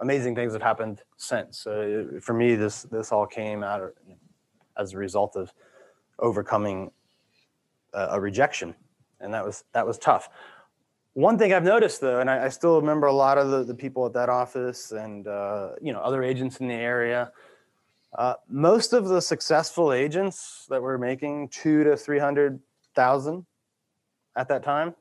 amazing 0.00 0.36
things 0.36 0.52
have 0.52 0.62
happened 0.62 1.02
since. 1.16 1.58
So 1.58 1.80
it, 2.14 2.22
for 2.22 2.32
me, 2.32 2.54
this 2.54 2.84
this 2.84 3.10
all 3.10 3.26
came 3.26 3.64
out 3.64 3.92
as 4.78 4.92
a 4.92 4.96
result 4.98 5.34
of 5.34 5.52
overcoming 6.20 6.92
a, 7.92 8.20
rejection, 8.20 8.74
and 9.20 9.32
that 9.34 9.44
was 9.44 9.64
that 9.72 9.86
was 9.86 9.98
tough. 9.98 10.28
One 11.14 11.36
thing 11.38 11.52
I've 11.52 11.64
noticed 11.64 12.00
though, 12.00 12.20
and 12.20 12.30
I, 12.30 12.46
I 12.46 12.48
still 12.48 12.80
remember 12.80 13.06
a 13.08 13.12
lot 13.12 13.36
of 13.38 13.50
the, 13.50 13.64
the 13.64 13.74
people 13.74 14.06
at 14.06 14.12
that 14.12 14.28
office 14.28 14.92
and 14.92 15.26
uh, 15.26 15.70
you 15.80 15.92
know 15.92 16.00
other 16.00 16.22
agents 16.22 16.58
in 16.58 16.68
the 16.68 16.74
area. 16.74 17.32
Uh, 18.16 18.34
most 18.48 18.92
of 18.92 19.08
the 19.08 19.20
successful 19.20 19.92
agents 19.92 20.66
that 20.68 20.82
were 20.82 20.98
making 20.98 21.48
two 21.48 21.84
to 21.84 21.96
three 21.96 22.18
hundred 22.18 22.58
thousand 22.94 23.44
at 24.36 24.48
that 24.48 24.62
time, 24.62 24.94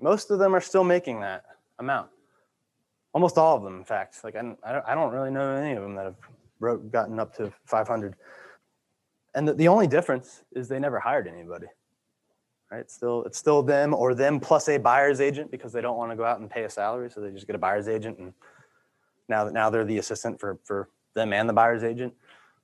most 0.00 0.30
of 0.30 0.38
them 0.38 0.54
are 0.54 0.60
still 0.60 0.84
making 0.84 1.20
that 1.20 1.44
amount. 1.78 2.08
Almost 3.14 3.38
all 3.38 3.56
of 3.56 3.62
them, 3.62 3.76
in 3.76 3.84
fact. 3.84 4.22
Like 4.24 4.36
I, 4.36 4.42
don't- 4.42 4.58
I 4.64 4.94
don't, 4.94 5.12
really 5.12 5.30
know 5.30 5.54
any 5.54 5.74
of 5.76 5.82
them 5.82 5.94
that 5.96 6.06
have 6.06 6.16
wrote, 6.60 6.90
gotten 6.90 7.18
up 7.18 7.34
to 7.36 7.52
500. 7.66 8.14
And 9.34 9.48
the, 9.48 9.54
the 9.54 9.68
only 9.68 9.86
difference 9.86 10.44
is 10.52 10.68
they 10.68 10.78
never 10.78 10.98
hired 10.98 11.26
anybody. 11.28 11.66
Right? 12.72 12.80
It's 12.80 12.94
still 12.94 13.22
it's 13.24 13.36
still 13.36 13.62
them 13.62 13.92
or 13.92 14.14
them 14.14 14.40
plus 14.40 14.66
a 14.70 14.78
buyer's 14.78 15.20
agent 15.20 15.50
because 15.50 15.74
they 15.74 15.82
don't 15.82 15.98
want 15.98 16.10
to 16.10 16.16
go 16.16 16.24
out 16.24 16.40
and 16.40 16.48
pay 16.48 16.64
a 16.64 16.70
salary, 16.70 17.10
so 17.10 17.20
they 17.20 17.30
just 17.30 17.46
get 17.46 17.54
a 17.54 17.58
buyer's 17.58 17.86
agent, 17.86 18.18
and 18.18 18.32
now 19.28 19.44
that 19.44 19.52
now 19.52 19.68
they're 19.68 19.84
the 19.84 19.98
assistant 19.98 20.40
for 20.40 20.58
for 20.64 20.88
them 21.12 21.34
and 21.34 21.46
the 21.46 21.52
buyer's 21.52 21.84
agent. 21.84 22.14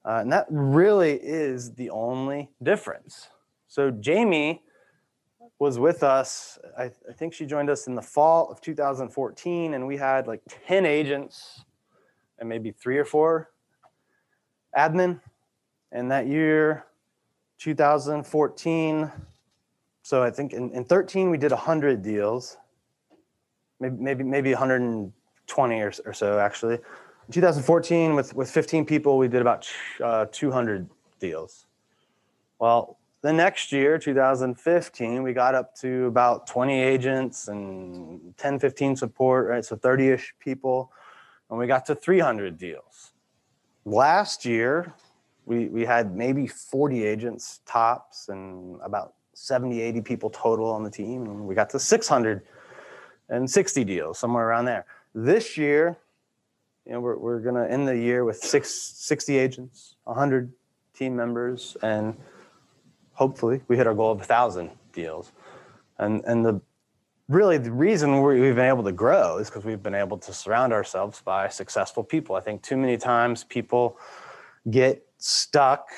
Uh, 0.06 0.20
and 0.22 0.32
that 0.32 0.46
really 0.48 1.20
is 1.22 1.74
the 1.74 1.90
only 1.90 2.48
difference. 2.62 3.28
So 3.66 3.90
Jamie 3.90 4.62
was 5.58 5.78
with 5.78 6.02
us. 6.02 6.58
I, 6.78 6.84
I 6.84 7.12
think 7.14 7.34
she 7.34 7.44
joined 7.44 7.68
us 7.68 7.86
in 7.86 7.94
the 7.94 8.00
fall 8.00 8.50
of 8.50 8.62
2014, 8.62 9.74
and 9.74 9.86
we 9.86 9.98
had 9.98 10.26
like 10.26 10.40
10 10.66 10.86
agents 10.86 11.64
and 12.38 12.48
maybe 12.48 12.70
three 12.70 12.96
or 12.96 13.04
four 13.04 13.50
admin. 14.74 15.20
And 15.92 16.10
that 16.10 16.28
year, 16.28 16.86
2014, 17.58 19.10
so 20.08 20.22
I 20.22 20.30
think 20.30 20.54
in, 20.54 20.70
in 20.70 20.84
13 20.84 21.28
we 21.28 21.36
did 21.36 21.50
100 21.50 22.00
deals, 22.00 22.56
maybe 23.78 23.96
maybe 23.98 24.24
maybe 24.24 24.50
120 24.52 25.80
or, 25.82 25.92
or 26.06 26.14
so 26.14 26.38
actually. 26.38 26.76
In 26.76 27.32
2014, 27.32 28.14
with 28.14 28.34
with 28.34 28.50
15 28.50 28.86
people, 28.86 29.18
we 29.18 29.28
did 29.28 29.42
about 29.42 29.68
uh, 30.02 30.24
200 30.32 30.88
deals. 31.20 31.66
Well, 32.58 32.96
the 33.20 33.34
next 33.34 33.70
year, 33.70 33.98
2015, 33.98 35.22
we 35.22 35.34
got 35.34 35.54
up 35.54 35.74
to 35.80 36.06
about 36.06 36.46
20 36.46 36.80
agents 36.80 37.48
and 37.48 38.34
10, 38.38 38.60
15 38.60 38.96
support, 38.96 39.46
right? 39.46 39.62
So 39.62 39.76
30 39.76 40.08
ish 40.08 40.34
people. 40.40 40.90
And 41.50 41.58
we 41.58 41.66
got 41.66 41.84
to 41.84 41.94
300 41.94 42.56
deals. 42.56 43.12
Last 43.84 44.46
year, 44.46 44.94
we, 45.44 45.66
we 45.68 45.84
had 45.84 46.16
maybe 46.16 46.46
40 46.46 47.04
agents 47.04 47.60
tops 47.66 48.30
and 48.30 48.80
about 48.82 49.12
70, 49.38 49.80
80 49.80 50.00
people 50.02 50.30
total 50.30 50.70
on 50.70 50.82
the 50.82 50.90
team. 50.90 51.26
And 51.26 51.46
we 51.46 51.54
got 51.54 51.70
to 51.70 51.78
660 51.78 53.84
deals, 53.84 54.18
somewhere 54.18 54.48
around 54.48 54.64
there. 54.64 54.84
This 55.14 55.56
year, 55.56 55.96
you 56.84 56.92
know, 56.92 57.00
we're, 57.00 57.16
we're 57.16 57.40
going 57.40 57.54
to 57.54 57.70
end 57.70 57.86
the 57.86 57.96
year 57.96 58.24
with 58.24 58.38
six, 58.38 58.74
60 58.74 59.38
agents, 59.38 59.94
100 60.04 60.52
team 60.94 61.14
members, 61.14 61.76
and 61.82 62.16
hopefully 63.12 63.60
we 63.68 63.76
hit 63.76 63.86
our 63.86 63.94
goal 63.94 64.10
of 64.10 64.18
1,000 64.18 64.70
deals. 64.92 65.30
And, 65.98 66.24
and 66.24 66.44
the 66.44 66.60
really 67.28 67.58
the 67.58 67.70
reason 67.70 68.22
we- 68.22 68.40
we've 68.40 68.56
been 68.56 68.68
able 68.68 68.84
to 68.84 68.92
grow 68.92 69.38
is 69.38 69.48
because 69.48 69.64
we've 69.64 69.82
been 69.82 69.94
able 69.94 70.18
to 70.18 70.32
surround 70.32 70.72
ourselves 70.72 71.20
by 71.20 71.48
successful 71.48 72.02
people. 72.02 72.34
I 72.34 72.40
think 72.40 72.62
too 72.62 72.76
many 72.76 72.96
times 72.96 73.44
people 73.44 73.98
get 74.70 75.06
stuck 75.18 75.90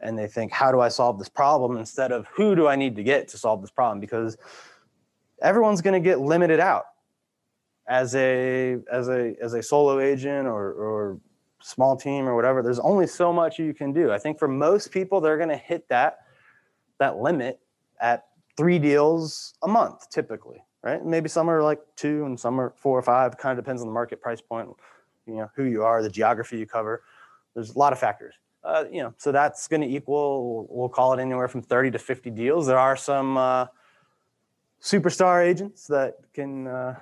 and 0.00 0.18
they 0.18 0.26
think, 0.26 0.52
how 0.52 0.72
do 0.72 0.80
I 0.80 0.88
solve 0.88 1.18
this 1.18 1.28
problem 1.28 1.76
instead 1.76 2.12
of 2.12 2.26
who 2.28 2.54
do 2.54 2.66
I 2.66 2.76
need 2.76 2.96
to 2.96 3.02
get 3.02 3.28
to 3.28 3.38
solve 3.38 3.60
this 3.60 3.70
problem? 3.70 4.00
Because 4.00 4.36
everyone's 5.42 5.80
going 5.82 6.00
to 6.00 6.06
get 6.06 6.20
limited 6.20 6.60
out 6.60 6.84
as 7.86 8.14
a 8.14 8.78
as 8.90 9.08
a 9.08 9.34
as 9.42 9.54
a 9.54 9.62
solo 9.62 10.00
agent 10.00 10.46
or 10.46 10.72
or 10.72 11.20
small 11.60 11.96
team 11.96 12.28
or 12.28 12.34
whatever. 12.34 12.62
There's 12.62 12.78
only 12.78 13.06
so 13.06 13.32
much 13.32 13.58
you 13.58 13.74
can 13.74 13.92
do. 13.92 14.10
I 14.10 14.18
think 14.18 14.38
for 14.38 14.48
most 14.48 14.90
people, 14.90 15.20
they're 15.20 15.36
going 15.36 15.50
to 15.50 15.56
hit 15.56 15.88
that 15.88 16.20
that 16.98 17.16
limit 17.16 17.60
at 18.00 18.26
three 18.56 18.78
deals 18.78 19.54
a 19.62 19.68
month 19.68 20.08
typically 20.10 20.62
right 20.82 21.04
maybe 21.04 21.28
some 21.28 21.48
are 21.48 21.62
like 21.62 21.80
two 21.96 22.24
and 22.24 22.38
some 22.38 22.60
are 22.60 22.74
four 22.76 22.98
or 22.98 23.02
five 23.02 23.36
kind 23.38 23.58
of 23.58 23.64
depends 23.64 23.82
on 23.82 23.88
the 23.88 23.94
market 23.94 24.20
price 24.20 24.40
point 24.40 24.68
you 25.26 25.36
know 25.36 25.50
who 25.54 25.64
you 25.64 25.82
are 25.82 26.02
the 26.02 26.10
geography 26.10 26.58
you 26.58 26.66
cover 26.66 27.02
there's 27.54 27.74
a 27.74 27.78
lot 27.78 27.92
of 27.92 27.98
factors 27.98 28.34
uh, 28.64 28.84
you 28.90 29.02
know 29.02 29.14
so 29.16 29.32
that's 29.32 29.68
going 29.68 29.80
to 29.80 29.86
equal 29.86 30.66
we'll 30.70 30.88
call 30.88 31.12
it 31.14 31.20
anywhere 31.20 31.48
from 31.48 31.62
30 31.62 31.92
to 31.92 31.98
50 31.98 32.30
deals. 32.30 32.66
There 32.66 32.78
are 32.78 32.96
some 32.96 33.36
uh, 33.36 33.66
superstar 34.82 35.46
agents 35.46 35.86
that 35.86 36.14
can 36.34 36.66
uh, 36.66 36.96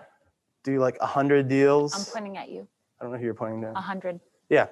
do 0.62 0.78
like 0.78 1.00
100 1.00 1.48
deals. 1.48 1.94
I'm 1.94 2.12
pointing 2.12 2.36
at 2.36 2.48
you. 2.50 2.66
i 3.00 3.04
don't 3.04 3.12
know 3.12 3.18
who 3.18 3.24
you're 3.24 3.34
pointing 3.34 3.62
to. 3.62 3.72
A 3.76 3.80
hundred. 3.80 4.20
yeah. 4.48 4.66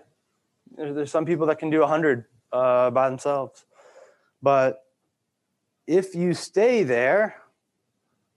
There's 0.76 1.12
some 1.12 1.24
people 1.24 1.46
that 1.46 1.60
can 1.60 1.70
do 1.70 1.80
100 1.80 2.24
uh, 2.52 2.90
by 2.90 3.08
themselves. 3.08 3.64
But 4.42 4.84
if 5.86 6.14
you 6.14 6.34
stay 6.34 6.82
there 6.82 7.36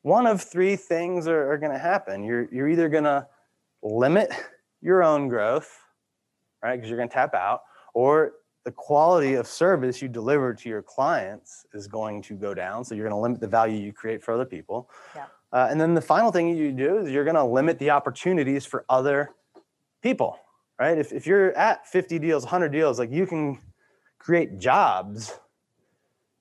one 0.02 0.26
of 0.26 0.42
three 0.42 0.76
things 0.76 1.28
are, 1.28 1.52
are 1.52 1.58
going 1.58 1.72
to 1.72 1.80
happen. 1.80 2.24
You're, 2.24 2.48
you're 2.52 2.70
either 2.70 2.90
going 2.90 3.04
to 3.04 3.28
limit 3.82 4.32
your 4.82 5.04
own 5.04 5.28
growth 5.28 5.78
right 6.64 6.76
because 6.76 6.90
you're 6.90 6.98
going 6.98 7.10
to 7.10 7.14
tap 7.14 7.34
out 7.34 7.62
or 7.94 8.34
the 8.70 8.76
quality 8.76 9.34
of 9.34 9.48
service 9.48 10.00
you 10.00 10.08
deliver 10.08 10.54
to 10.54 10.70
your 10.70 10.84
clients 10.84 11.66
is 11.74 11.88
going 11.88 12.22
to 12.22 12.36
go 12.36 12.54
down 12.54 12.86
so 12.86 12.94
you're 12.94 13.08
going 13.08 13.18
to 13.18 13.22
limit 13.22 13.40
the 13.40 13.48
value 13.48 13.80
you 13.80 13.92
create 13.92 14.24
for 14.24 14.34
other 14.34 14.46
people. 14.46 14.90
Yeah. 15.16 15.26
uh, 15.52 15.68
and 15.72 15.82
then 15.82 15.96
the 15.96 16.02
final 16.02 16.32
thing 16.32 16.56
you 16.56 16.72
do 16.72 17.00
is 17.00 17.12
you're 17.12 17.24
going 17.24 17.36
to 17.36 17.44
limit 17.44 17.80
the 17.80 17.90
opportunities 17.90 18.66
for 18.66 18.86
other 18.90 19.32
people 20.02 20.40
right? 20.80 20.98
If, 20.98 21.12
if 21.12 21.28
you're 21.28 21.52
at 21.58 21.86
50 21.86 22.18
deals 22.20 22.44
100 22.44 22.70
deals 22.70 22.98
like 22.98 23.12
you 23.12 23.28
can 23.28 23.60
create 24.18 24.58
jobs 24.58 25.40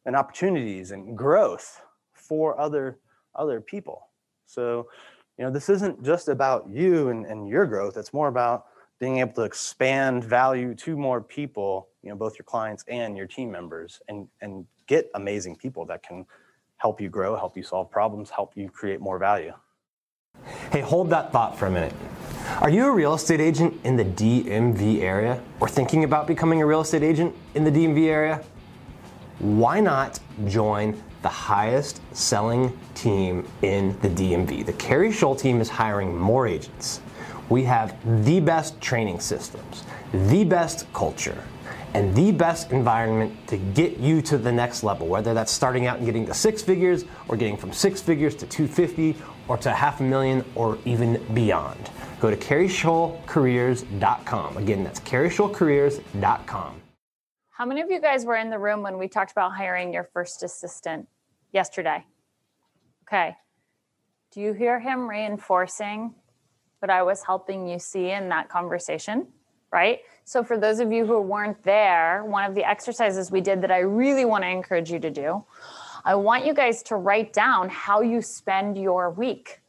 and 0.06 0.16
opportunities 0.16 0.92
and 0.92 1.18
growth 1.18 1.82
for 2.12 2.58
other 2.58 2.98
other 3.34 3.60
people. 3.60 4.08
So 4.46 4.88
you 5.36 5.44
know 5.44 5.50
this 5.50 5.68
isn't 5.68 6.04
just 6.04 6.28
about 6.28 6.68
you 6.68 7.08
and, 7.08 7.26
and 7.26 7.48
your 7.48 7.66
growth. 7.66 7.96
It's 7.96 8.14
more 8.14 8.28
about 8.28 8.66
being 8.98 9.18
able 9.18 9.32
to 9.34 9.42
expand 9.42 10.24
value 10.24 10.74
to 10.74 10.96
more 10.96 11.20
people 11.20 11.88
you 12.02 12.10
know 12.10 12.16
both 12.16 12.38
your 12.38 12.44
clients 12.44 12.84
and 12.88 13.16
your 13.16 13.26
team 13.26 13.50
members 13.50 14.00
and 14.08 14.28
and 14.40 14.66
get 14.86 15.10
amazing 15.14 15.56
people 15.56 15.84
that 15.84 16.02
can 16.02 16.24
help 16.76 17.00
you 17.00 17.08
grow 17.08 17.36
help 17.36 17.56
you 17.56 17.62
solve 17.62 17.90
problems 17.90 18.30
help 18.30 18.56
you 18.56 18.68
create 18.68 19.00
more 19.00 19.18
value 19.18 19.52
Hey, 20.72 20.80
hold 20.80 21.10
that 21.10 21.32
thought 21.32 21.58
for 21.58 21.66
a 21.66 21.70
minute. 21.70 21.94
Are 22.60 22.70
you 22.70 22.86
a 22.86 22.92
real 22.92 23.14
estate 23.14 23.40
agent 23.40 23.78
in 23.84 23.96
the 23.96 24.04
DMV 24.04 25.00
area 25.00 25.42
or 25.60 25.68
thinking 25.68 26.04
about 26.04 26.26
becoming 26.26 26.62
a 26.62 26.66
real 26.66 26.80
estate 26.80 27.02
agent 27.02 27.34
in 27.54 27.64
the 27.64 27.70
DMV 27.70 28.06
area? 28.06 28.42
Why 29.38 29.80
not 29.80 30.18
join 30.46 31.00
the 31.22 31.28
highest 31.28 32.00
selling 32.14 32.78
team 32.94 33.46
in 33.62 33.98
the 34.00 34.08
DMV? 34.08 34.66
The 34.66 34.72
Keri 34.74 35.12
Shull 35.12 35.36
team 35.36 35.60
is 35.60 35.68
hiring 35.68 36.16
more 36.16 36.46
agents. 36.46 37.00
We 37.48 37.64
have 37.64 37.96
the 38.24 38.40
best 38.40 38.80
training 38.80 39.20
systems, 39.20 39.84
the 40.12 40.44
best 40.44 40.92
culture, 40.92 41.42
and 41.94 42.14
the 42.14 42.32
best 42.32 42.72
environment 42.72 43.46
to 43.48 43.56
get 43.56 43.98
you 43.98 44.20
to 44.22 44.38
the 44.38 44.52
next 44.52 44.82
level, 44.82 45.06
whether 45.06 45.34
that's 45.34 45.52
starting 45.52 45.86
out 45.86 45.98
and 45.98 46.06
getting 46.06 46.26
to 46.26 46.34
six 46.34 46.62
figures 46.62 47.04
or 47.28 47.36
getting 47.36 47.56
from 47.56 47.72
six 47.72 48.00
figures 48.00 48.34
to 48.36 48.46
250 48.46 49.16
or 49.48 49.56
to 49.58 49.72
half 49.72 50.00
a 50.00 50.02
million 50.02 50.44
or 50.54 50.78
even 50.84 51.22
beyond. 51.34 51.90
Go 52.20 52.30
to 52.30 52.36
kerishullcareers.com. 52.36 54.56
Again, 54.56 54.84
that's 54.84 55.00
kerishullcareers.com. 55.00 56.80
How 57.50 57.64
many 57.64 57.80
of 57.80 57.90
you 57.90 58.00
guys 58.00 58.24
were 58.24 58.36
in 58.36 58.50
the 58.50 58.58
room 58.58 58.82
when 58.82 58.98
we 58.98 59.08
talked 59.08 59.32
about 59.32 59.54
hiring 59.54 59.92
your 59.92 60.04
first 60.04 60.42
assistant 60.42 61.08
yesterday? 61.52 62.04
Okay. 63.08 63.36
Do 64.30 64.40
you 64.40 64.52
hear 64.52 64.78
him 64.78 65.08
reinforcing 65.08 66.14
what 66.80 66.90
I 66.90 67.02
was 67.02 67.24
helping 67.24 67.66
you 67.66 67.78
see 67.78 68.10
in 68.10 68.28
that 68.28 68.48
conversation? 68.48 69.26
Right? 69.72 70.00
So, 70.24 70.42
for 70.42 70.58
those 70.58 70.80
of 70.80 70.92
you 70.92 71.06
who 71.06 71.20
weren't 71.20 71.62
there, 71.62 72.24
one 72.24 72.44
of 72.44 72.54
the 72.54 72.68
exercises 72.68 73.30
we 73.30 73.40
did 73.40 73.62
that 73.62 73.70
I 73.70 73.80
really 73.80 74.24
want 74.24 74.44
to 74.44 74.48
encourage 74.48 74.90
you 74.90 74.98
to 74.98 75.10
do, 75.10 75.44
I 76.04 76.14
want 76.14 76.46
you 76.46 76.54
guys 76.54 76.82
to 76.84 76.96
write 76.96 77.32
down 77.32 77.68
how 77.68 78.00
you 78.00 78.22
spend 78.22 78.78
your 78.78 79.10
week. 79.10 79.60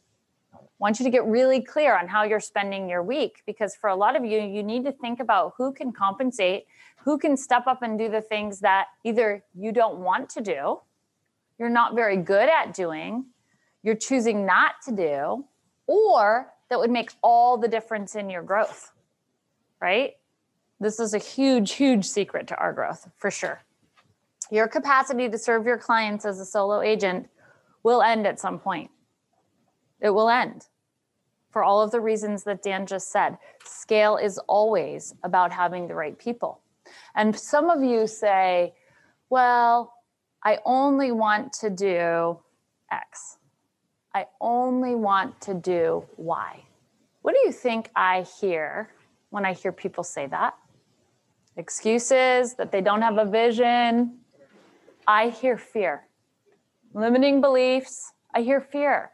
I 0.54 0.58
want 0.78 0.98
you 1.00 1.04
to 1.04 1.10
get 1.10 1.26
really 1.26 1.60
clear 1.60 1.96
on 1.98 2.08
how 2.08 2.22
you're 2.22 2.40
spending 2.40 2.88
your 2.88 3.02
week 3.02 3.42
because 3.46 3.74
for 3.74 3.90
a 3.90 3.96
lot 3.96 4.16
of 4.16 4.24
you, 4.24 4.40
you 4.40 4.62
need 4.62 4.84
to 4.84 4.92
think 4.92 5.20
about 5.20 5.54
who 5.58 5.72
can 5.72 5.92
compensate 5.92 6.64
who 7.04 7.18
can 7.18 7.36
step 7.36 7.66
up 7.66 7.82
and 7.82 7.98
do 7.98 8.08
the 8.08 8.20
things 8.20 8.60
that 8.60 8.88
either 9.04 9.42
you 9.54 9.72
don't 9.72 9.98
want 9.98 10.28
to 10.30 10.40
do, 10.40 10.80
you're 11.58 11.70
not 11.70 11.94
very 11.94 12.16
good 12.16 12.48
at 12.48 12.74
doing, 12.74 13.26
you're 13.82 13.96
choosing 13.96 14.44
not 14.44 14.74
to 14.84 14.92
do, 14.92 15.44
or 15.86 16.52
that 16.68 16.78
would 16.78 16.90
make 16.90 17.12
all 17.22 17.56
the 17.56 17.68
difference 17.68 18.14
in 18.14 18.28
your 18.28 18.42
growth, 18.42 18.92
right? 19.80 20.14
This 20.78 20.98
is 20.98 21.14
a 21.14 21.18
huge, 21.18 21.72
huge 21.72 22.06
secret 22.06 22.46
to 22.48 22.56
our 22.56 22.72
growth 22.72 23.08
for 23.16 23.30
sure. 23.30 23.62
Your 24.50 24.66
capacity 24.66 25.28
to 25.28 25.38
serve 25.38 25.66
your 25.66 25.78
clients 25.78 26.24
as 26.24 26.40
a 26.40 26.44
solo 26.44 26.80
agent 26.80 27.28
will 27.82 28.02
end 28.02 28.26
at 28.26 28.40
some 28.40 28.58
point. 28.58 28.90
It 30.00 30.10
will 30.10 30.28
end 30.28 30.66
for 31.50 31.62
all 31.62 31.82
of 31.82 31.90
the 31.90 32.00
reasons 32.00 32.44
that 32.44 32.62
Dan 32.62 32.86
just 32.86 33.10
said. 33.10 33.36
Scale 33.64 34.16
is 34.16 34.38
always 34.48 35.14
about 35.22 35.52
having 35.52 35.86
the 35.86 35.94
right 35.94 36.18
people. 36.18 36.60
And 37.14 37.38
some 37.38 37.70
of 37.70 37.82
you 37.82 38.06
say, 38.06 38.74
well, 39.28 39.92
I 40.42 40.58
only 40.64 41.12
want 41.12 41.52
to 41.54 41.70
do 41.70 42.38
X. 42.90 43.36
I 44.14 44.26
only 44.40 44.94
want 44.94 45.40
to 45.42 45.54
do 45.54 46.04
Y. 46.16 46.64
What 47.22 47.34
do 47.34 47.40
you 47.44 47.52
think 47.52 47.90
I 47.94 48.22
hear 48.40 48.90
when 49.30 49.44
I 49.44 49.52
hear 49.52 49.72
people 49.72 50.04
say 50.04 50.26
that? 50.26 50.54
Excuses 51.56 52.54
that 52.54 52.70
they 52.70 52.80
don't 52.80 53.02
have 53.02 53.18
a 53.18 53.24
vision. 53.24 54.18
I 55.06 55.30
hear 55.30 55.56
fear. 55.56 56.06
Limiting 56.94 57.40
beliefs. 57.40 58.12
I 58.34 58.42
hear 58.42 58.60
fear. 58.60 59.10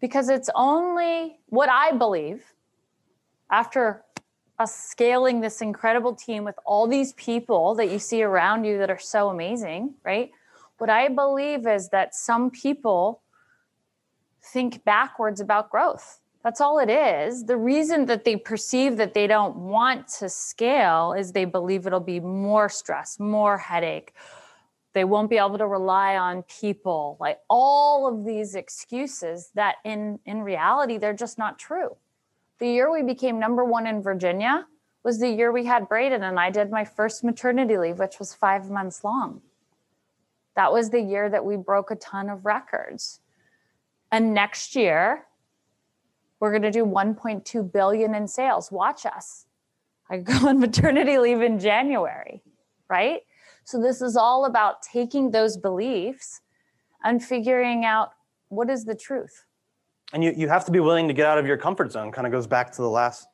Because 0.00 0.28
it's 0.28 0.50
only 0.54 1.38
what 1.46 1.68
I 1.68 1.92
believe 1.92 2.44
after 3.50 4.04
us 4.58 4.74
scaling 4.74 5.40
this 5.40 5.60
incredible 5.60 6.14
team 6.14 6.44
with 6.44 6.54
all 6.64 6.86
these 6.86 7.12
people 7.14 7.74
that 7.74 7.90
you 7.90 7.98
see 7.98 8.22
around 8.22 8.64
you 8.64 8.78
that 8.78 8.90
are 8.90 8.98
so 8.98 9.28
amazing, 9.28 9.94
right? 10.04 10.30
What 10.78 10.90
I 10.90 11.08
believe 11.08 11.66
is 11.66 11.88
that 11.90 12.14
some 12.14 12.50
people 12.50 13.22
think 14.42 14.84
backwards 14.84 15.40
about 15.40 15.70
growth. 15.70 16.20
That's 16.44 16.60
all 16.60 16.78
it 16.78 16.90
is. 16.90 17.46
The 17.46 17.56
reason 17.56 18.04
that 18.06 18.24
they 18.24 18.36
perceive 18.36 18.98
that 18.98 19.14
they 19.14 19.26
don't 19.26 19.56
want 19.56 20.06
to 20.18 20.28
scale 20.28 21.14
is 21.14 21.32
they 21.32 21.46
believe 21.46 21.86
it'll 21.86 22.00
be 22.00 22.20
more 22.20 22.68
stress, 22.68 23.18
more 23.18 23.56
headache. 23.56 24.12
They 24.92 25.04
won't 25.04 25.30
be 25.30 25.38
able 25.38 25.56
to 25.56 25.66
rely 25.66 26.16
on 26.16 26.42
people. 26.42 27.16
Like 27.18 27.38
all 27.48 28.06
of 28.06 28.26
these 28.26 28.54
excuses 28.54 29.50
that 29.54 29.76
in 29.84 30.20
in 30.26 30.42
reality 30.42 30.98
they're 30.98 31.14
just 31.14 31.38
not 31.38 31.58
true. 31.58 31.96
The 32.58 32.68
year 32.68 32.92
we 32.92 33.02
became 33.02 33.40
number 33.40 33.64
one 33.64 33.86
in 33.86 34.02
Virginia 34.02 34.66
was 35.02 35.18
the 35.18 35.30
year 35.30 35.50
we 35.50 35.64
had 35.64 35.88
Braden 35.88 36.22
and 36.22 36.38
I 36.38 36.50
did 36.50 36.70
my 36.70 36.84
first 36.84 37.24
maternity 37.24 37.78
leave, 37.78 37.98
which 37.98 38.18
was 38.18 38.34
five 38.34 38.70
months 38.70 39.02
long. 39.02 39.40
That 40.56 40.72
was 40.72 40.90
the 40.90 41.00
year 41.00 41.30
that 41.30 41.44
we 41.44 41.56
broke 41.56 41.90
a 41.90 41.96
ton 41.96 42.28
of 42.28 42.44
records. 42.44 43.20
And 44.12 44.34
next 44.34 44.76
year, 44.76 45.26
we're 46.44 46.50
going 46.50 46.62
to 46.62 46.70
do 46.70 46.84
1.2 46.84 47.72
billion 47.72 48.14
in 48.14 48.28
sales. 48.28 48.70
Watch 48.70 49.06
us. 49.06 49.46
I 50.10 50.18
go 50.18 50.48
on 50.48 50.60
maternity 50.60 51.16
leave 51.16 51.40
in 51.40 51.58
January, 51.58 52.42
right? 52.90 53.22
So 53.64 53.80
this 53.80 54.02
is 54.02 54.14
all 54.14 54.44
about 54.44 54.82
taking 54.82 55.30
those 55.30 55.56
beliefs 55.56 56.42
and 57.02 57.24
figuring 57.24 57.86
out 57.86 58.10
what 58.48 58.68
is 58.68 58.84
the 58.84 58.94
truth 58.94 59.46
and 60.12 60.22
you, 60.22 60.32
you 60.36 60.48
have 60.48 60.64
to 60.64 60.70
be 60.70 60.80
willing 60.80 61.08
to 61.08 61.14
get 61.14 61.26
out 61.26 61.38
of 61.38 61.46
your 61.46 61.56
comfort 61.56 61.90
zone 61.92 62.12
kind 62.12 62.26
of 62.26 62.32
goes 62.32 62.46
back 62.46 62.70
to 62.72 62.82
the 62.82 62.88
last 62.88 63.26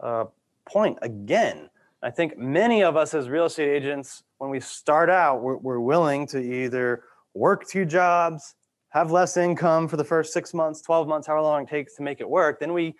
uh, 0.00 0.24
point 0.66 0.98
again 1.02 1.68
i 2.02 2.10
think 2.10 2.38
many 2.38 2.82
of 2.82 2.96
us 2.96 3.14
as 3.14 3.28
real 3.28 3.46
estate 3.46 3.68
agents 3.68 4.22
when 4.38 4.50
we 4.50 4.60
start 4.60 5.10
out 5.10 5.42
we're, 5.42 5.56
we're 5.56 5.80
willing 5.80 6.26
to 6.26 6.38
either 6.38 7.02
work 7.34 7.66
two 7.66 7.84
jobs 7.84 8.54
have 8.90 9.10
less 9.10 9.36
income 9.36 9.88
for 9.88 9.96
the 9.96 10.04
first 10.04 10.32
six 10.32 10.54
months 10.54 10.80
12 10.82 11.08
months 11.08 11.26
however 11.26 11.42
long 11.42 11.62
it 11.62 11.68
takes 11.68 11.94
to 11.96 12.02
make 12.02 12.20
it 12.20 12.28
work 12.28 12.60
then 12.60 12.72
we 12.72 12.94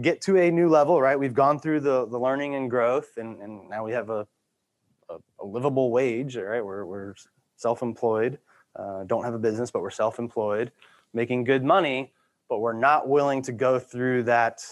get 0.00 0.20
to 0.20 0.36
a 0.36 0.50
new 0.50 0.68
level 0.68 1.00
right 1.00 1.18
we've 1.18 1.34
gone 1.34 1.58
through 1.58 1.80
the, 1.80 2.06
the 2.06 2.18
learning 2.18 2.54
and 2.54 2.70
growth 2.70 3.16
and, 3.16 3.40
and 3.40 3.68
now 3.68 3.84
we 3.84 3.92
have 3.92 4.10
a, 4.10 4.26
a, 5.08 5.16
a 5.40 5.44
livable 5.44 5.90
wage 5.90 6.36
right 6.36 6.64
we're, 6.64 6.84
we're 6.84 7.14
self-employed 7.56 8.38
uh, 8.76 9.02
don't 9.04 9.24
have 9.24 9.34
a 9.34 9.38
business 9.38 9.70
but 9.70 9.82
we're 9.82 9.90
self-employed 9.90 10.70
making 11.12 11.44
good 11.44 11.64
money 11.64 12.12
but 12.48 12.58
we're 12.58 12.72
not 12.72 13.08
willing 13.08 13.42
to 13.42 13.52
go 13.52 13.78
through 13.78 14.24
that 14.24 14.62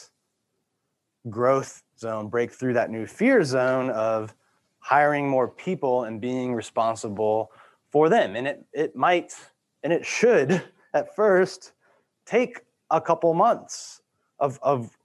growth 1.31 1.83
zone, 1.99 2.29
break 2.29 2.53
through 2.53 2.75
that 2.75 2.91
new 2.91 3.07
fear 3.07 3.43
zone 3.45 3.91
of 3.91 4.35
hiring 4.81 5.29
more 5.29 5.49
people 5.49 6.05
and 6.05 6.21
being 6.21 6.55
responsible 6.55 7.51
for 7.91 8.09
them. 8.09 8.37
And 8.37 8.47
it 8.47 8.65
it 8.73 8.97
might 8.97 9.35
and 9.83 9.93
it 9.93 10.05
should 10.05 10.63
at 10.95 11.15
first 11.15 11.73
take 12.27 12.61
a 12.91 13.01
couple 13.01 13.33
months 13.35 14.03
of 14.39 14.59
of 14.63 14.97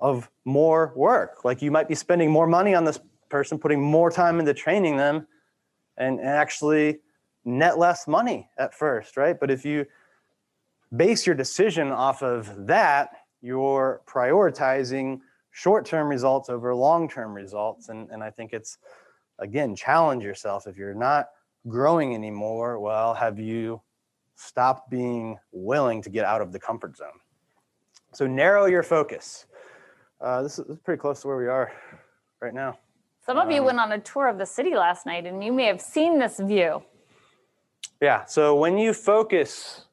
of 0.00 0.30
more 0.44 0.92
work. 0.96 1.44
Like 1.44 1.62
you 1.62 1.70
might 1.70 1.88
be 1.88 1.94
spending 1.94 2.30
more 2.30 2.46
money 2.46 2.74
on 2.74 2.84
this 2.84 2.98
person, 3.28 3.58
putting 3.58 3.82
more 3.82 4.10
time 4.10 4.40
into 4.40 4.54
training 4.54 4.96
them 4.96 5.26
and, 5.96 6.18
and 6.18 6.28
actually 6.28 7.00
net 7.44 7.78
less 7.78 8.08
money 8.08 8.48
at 8.58 8.74
first, 8.74 9.16
right? 9.16 9.38
But 9.38 9.50
if 9.50 9.64
you 9.64 9.86
base 10.96 11.26
your 11.26 11.36
decision 11.36 11.90
off 11.90 12.22
of 12.22 12.66
that, 12.66 13.10
you're 13.42 14.02
prioritizing 14.06 15.20
short 15.50 15.86
term 15.86 16.08
results 16.08 16.48
over 16.48 16.74
long 16.74 17.08
term 17.08 17.34
results. 17.34 17.88
And, 17.88 18.10
and 18.10 18.22
I 18.22 18.30
think 18.30 18.52
it's, 18.52 18.78
again, 19.38 19.76
challenge 19.76 20.24
yourself. 20.24 20.66
If 20.66 20.76
you're 20.76 20.94
not 20.94 21.28
growing 21.68 22.14
anymore, 22.14 22.78
well, 22.80 23.14
have 23.14 23.38
you 23.38 23.80
stopped 24.40 24.90
being 24.90 25.38
willing 25.52 26.02
to 26.02 26.10
get 26.10 26.24
out 26.24 26.40
of 26.40 26.52
the 26.52 26.58
comfort 26.58 26.96
zone? 26.96 27.20
So 28.12 28.26
narrow 28.26 28.66
your 28.66 28.82
focus. 28.82 29.46
Uh, 30.20 30.42
this, 30.42 30.58
is, 30.58 30.66
this, 30.66 30.76
is, 30.76 30.82
pretty 30.82 31.00
close 31.00 31.22
to 31.22 31.28
where 31.28 31.36
we 31.36 31.46
are 31.46 31.72
right 32.40 32.54
now. 32.54 32.78
Some 33.24 33.38
of 33.38 33.46
um, 33.46 33.50
you 33.50 33.62
went 33.62 33.78
on 33.78 33.92
a 33.92 33.98
tour 33.98 34.28
of 34.28 34.38
the 34.38 34.46
city 34.46 34.74
last 34.74 35.06
night 35.06 35.26
and 35.26 35.42
you 35.44 35.52
may 35.52 35.66
have 35.66 35.80
seen 35.80 36.18
this 36.18 36.38
view. 36.40 36.82
Yeah, 38.00 38.24
so 38.24 38.56
when 38.56 38.78
you 38.78 38.94
focus 38.94 39.84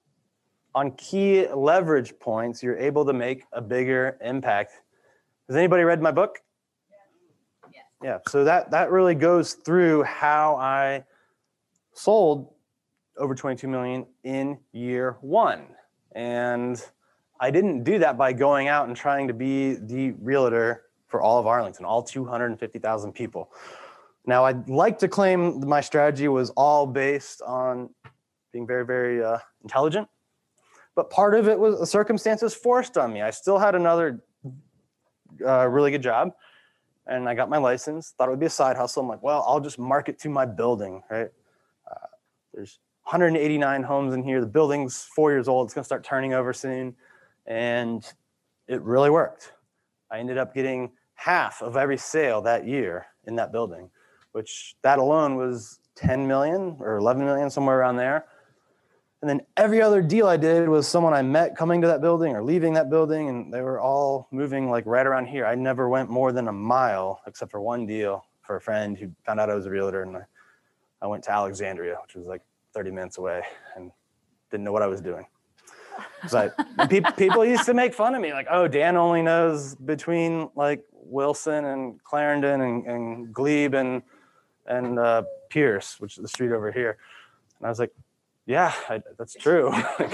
on 0.73 0.91
key 0.91 1.47
leverage 1.47 2.17
points, 2.19 2.63
you're 2.63 2.77
able 2.77 3.05
to 3.05 3.13
make 3.13 3.43
a 3.51 3.61
bigger 3.61 4.17
impact. 4.21 4.73
Has 5.47 5.57
anybody 5.57 5.83
read 5.83 6.01
my 6.01 6.11
book? 6.11 6.39
Yeah. 7.71 7.79
Yeah. 8.01 8.17
So 8.29 8.43
that 8.43 8.71
that 8.71 8.91
really 8.91 9.15
goes 9.15 9.53
through 9.53 10.03
how 10.03 10.55
I 10.55 11.03
sold 11.93 12.53
over 13.17 13.35
22 13.35 13.67
million 13.67 14.05
in 14.23 14.57
year 14.71 15.17
one. 15.21 15.67
And 16.13 16.83
I 17.39 17.51
didn't 17.51 17.83
do 17.83 17.99
that 17.99 18.17
by 18.17 18.33
going 18.33 18.67
out 18.67 18.87
and 18.87 18.95
trying 18.95 19.27
to 19.27 19.33
be 19.33 19.75
the 19.75 20.11
realtor 20.19 20.83
for 21.07 21.21
all 21.21 21.39
of 21.39 21.47
Arlington, 21.47 21.85
all 21.85 22.03
250,000 22.03 23.13
people. 23.13 23.51
Now, 24.25 24.43
I'd 24.45 24.67
like 24.67 24.99
to 24.99 25.07
claim 25.07 25.61
my 25.65 25.81
strategy 25.81 26.27
was 26.27 26.49
all 26.51 26.85
based 26.85 27.41
on 27.41 27.89
being 28.51 28.67
very, 28.67 28.85
very 28.85 29.23
uh, 29.23 29.37
intelligent 29.63 30.09
but 30.97 31.11
part 31.11 31.35
of 31.35 31.47
it 31.47 31.59
was 31.59 31.79
the 31.79 31.85
circumstances 31.85 32.55
forced 32.55 32.97
on 32.97 33.13
me. 33.13 33.21
I 33.21 33.29
still 33.29 33.59
had 33.59 33.75
another 33.75 34.23
uh, 35.45 35.67
really 35.67 35.91
good 35.91 36.01
job, 36.01 36.31
and 37.05 37.29
I 37.29 37.35
got 37.35 37.51
my 37.51 37.59
license. 37.59 38.15
Thought 38.17 38.29
it 38.29 38.31
would 38.31 38.39
be 38.39 38.47
a 38.47 38.49
side 38.49 38.75
hustle. 38.75 39.03
I'm 39.03 39.07
like, 39.07 39.21
well, 39.21 39.45
I'll 39.47 39.59
just 39.59 39.77
market 39.77 40.17
to 40.21 40.29
my 40.29 40.47
building, 40.47 41.03
right? 41.11 41.27
Uh, 41.89 42.07
there's 42.51 42.79
189 43.07 43.83
homes 43.83 44.13
in 44.13 44.21
here. 44.21 44.41
The 44.41 44.47
building's 44.47 45.03
four 45.15 45.31
years 45.31 45.47
old. 45.47 45.65
It's 45.65 45.73
gonna 45.73 45.85
start 45.85 46.03
turning 46.03 46.33
over 46.33 46.51
soon, 46.51 46.93
and 47.45 48.05
it 48.67 48.81
really 48.81 49.09
worked. 49.09 49.53
I 50.11 50.19
ended 50.19 50.37
up 50.37 50.53
getting 50.53 50.91
half 51.13 51.61
of 51.61 51.77
every 51.77 51.97
sale 51.97 52.41
that 52.41 52.67
year 52.67 53.05
in 53.25 53.37
that 53.37 53.53
building, 53.53 53.89
which 54.33 54.75
that 54.81 54.99
alone 54.99 55.37
was 55.37 55.79
10 55.95 56.27
million 56.27 56.75
or 56.81 56.97
11 56.97 57.23
million, 57.23 57.49
somewhere 57.49 57.79
around 57.79 57.95
there 57.95 58.25
And 59.21 59.29
then 59.29 59.41
every 59.55 59.81
other 59.81 60.01
deal 60.01 60.27
I 60.27 60.37
did 60.37 60.67
was 60.67 60.85
someone 60.85 61.13
I 61.13 61.21
met 61.21 61.55
coming 61.55 61.81
to 61.81 61.87
that 61.87 62.01
building 62.01 62.35
or 62.35 62.43
leaving 62.43 62.73
that 62.73 62.89
building, 62.89 63.29
and 63.29 63.53
they 63.53 63.61
were 63.61 63.79
all 63.79 64.27
moving 64.31 64.69
like 64.69 64.85
right 64.85 65.07
around 65.07 65.27
here. 65.27 65.45
I 65.45 65.55
never 65.55 65.87
went 65.87 66.09
more 66.09 66.33
than 66.33 66.49
a 66.49 66.53
mile, 66.53 67.21
except 67.25 67.51
for 67.51 67.61
one 67.61 67.85
deal 67.85 68.25
for 68.41 68.57
a 68.57 68.61
friend 68.61 68.97
who 68.97 69.11
found 69.25 69.39
out 69.39 69.49
I 69.49 69.55
was 69.55 69.65
a 69.65 69.71
realtor, 69.71 70.03
and 70.03 70.17
I, 70.17 70.25
I 71.01 71.07
went 71.07 71.23
to 71.23 71.31
Alexandria, 71.31 71.97
which 72.03 72.15
was 72.15 72.27
like 72.27 72.41
30 72.77 72.91
minutes 72.91 73.17
away, 73.17 73.41
and 73.75 73.91
didn't 74.51 74.63
know 74.63 74.71
what 74.71 74.83
I 74.83 74.87
was 74.87 75.01
doing. 75.01 75.25
So 76.27 76.51
people, 76.87 77.11
people 77.17 77.43
used 77.43 77.65
to 77.65 77.73
make 77.73 77.95
fun 77.95 78.13
of 78.13 78.21
me, 78.21 78.33
like, 78.33 78.45
"Oh, 78.51 78.67
Dan 78.67 78.95
only 78.95 79.23
knows 79.23 79.73
between 79.73 80.51
like 80.55 80.83
Wilson 80.91 81.65
and 81.65 82.03
Clarendon 82.03 82.61
and, 82.61 82.85
and 82.85 83.33
Glebe 83.33 83.73
and 83.73 84.03
and 84.67 84.99
uh, 84.99 85.23
Pierce, 85.49 85.99
which 85.99 86.17
is 86.17 86.21
the 86.21 86.27
street 86.27 86.51
over 86.51 86.71
here." 86.71 86.99
And 87.57 87.65
I 87.65 87.69
was 87.69 87.79
like, 87.79 87.91
yeah, 88.45 88.71
I, 88.87 89.01
that's 89.17 89.33
true. 89.33 89.73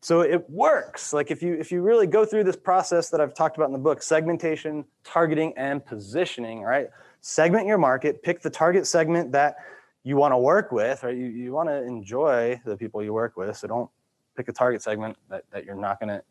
so 0.00 0.22
it 0.22 0.48
works. 0.48 1.12
Like 1.12 1.30
if 1.30 1.42
you 1.42 1.52
if 1.54 1.70
you 1.70 1.82
really 1.82 2.06
go 2.06 2.24
through 2.24 2.44
this 2.44 2.56
process 2.56 3.10
that 3.10 3.20
I've 3.20 3.34
talked 3.34 3.58
about 3.58 3.66
in 3.66 3.74
the 3.74 3.78
book, 3.78 4.02
segmentation, 4.02 4.86
targeting, 5.04 5.52
and 5.58 5.84
positioning, 5.84 6.62
right? 6.62 6.88
Segment 7.20 7.66
your 7.66 7.76
market, 7.76 8.22
pick 8.22 8.40
the 8.40 8.48
target 8.48 8.86
segment 8.86 9.32
that 9.32 9.56
you 10.04 10.16
want 10.16 10.32
to 10.32 10.38
work 10.38 10.72
with, 10.72 11.02
right? 11.02 11.16
You, 11.16 11.26
you 11.26 11.52
want 11.52 11.68
to 11.68 11.82
enjoy 11.82 12.60
the 12.64 12.76
people 12.76 13.02
you 13.02 13.12
work 13.12 13.36
with. 13.36 13.56
So 13.56 13.68
don't 13.68 13.90
pick 14.36 14.48
a 14.48 14.52
target 14.52 14.82
segment 14.82 15.16
that, 15.28 15.44
that 15.52 15.64
you're 15.64 15.74
not 15.74 16.00
going 16.00 16.08
to 16.08 16.22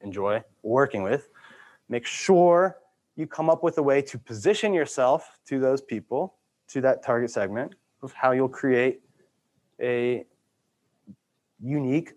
enjoy 0.00 0.42
working 0.62 1.02
with. 1.02 1.28
Make 1.88 2.06
sure 2.06 2.78
you 3.16 3.26
come 3.26 3.48
up 3.48 3.62
with 3.62 3.78
a 3.78 3.82
way 3.82 4.02
to 4.02 4.18
position 4.18 4.74
yourself 4.74 5.38
to 5.46 5.58
those 5.58 5.80
people, 5.80 6.34
to 6.68 6.80
that 6.82 7.02
target 7.02 7.30
segment, 7.30 7.74
of 8.02 8.12
how 8.12 8.32
you'll 8.32 8.48
create 8.48 9.00
a 9.80 10.24
unique 11.60 12.12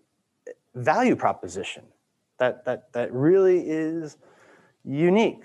value 0.74 1.16
proposition 1.16 1.84
that 2.38 2.64
that 2.64 2.92
that 2.92 3.12
really 3.12 3.68
is 3.68 4.16
unique 4.84 5.44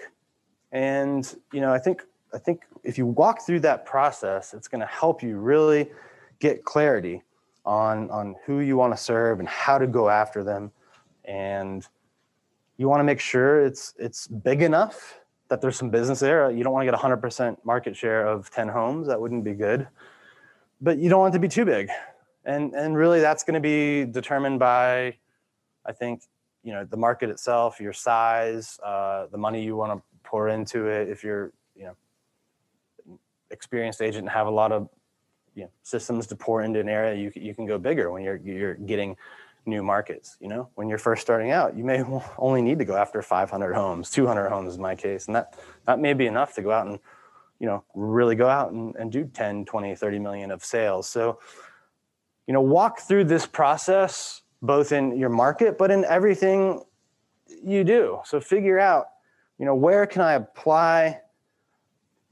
and 0.71 1.35
you 1.51 1.61
know 1.61 1.73
i 1.73 1.79
think 1.79 2.03
i 2.33 2.37
think 2.37 2.61
if 2.85 2.97
you 2.97 3.05
walk 3.05 3.45
through 3.45 3.59
that 3.59 3.85
process 3.85 4.53
it's 4.53 4.67
going 4.67 4.81
to 4.81 4.87
help 4.87 5.23
you 5.23 5.37
really 5.37 5.89
get 6.39 6.63
clarity 6.63 7.21
on 7.65 8.09
on 8.11 8.35
who 8.45 8.59
you 8.59 8.77
want 8.77 8.93
to 8.93 8.97
serve 8.97 9.39
and 9.39 9.47
how 9.47 9.77
to 9.77 9.87
go 9.87 10.09
after 10.09 10.43
them 10.43 10.71
and 11.25 11.87
you 12.77 12.87
want 12.87 12.99
to 12.99 13.03
make 13.03 13.19
sure 13.19 13.65
it's 13.65 13.93
it's 13.97 14.27
big 14.27 14.61
enough 14.61 15.19
that 15.47 15.61
there's 15.61 15.77
some 15.77 15.89
business 15.89 16.19
there 16.19 16.49
you 16.51 16.63
don't 16.63 16.73
want 16.73 16.85
to 16.85 16.91
get 16.91 16.99
100% 16.99 17.57
market 17.63 17.95
share 17.95 18.25
of 18.25 18.49
10 18.51 18.67
homes 18.67 19.07
that 19.07 19.19
wouldn't 19.19 19.43
be 19.43 19.53
good 19.53 19.87
but 20.81 20.97
you 20.99 21.09
don't 21.09 21.19
want 21.19 21.33
it 21.33 21.37
to 21.37 21.41
be 21.41 21.47
too 21.47 21.65
big. 21.65 21.89
And, 22.45 22.73
and 22.73 22.95
really 22.95 23.19
that's 23.19 23.43
going 23.43 23.55
to 23.55 23.59
be 23.59 24.05
determined 24.05 24.59
by, 24.59 25.15
I 25.85 25.91
think, 25.91 26.23
you 26.63 26.73
know, 26.73 26.85
the 26.85 26.97
market 26.97 27.29
itself, 27.29 27.79
your 27.79 27.93
size, 27.93 28.79
uh, 28.83 29.27
the 29.31 29.37
money 29.37 29.63
you 29.63 29.75
want 29.75 29.97
to 29.97 30.03
pour 30.23 30.49
into 30.49 30.87
it. 30.87 31.09
If 31.09 31.23
you're, 31.23 31.51
experienced 33.55 34.01
agent 34.01 34.23
and 34.23 34.29
have 34.29 34.47
a 34.47 34.51
lot 34.51 34.71
of, 34.71 34.89
you 35.55 35.63
know, 35.63 35.69
systems 35.83 36.27
to 36.27 36.35
pour 36.35 36.61
into 36.61 36.79
an 36.79 36.89
area, 36.89 37.15
you, 37.15 37.31
you 37.35 37.55
can 37.55 37.65
go 37.65 37.77
bigger 37.77 38.11
when 38.11 38.23
you're, 38.23 38.37
you're 38.37 38.75
getting 38.75 39.15
new 39.65 39.81
markets. 39.81 40.37
You 40.39 40.49
know, 40.49 40.69
when 40.75 40.89
you're 40.89 40.97
first 40.97 41.21
starting 41.21 41.51
out, 41.51 41.75
you 41.75 41.83
may 41.83 42.03
only 42.37 42.61
need 42.61 42.79
to 42.79 42.85
go 42.85 42.95
after 42.95 43.21
500 43.21 43.73
homes, 43.73 44.11
200 44.11 44.49
homes 44.49 44.75
in 44.75 44.81
my 44.81 44.95
case, 44.95 45.27
and 45.27 45.35
that 45.35 45.57
that 45.85 45.99
may 45.99 46.13
be 46.13 46.27
enough 46.27 46.53
to 46.55 46.61
go 46.61 46.71
out 46.71 46.87
and 46.87 46.99
you 47.59 47.67
know 47.67 47.83
really 47.93 48.35
go 48.35 48.49
out 48.49 48.71
and, 48.71 48.95
and 48.95 49.11
do 49.11 49.25
10 49.25 49.65
20 49.65 49.95
30 49.95 50.19
million 50.19 50.51
of 50.51 50.63
sales 50.63 51.07
so 51.07 51.39
you 52.47 52.53
know 52.53 52.61
walk 52.61 52.99
through 52.99 53.23
this 53.23 53.45
process 53.45 54.41
both 54.61 54.91
in 54.91 55.17
your 55.17 55.29
market 55.29 55.77
but 55.77 55.91
in 55.91 56.03
everything 56.05 56.83
you 57.63 57.83
do 57.83 58.19
so 58.25 58.39
figure 58.39 58.79
out 58.79 59.07
you 59.57 59.65
know 59.65 59.75
where 59.75 60.05
can 60.05 60.21
i 60.21 60.33
apply 60.33 61.19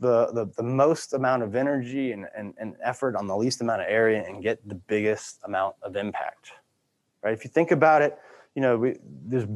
the 0.04 0.28
the, 0.34 0.45
the 0.56 0.64
most 0.64 1.14
amount 1.14 1.41
of 1.41 1.56
energy 1.56 2.12
and, 2.12 2.28
and, 2.38 2.54
and 2.60 2.76
effort 2.84 3.16
on 3.16 3.26
the 3.26 3.36
least 3.36 3.62
amount 3.62 3.82
of 3.82 3.88
area 3.89 4.24
and 4.28 4.43
get 4.43 4.66
the 4.68 4.76
biggest 4.76 5.39
amount 5.45 5.76
of 5.82 5.95
impact 5.95 6.51
right 7.24 7.34
if 7.34 7.43
you 7.43 7.49
think 7.49 7.72
about 7.72 8.01
it 8.01 8.18
you 8.56 8.62
know 8.62 8.78
we, 8.78 8.95
there's 9.26 9.47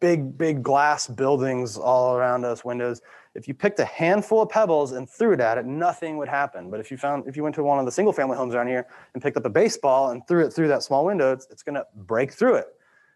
big 0.00 0.38
big 0.38 0.62
glass 0.62 1.06
buildings 1.06 1.76
all 1.76 2.16
around 2.16 2.44
us 2.44 2.64
windows 2.64 3.02
if 3.38 3.46
you 3.46 3.54
picked 3.54 3.78
a 3.78 3.84
handful 3.84 4.42
of 4.42 4.48
pebbles 4.48 4.92
and 4.92 5.08
threw 5.08 5.32
it 5.32 5.40
at 5.40 5.58
it, 5.58 5.64
nothing 5.64 6.16
would 6.16 6.28
happen. 6.28 6.70
But 6.70 6.80
if 6.80 6.90
you 6.90 6.96
found, 6.96 7.28
if 7.28 7.36
you 7.36 7.44
went 7.44 7.54
to 7.54 7.62
one 7.62 7.78
of 7.78 7.84
the 7.84 7.92
single 7.92 8.12
family 8.12 8.36
homes 8.36 8.54
around 8.54 8.66
here 8.66 8.86
and 9.14 9.22
picked 9.22 9.36
up 9.36 9.44
a 9.44 9.50
baseball 9.50 10.10
and 10.10 10.26
threw 10.26 10.44
it 10.44 10.50
through 10.50 10.68
that 10.68 10.82
small 10.82 11.04
window, 11.04 11.32
it's, 11.32 11.46
it's 11.50 11.62
going 11.62 11.76
to 11.76 11.86
break 11.94 12.32
through 12.32 12.56
it. 12.56 12.66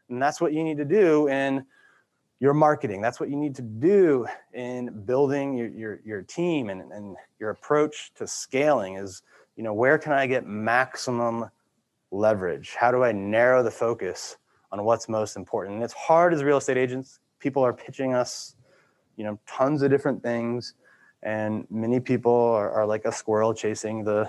And 0.09 0.23
that's 0.23 0.41
what 0.41 0.53
you 0.53 0.63
need 0.63 0.77
to 0.77 0.85
do 0.85 1.29
in 1.29 1.65
your 2.43 2.53
marketing. 2.53 3.01
That's 3.01 3.21
what 3.21 3.31
you 3.31 3.37
need 3.37 3.55
to 3.55 3.63
do 3.63 4.27
in 4.53 5.05
building 5.07 5.57
your, 5.57 5.69
your, 5.69 6.01
your 6.05 6.23
team 6.23 6.69
and, 6.69 6.93
and 6.93 7.17
your 7.39 7.51
approach 7.51 8.13
to 8.17 8.27
scaling 8.27 8.97
is, 8.97 9.23
you 9.57 9.63
know, 9.63 9.73
where 9.73 9.97
can 9.97 10.13
I 10.13 10.27
get 10.27 10.45
maximum 10.47 11.49
leverage? 12.11 12.75
How 12.79 12.91
do 12.91 13.03
I 13.03 13.13
narrow 13.13 13.63
the 13.63 13.71
focus 13.71 14.37
on 14.73 14.85
what's 14.85 15.09
most 15.09 15.37
important? 15.37 15.77
And 15.77 15.85
it's 15.85 15.95
hard 15.95 16.35
as 16.35 16.43
real 16.43 16.59
estate 16.59 16.77
agents. 16.77 17.21
People 17.39 17.65
are 17.65 17.73
pitching 17.73 18.13
us 18.13 18.57
you 19.17 19.25
know 19.25 19.39
tons 19.47 19.83
of 19.83 19.91
different 19.91 20.23
things 20.23 20.75
and 21.23 21.67
many 21.71 22.01
people 22.01 22.33
are, 22.33 22.71
are 22.71 22.87
like 22.87 23.05
a 23.05 23.13
squirrel 23.13 23.55
chasing 23.55 24.05
the 24.05 24.29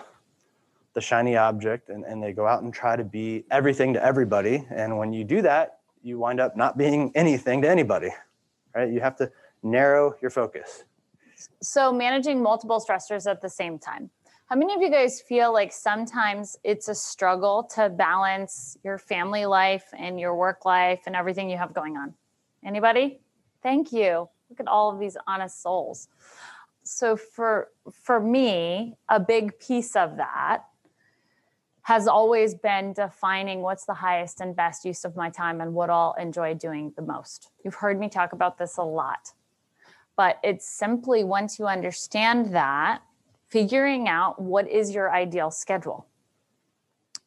the 0.93 1.01
shiny 1.01 1.35
object 1.35 1.89
and, 1.89 2.03
and 2.03 2.21
they 2.21 2.31
go 2.31 2.45
out 2.45 2.61
and 2.61 2.71
try 2.73 2.95
to 2.95 3.03
be 3.03 3.43
everything 3.49 3.93
to 3.93 4.03
everybody 4.03 4.65
and 4.69 4.95
when 4.95 5.11
you 5.11 5.23
do 5.23 5.41
that 5.41 5.79
you 6.03 6.19
wind 6.19 6.39
up 6.39 6.55
not 6.55 6.77
being 6.77 7.11
anything 7.15 7.61
to 7.61 7.69
anybody 7.69 8.09
right? 8.73 8.91
You 8.91 8.99
have 8.99 9.15
to 9.17 9.31
narrow 9.61 10.15
your 10.21 10.31
focus. 10.31 10.83
So 11.61 11.91
managing 11.91 12.41
multiple 12.41 12.83
stressors 12.85 13.29
at 13.29 13.41
the 13.41 13.49
same 13.49 13.79
time. 13.79 14.09
How 14.47 14.55
many 14.57 14.73
of 14.75 14.81
you 14.81 14.91
guys 14.91 15.21
feel 15.21 15.53
like 15.53 15.71
sometimes 15.71 16.57
it's 16.63 16.87
a 16.87 16.95
struggle 16.95 17.63
to 17.75 17.89
balance 17.89 18.77
your 18.83 18.97
family 18.97 19.45
life 19.45 19.85
and 19.97 20.19
your 20.19 20.35
work 20.35 20.65
life 20.65 21.01
and 21.05 21.15
everything 21.15 21.49
you 21.49 21.57
have 21.57 21.73
going 21.73 21.97
on? 21.97 22.13
Anybody? 22.63 23.19
Thank 23.61 23.91
you. 23.91 24.29
Look 24.49 24.59
at 24.59 24.67
all 24.67 24.91
of 24.91 24.99
these 24.99 25.17
honest 25.27 25.61
souls. 25.61 26.09
So 26.83 27.15
for 27.15 27.69
for 27.91 28.19
me 28.19 28.95
a 29.07 29.19
big 29.19 29.57
piece 29.57 29.95
of 29.95 30.17
that 30.17 30.65
has 31.83 32.07
always 32.07 32.55
been 32.55 32.93
defining 32.93 33.61
what's 33.61 33.85
the 33.85 33.93
highest 33.93 34.39
and 34.39 34.55
best 34.55 34.85
use 34.85 35.03
of 35.03 35.15
my 35.15 35.29
time 35.29 35.59
and 35.59 35.73
what 35.73 35.89
I'll 35.89 36.15
enjoy 36.17 36.53
doing 36.53 36.93
the 36.95 37.01
most. 37.01 37.51
You've 37.63 37.75
heard 37.75 37.99
me 37.99 38.07
talk 38.09 38.31
about 38.31 38.57
this 38.57 38.77
a 38.77 38.83
lot. 38.83 39.33
But 40.15 40.39
it's 40.43 40.67
simply 40.67 41.23
once 41.23 41.59
you 41.59 41.65
understand 41.65 42.53
that, 42.55 43.01
figuring 43.49 44.07
out 44.07 44.41
what 44.41 44.69
is 44.69 44.95
your 44.95 45.13
ideal 45.13 45.51
schedule. 45.51 46.07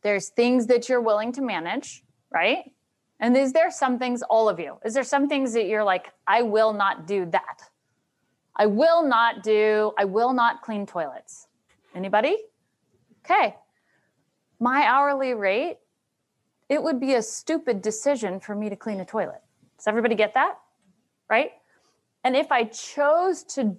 There's 0.02 0.30
things 0.30 0.66
that 0.68 0.88
you're 0.88 1.00
willing 1.00 1.32
to 1.32 1.42
manage, 1.42 2.02
right? 2.32 2.72
And 3.20 3.36
is 3.36 3.52
there 3.52 3.70
some 3.70 3.98
things, 3.98 4.22
all 4.22 4.48
of 4.48 4.58
you, 4.58 4.78
is 4.84 4.94
there 4.94 5.04
some 5.04 5.28
things 5.28 5.52
that 5.52 5.66
you're 5.66 5.84
like, 5.84 6.12
I 6.26 6.42
will 6.42 6.72
not 6.72 7.06
do 7.06 7.26
that? 7.26 7.62
I 8.56 8.66
will 8.66 9.02
not 9.06 9.42
do, 9.42 9.92
I 9.98 10.04
will 10.04 10.32
not 10.32 10.62
clean 10.62 10.86
toilets. 10.86 11.46
Anybody? 11.94 12.36
Okay. 13.24 13.56
My 14.58 14.84
hourly 14.84 15.34
rate, 15.34 15.78
it 16.68 16.82
would 16.82 17.00
be 17.00 17.14
a 17.14 17.22
stupid 17.22 17.82
decision 17.82 18.40
for 18.40 18.54
me 18.54 18.68
to 18.68 18.76
clean 18.76 19.00
a 19.00 19.04
toilet. 19.04 19.42
Does 19.76 19.86
everybody 19.86 20.14
get 20.14 20.34
that? 20.34 20.58
Right? 21.28 21.52
And 22.24 22.34
if 22.34 22.50
I 22.50 22.64
chose 22.64 23.44
to 23.54 23.76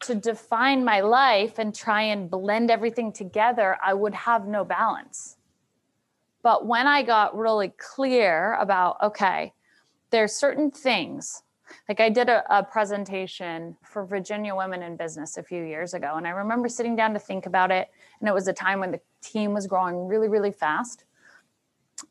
to 0.00 0.14
define 0.14 0.84
my 0.84 1.00
life 1.00 1.58
and 1.58 1.74
try 1.74 2.02
and 2.02 2.30
blend 2.30 2.70
everything 2.70 3.12
together, 3.12 3.76
I 3.84 3.92
would 3.94 4.14
have 4.14 4.46
no 4.46 4.64
balance. 4.64 5.36
But 6.42 6.66
when 6.66 6.86
I 6.86 7.02
got 7.02 7.36
really 7.36 7.72
clear 7.76 8.54
about, 8.54 8.96
okay, 9.02 9.52
there's 10.10 10.32
certain 10.32 10.70
things, 10.70 11.42
like 11.88 12.00
I 12.00 12.08
did 12.08 12.28
a, 12.28 12.44
a, 12.58 12.62
presentation 12.62 13.76
for 13.82 14.04
Virginia 14.04 14.54
Women 14.54 14.82
in 14.82 14.96
Business 14.96 15.36
a 15.36 15.42
few 15.42 15.64
years 15.64 15.94
ago, 15.94 16.14
and 16.16 16.26
I 16.26 16.30
remember 16.30 16.68
sitting 16.68 16.96
down 16.96 17.12
to 17.14 17.18
think 17.18 17.46
about 17.46 17.70
it. 17.70 17.88
And 18.20 18.28
it 18.28 18.34
was 18.34 18.48
a 18.48 18.52
time 18.52 18.80
when 18.80 18.90
the 18.90 19.00
team 19.22 19.52
was 19.54 19.66
growing 19.66 20.06
really, 20.06 20.28
really 20.28 20.52
fast. 20.52 21.04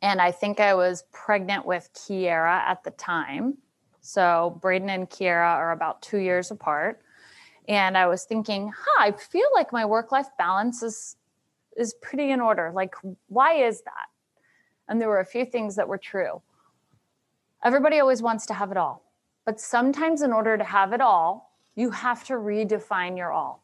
And 0.01 0.21
I 0.21 0.31
think 0.31 0.59
I 0.59 0.73
was 0.73 1.03
pregnant 1.11 1.65
with 1.65 1.89
Kiera 1.93 2.59
at 2.59 2.83
the 2.83 2.91
time. 2.91 3.57
So 4.01 4.57
Braden 4.61 4.89
and 4.89 5.09
Kiera 5.09 5.55
are 5.55 5.71
about 5.71 6.01
two 6.01 6.19
years 6.19 6.51
apart. 6.51 7.01
And 7.67 7.97
I 7.97 8.07
was 8.07 8.23
thinking, 8.23 8.71
huh, 8.75 9.03
I 9.03 9.11
feel 9.11 9.47
like 9.53 9.71
my 9.71 9.85
work 9.85 10.11
life 10.11 10.27
balance 10.37 10.81
is 10.83 11.15
is 11.77 11.93
pretty 12.01 12.31
in 12.31 12.41
order. 12.41 12.71
Like, 12.73 12.93
why 13.27 13.53
is 13.53 13.81
that? 13.83 14.07
And 14.87 14.99
there 14.99 15.07
were 15.07 15.19
a 15.19 15.25
few 15.25 15.45
things 15.45 15.75
that 15.75 15.87
were 15.87 15.97
true. 15.97 16.41
Everybody 17.63 17.99
always 17.99 18.21
wants 18.21 18.45
to 18.47 18.53
have 18.53 18.71
it 18.71 18.77
all. 18.77 19.08
But 19.49 19.59
sometimes, 19.59 20.21
in 20.21 20.31
order 20.31 20.59
to 20.59 20.63
have 20.63 20.93
it 20.93 21.01
all, 21.01 21.55
you 21.73 21.89
have 21.89 22.23
to 22.25 22.33
redefine 22.33 23.17
your 23.17 23.31
all. 23.31 23.63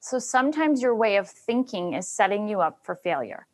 So 0.00 0.18
sometimes 0.18 0.82
your 0.82 0.96
way 0.96 1.18
of 1.18 1.30
thinking 1.30 1.94
is 1.94 2.08
setting 2.08 2.48
you 2.48 2.60
up 2.60 2.80
for 2.82 2.96
failure. 2.96 3.46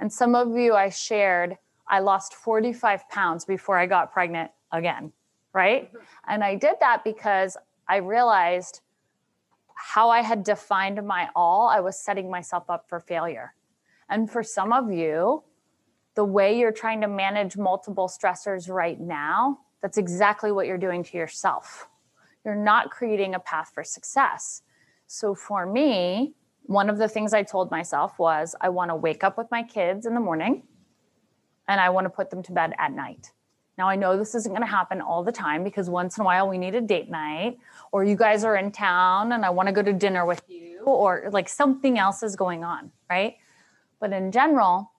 And 0.00 0.12
some 0.12 0.34
of 0.34 0.56
you 0.56 0.74
I 0.74 0.88
shared, 0.88 1.56
I 1.86 2.00
lost 2.00 2.34
45 2.34 3.08
pounds 3.10 3.44
before 3.44 3.78
I 3.78 3.86
got 3.86 4.12
pregnant 4.12 4.50
again, 4.72 5.12
right? 5.52 5.86
Mm-hmm. 5.86 6.04
And 6.26 6.42
I 6.42 6.56
did 6.56 6.74
that 6.80 7.04
because 7.04 7.56
I 7.86 7.98
realized 7.98 8.80
how 9.76 10.10
I 10.10 10.20
had 10.20 10.42
defined 10.42 11.00
my 11.06 11.28
all, 11.36 11.68
I 11.68 11.78
was 11.78 11.96
setting 11.96 12.28
myself 12.28 12.68
up 12.68 12.88
for 12.88 12.98
failure. 12.98 13.54
And 14.08 14.28
for 14.28 14.42
some 14.42 14.72
of 14.72 14.90
you, 14.90 15.44
the 16.16 16.24
way 16.24 16.58
you're 16.58 16.72
trying 16.72 17.02
to 17.02 17.08
manage 17.08 17.56
multiple 17.56 18.08
stressors 18.08 18.68
right 18.68 18.98
now, 18.98 19.60
that's 19.84 19.98
exactly 19.98 20.50
what 20.50 20.66
you're 20.66 20.78
doing 20.78 21.04
to 21.04 21.18
yourself. 21.18 21.88
You're 22.42 22.54
not 22.54 22.90
creating 22.90 23.34
a 23.34 23.38
path 23.38 23.70
for 23.74 23.84
success. 23.84 24.62
So 25.08 25.34
for 25.34 25.66
me, 25.66 26.32
one 26.62 26.88
of 26.88 26.96
the 26.96 27.06
things 27.06 27.34
I 27.34 27.42
told 27.42 27.70
myself 27.70 28.18
was 28.18 28.56
I 28.62 28.70
want 28.70 28.90
to 28.92 28.96
wake 28.96 29.22
up 29.22 29.36
with 29.36 29.46
my 29.50 29.62
kids 29.62 30.06
in 30.06 30.14
the 30.14 30.20
morning 30.20 30.62
and 31.68 31.78
I 31.78 31.90
want 31.90 32.06
to 32.06 32.08
put 32.08 32.30
them 32.30 32.42
to 32.44 32.52
bed 32.52 32.72
at 32.78 32.92
night. 32.92 33.30
Now, 33.76 33.86
I 33.86 33.96
know 33.96 34.16
this 34.16 34.34
isn't 34.34 34.50
going 34.50 34.62
to 34.62 34.66
happen 34.66 35.02
all 35.02 35.22
the 35.22 35.32
time 35.32 35.62
because 35.62 35.90
once 35.90 36.16
in 36.16 36.22
a 36.22 36.24
while 36.24 36.48
we 36.48 36.56
need 36.56 36.74
a 36.74 36.80
date 36.80 37.10
night, 37.10 37.58
or 37.92 38.04
you 38.04 38.16
guys 38.16 38.42
are 38.42 38.56
in 38.56 38.72
town 38.72 39.32
and 39.32 39.44
I 39.44 39.50
want 39.50 39.66
to 39.66 39.74
go 39.74 39.82
to 39.82 39.92
dinner 39.92 40.24
with 40.24 40.40
you, 40.48 40.80
or 40.84 41.28
like 41.30 41.46
something 41.46 41.98
else 41.98 42.22
is 42.22 42.36
going 42.36 42.64
on, 42.64 42.90
right? 43.10 43.36
But 44.00 44.14
in 44.14 44.32
general, 44.32 44.92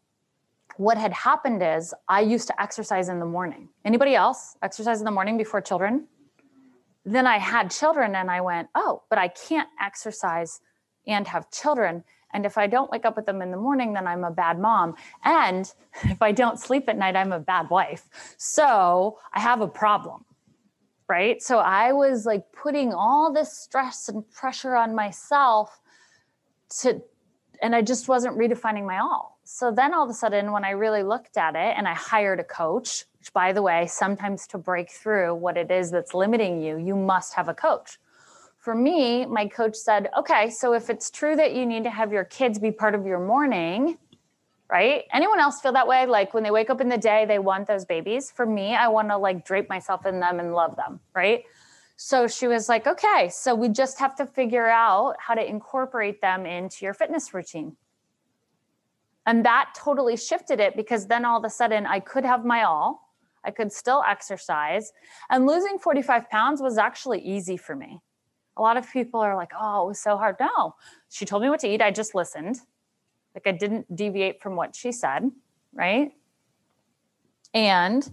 what 0.78 0.98
had 0.98 1.14
happened 1.14 1.64
is 1.64 1.94
I 2.08 2.22
used 2.22 2.48
to 2.48 2.62
exercise 2.62 3.10
in 3.10 3.20
the 3.20 3.26
morning. 3.26 3.70
Anybody 3.86 4.16
else 4.16 4.58
exercise 4.62 5.00
in 5.00 5.06
the 5.06 5.12
morning 5.12 5.38
before 5.38 5.62
children? 5.62 6.08
Then 7.06 7.28
I 7.28 7.38
had 7.38 7.72
children 7.72 8.16
and 8.16 8.30
I 8.30 8.42
went, 8.42 8.68
oh, 8.76 9.04
but 9.10 9.20
I 9.20 9.28
can't 9.30 9.70
exercise 9.82 10.60
and 11.08 11.28
have 11.28 11.50
children. 11.52 12.04
And 12.34 12.46
if 12.46 12.58
I 12.58 12.68
don't 12.68 12.92
wake 12.92 13.06
up 13.06 13.16
with 13.16 13.26
them 13.26 13.42
in 13.42 13.52
the 13.52 13.58
morning, 13.58 13.94
then 13.94 14.08
I'm 14.08 14.24
a 14.24 14.32
bad 14.32 14.60
mom. 14.60 14.96
And 15.24 15.72
if 16.04 16.22
I 16.22 16.32
don't 16.32 16.60
sleep 16.60 16.90
at 16.90 16.98
night, 16.98 17.16
I'm 17.16 17.32
a 17.32 17.40
bad 17.40 17.70
wife. 17.70 18.36
So 18.38 19.20
I 19.34 19.40
have 19.40 19.62
a 19.62 19.68
problem. 19.68 20.26
Right. 21.08 21.42
So 21.42 21.60
I 21.60 21.94
was 21.94 22.26
like 22.26 22.46
putting 22.52 22.92
all 22.92 23.32
this 23.32 23.56
stress 23.56 24.10
and 24.10 24.28
pressure 24.32 24.76
on 24.76 24.96
myself 24.96 25.80
to, 26.82 27.00
and 27.62 27.76
I 27.76 27.84
just 27.84 28.08
wasn't 28.08 28.36
redefining 28.40 28.88
my 28.88 28.98
all. 28.98 29.35
So 29.46 29.72
then 29.72 29.94
all 29.94 30.04
of 30.04 30.10
a 30.10 30.14
sudden, 30.14 30.52
when 30.52 30.66
I 30.66 30.72
really 30.72 31.04
looked 31.04 31.38
at 31.38 31.56
it 31.56 31.76
and 31.78 31.88
I 31.88 31.94
hired 31.94 32.40
a 32.40 32.44
coach, 32.44 33.06
which 33.20 33.32
by 33.32 33.54
the 33.54 33.62
way, 33.62 33.88
sometimes 33.88 34.46
to 34.48 34.58
break 34.58 34.92
through 34.92 35.36
what 35.36 35.56
it 35.56 35.72
is 35.72 35.92
that's 35.92 36.14
limiting 36.14 36.62
you, 36.62 36.78
you 36.78 36.96
must 36.96 37.36
have 37.36 37.48
a 37.48 37.54
coach 37.54 37.98
for 38.66 38.74
me, 38.74 39.28
my 39.28 39.48
coach 39.48 39.76
said, 39.76 40.10
okay, 40.18 40.50
so 40.50 40.74
if 40.74 40.90
it's 40.90 41.12
true 41.12 41.36
that 41.36 41.54
you 41.54 41.68
need 41.68 41.84
to 41.84 41.92
have 41.92 42.12
your 42.12 42.24
kids 42.24 42.58
be 42.58 42.72
part 42.72 42.96
of 42.96 43.06
your 43.06 43.20
morning, 43.20 44.00
right? 44.72 45.04
Anyone 45.14 45.40
else 45.40 45.62
feel 45.62 45.74
that 45.74 45.88
way? 45.88 46.08
Like 46.08 46.34
when 46.34 46.42
they 46.42 46.50
wake 46.50 46.72
up 46.72 46.82
in 46.82 46.90
the 46.90 46.98
day, 46.98 47.26
they 47.28 47.38
want 47.38 47.68
those 47.68 47.86
babies. 47.86 48.32
For 48.32 48.44
me, 48.44 48.74
I 48.74 48.88
want 48.88 49.10
to 49.10 49.18
like 49.18 49.46
drape 49.46 49.70
myself 49.70 50.08
in 50.08 50.20
them 50.20 50.40
and 50.40 50.56
love 50.56 50.76
them, 50.78 51.00
right? 51.14 51.44
So 51.96 52.28
she 52.28 52.48
was 52.48 52.68
like, 52.68 52.88
okay, 52.88 53.30
so 53.30 53.54
we 53.54 53.70
just 53.70 54.00
have 54.00 54.16
to 54.16 54.26
figure 54.26 54.68
out 54.68 55.14
how 55.20 55.36
to 55.36 55.48
incorporate 55.48 56.20
them 56.20 56.48
into 56.48 56.86
your 56.86 56.96
fitness 56.96 57.36
routine. 57.36 57.78
And 59.26 59.44
that 59.46 59.74
totally 59.76 60.18
shifted 60.18 60.60
it 60.60 60.76
because 60.76 61.08
then 61.08 61.26
all 61.26 61.38
of 61.38 61.46
a 61.46 61.50
sudden 61.50 61.86
I 61.86 62.00
could 62.00 62.26
have 62.26 62.46
my 62.46 62.64
all, 62.64 63.14
I 63.44 63.52
could 63.52 63.72
still 63.72 64.04
exercise, 64.08 64.92
and 65.30 65.46
losing 65.46 65.78
45 65.80 66.30
pounds 66.30 66.62
was 66.62 66.78
actually 66.78 67.20
easy 67.22 67.58
for 67.58 67.76
me 67.76 68.02
a 68.58 68.62
lot 68.62 68.78
of 68.78 68.90
people 68.92 69.20
are 69.20 69.36
like, 69.36 69.52
oh, 69.60 69.84
it 69.84 69.88
was 69.88 70.00
so 70.00 70.18
hard. 70.18 70.38
No, 70.40 70.76
she 71.10 71.26
told 71.26 71.44
me 71.44 71.50
what 71.50 71.60
to 71.62 71.68
eat. 71.68 71.82
I 71.82 71.92
just 71.92 72.16
listened. 72.16 72.60
Like 73.34 73.48
I 73.48 73.52
didn't 73.52 73.94
deviate 73.94 74.42
from 74.42 74.56
what 74.56 74.76
she 74.76 74.92
said, 74.92 75.30
right? 75.74 76.12
And 77.54 78.10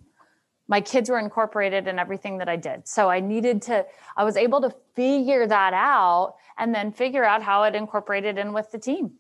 my 0.67 0.81
kids 0.81 1.11
were 1.11 1.19
incorporated 1.19 1.87
in 1.87 1.99
everything 1.99 2.39
that 2.39 2.49
I 2.49 2.57
did. 2.57 2.89
So 2.89 3.09
I 3.09 3.21
needed 3.21 3.63
to, 3.63 3.87
I 4.17 4.25
was 4.25 4.37
able 4.37 4.61
to 4.63 4.75
figure 4.95 5.47
that 5.47 5.75
out 5.75 6.37
and 6.59 6.75
then 6.75 6.93
figure 6.93 7.25
out 7.25 7.43
how 7.43 7.63
it 7.65 7.75
incorporated 7.75 8.39
in 8.39 8.53
with 8.53 8.71
the 8.73 8.79
team. 8.79 9.13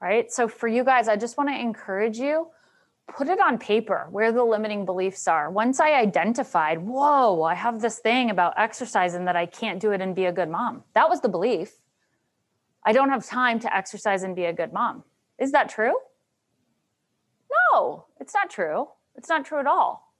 Right. 0.00 0.30
So 0.30 0.46
for 0.46 0.68
you 0.68 0.84
guys, 0.84 1.08
I 1.08 1.16
just 1.16 1.36
want 1.36 1.50
to 1.50 1.58
encourage 1.58 2.18
you 2.18 2.48
put 3.08 3.28
it 3.28 3.40
on 3.40 3.58
paper 3.58 4.06
where 4.10 4.32
the 4.32 4.44
limiting 4.44 4.84
beliefs 4.84 5.26
are. 5.26 5.50
Once 5.50 5.80
I 5.80 5.94
identified, 5.94 6.78
whoa, 6.78 7.42
I 7.42 7.54
have 7.54 7.80
this 7.80 7.98
thing 7.98 8.30
about 8.30 8.54
exercise 8.56 9.14
and 9.14 9.26
that 9.26 9.36
I 9.36 9.46
can't 9.46 9.80
do 9.80 9.92
it 9.92 10.00
and 10.00 10.14
be 10.14 10.26
a 10.26 10.32
good 10.32 10.48
mom. 10.48 10.84
That 10.94 11.08
was 11.08 11.20
the 11.20 11.28
belief. 11.28 11.72
I 12.84 12.92
don't 12.92 13.08
have 13.08 13.26
time 13.26 13.58
to 13.60 13.76
exercise 13.76 14.22
and 14.22 14.36
be 14.36 14.44
a 14.44 14.52
good 14.52 14.72
mom. 14.72 15.04
Is 15.38 15.52
that 15.52 15.68
true? 15.68 15.94
No, 17.72 18.06
it's 18.20 18.34
not 18.34 18.50
true. 18.50 18.88
It's 19.16 19.28
not 19.28 19.44
true 19.44 19.58
at 19.58 19.66
all. 19.66 20.14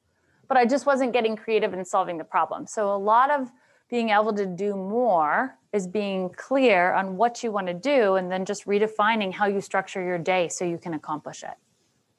But 0.48 0.56
I 0.56 0.64
just 0.64 0.86
wasn't 0.86 1.12
getting 1.12 1.36
creative 1.36 1.74
in 1.74 1.84
solving 1.84 2.18
the 2.18 2.24
problem. 2.24 2.66
So 2.66 2.94
a 2.94 2.96
lot 2.96 3.30
of 3.30 3.50
being 3.88 4.10
able 4.10 4.32
to 4.34 4.46
do 4.46 4.74
more 4.74 5.56
is 5.72 5.86
being 5.86 6.30
clear 6.30 6.92
on 6.92 7.16
what 7.16 7.42
you 7.42 7.50
want 7.50 7.66
to 7.66 7.74
do 7.74 8.14
and 8.14 8.30
then 8.30 8.44
just 8.44 8.66
redefining 8.66 9.32
how 9.32 9.46
you 9.46 9.60
structure 9.60 10.02
your 10.02 10.18
day 10.18 10.48
so 10.48 10.64
you 10.64 10.78
can 10.78 10.94
accomplish 10.94 11.42
it. 11.42 11.54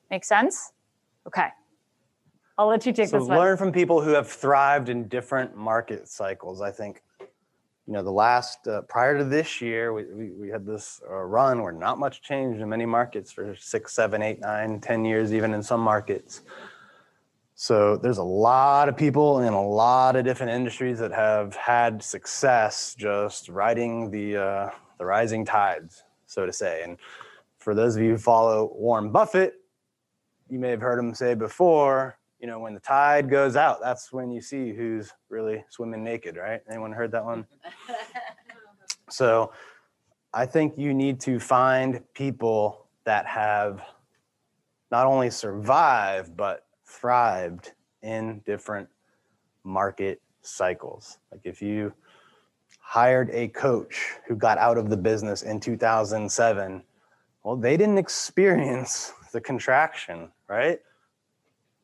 Make 0.09 0.23
sense? 0.23 0.71
Okay. 1.27 1.49
I'll 2.57 2.67
let 2.67 2.85
you 2.85 2.91
take 2.91 3.09
so 3.09 3.19
this 3.19 3.27
one. 3.27 3.37
learn 3.37 3.57
from 3.57 3.71
people 3.71 4.01
who 4.01 4.11
have 4.11 4.27
thrived 4.27 4.89
in 4.89 5.07
different 5.07 5.55
market 5.55 6.07
cycles. 6.07 6.61
I 6.61 6.71
think, 6.71 7.01
you 7.19 7.93
know, 7.93 8.03
the 8.03 8.11
last 8.11 8.67
uh, 8.67 8.81
prior 8.81 9.17
to 9.17 9.23
this 9.23 9.61
year, 9.61 9.93
we, 9.93 10.05
we, 10.05 10.31
we 10.31 10.49
had 10.49 10.65
this 10.65 11.01
uh, 11.09 11.13
run 11.13 11.61
where 11.61 11.71
not 11.71 11.99
much 11.99 12.21
changed 12.21 12.59
in 12.61 12.67
many 12.67 12.85
markets 12.85 13.31
for 13.31 13.55
six, 13.55 13.93
seven, 13.93 14.21
eight, 14.21 14.41
nine, 14.41 14.79
ten 14.79 15.05
years, 15.05 15.33
even 15.33 15.53
in 15.53 15.63
some 15.63 15.79
markets. 15.79 16.41
So 17.61 17.97
there's 17.97 18.19
a 18.19 18.23
lot 18.23 18.87
of 18.87 18.95
people 18.95 19.41
in 19.41 19.51
a 19.51 19.61
lot 19.61 20.15
of 20.15 20.23
different 20.23 20.53
industries 20.53 20.97
that 20.99 21.11
have 21.11 21.53
had 21.57 22.01
success 22.01 22.95
just 22.97 23.49
riding 23.49 24.09
the 24.09 24.37
uh, 24.37 24.69
the 24.97 25.03
rising 25.03 25.43
tides, 25.43 26.05
so 26.25 26.45
to 26.45 26.53
say. 26.53 26.83
And 26.83 26.95
for 27.57 27.75
those 27.75 27.97
of 27.97 28.01
you 28.01 28.11
who 28.11 28.17
follow 28.17 28.71
Warren 28.75 29.11
Buffett, 29.11 29.55
you 30.49 30.57
may 30.57 30.69
have 30.69 30.79
heard 30.79 30.97
him 30.97 31.13
say 31.13 31.33
before, 31.33 32.17
you 32.39 32.47
know, 32.47 32.59
when 32.59 32.73
the 32.73 32.79
tide 32.79 33.29
goes 33.29 33.57
out, 33.57 33.81
that's 33.81 34.13
when 34.13 34.31
you 34.31 34.39
see 34.39 34.71
who's 34.71 35.11
really 35.27 35.65
swimming 35.69 36.01
naked, 36.01 36.37
right? 36.37 36.61
Anyone 36.69 36.93
heard 36.93 37.11
that 37.11 37.25
one? 37.25 37.45
so 39.09 39.51
I 40.33 40.45
think 40.45 40.77
you 40.77 40.93
need 40.93 41.19
to 41.21 41.41
find 41.41 42.01
people 42.13 42.87
that 43.03 43.25
have 43.25 43.81
not 44.91 45.05
only 45.07 45.29
survived, 45.29 46.37
but 46.37 46.63
thrived 46.89 47.71
in 48.01 48.41
different 48.45 48.89
market 49.63 50.21
cycles. 50.41 51.19
Like 51.31 51.41
if 51.43 51.61
you 51.61 51.93
hired 52.79 53.29
a 53.31 53.47
coach 53.49 54.15
who 54.27 54.35
got 54.35 54.57
out 54.57 54.77
of 54.77 54.89
the 54.89 54.97
business 54.97 55.43
in 55.43 55.59
2007, 55.59 56.83
well, 57.43 57.55
they 57.55 57.77
didn't 57.77 57.97
experience 57.97 59.13
the 59.31 59.39
contraction, 59.39 60.31
right? 60.47 60.79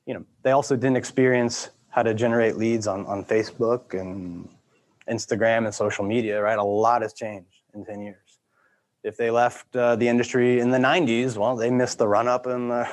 You 0.06 0.16
know, 0.16 0.26
they 0.44 0.52
also 0.52 0.76
didn't 0.76 0.98
experience 0.98 1.70
how 1.90 2.04
to 2.04 2.14
generate 2.14 2.58
leads 2.58 2.88
on, 2.88 3.06
on 3.06 3.24
Facebook 3.24 4.00
and 4.00 4.50
Instagram 5.10 5.66
and 5.66 5.74
social 5.74 6.04
media, 6.04 6.42
right? 6.42 6.58
A 6.58 6.64
lot 6.64 7.02
has 7.02 7.14
changed 7.14 7.62
in 7.74 7.86
10 7.86 8.02
years. 8.02 8.40
If 9.04 9.18
they 9.18 9.30
left 9.30 9.76
uh, 9.76 9.96
the 9.96 10.08
industry 10.08 10.60
in 10.60 10.72
the 10.72 10.80
90s, 10.80 11.38
well, 11.38 11.56
they 11.56 11.70
missed 11.70 12.00
the 12.00 12.08
run 12.08 12.28
up 12.28 12.48
in 12.48 12.70
the, 12.70 12.90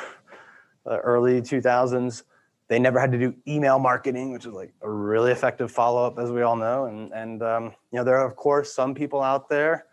the 0.85 0.99
early 0.99 1.41
2000s. 1.41 2.23
They 2.69 2.79
never 2.79 2.99
had 2.99 3.13
to 3.13 3.19
do 3.19 3.35
email 3.47 3.79
marketing, 3.79 4.33
which 4.33 4.47
is 4.47 4.53
like 4.53 4.73
a 4.83 4.91
really 4.91 5.31
effective 5.31 5.71
follow 5.71 6.07
up, 6.07 6.19
as 6.19 6.31
we 6.31 6.43
all 6.43 6.57
know. 6.57 6.87
And, 6.87 7.13
and 7.13 7.43
um, 7.43 7.65
you 7.93 7.99
know, 7.99 8.05
there 8.05 8.17
are, 8.17 8.27
of 8.27 8.37
course, 8.37 8.73
some 8.73 8.95
people 8.95 9.21
out 9.21 9.49
there 9.49 9.87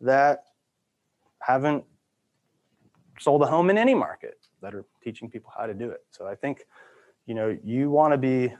that 0.00 0.44
haven't 1.40 1.84
sold 3.20 3.42
a 3.42 3.46
home 3.46 3.70
in 3.70 3.78
any 3.78 3.94
market 3.94 4.38
that 4.62 4.74
are 4.74 4.84
teaching 5.02 5.30
people 5.30 5.52
how 5.56 5.66
to 5.66 5.74
do 5.74 5.90
it. 5.90 6.04
So 6.10 6.26
I 6.26 6.34
think, 6.34 6.64
you 7.26 7.34
know, 7.34 7.56
you 7.62 7.90
want 7.90 8.12
to 8.12 8.18
be 8.18 8.54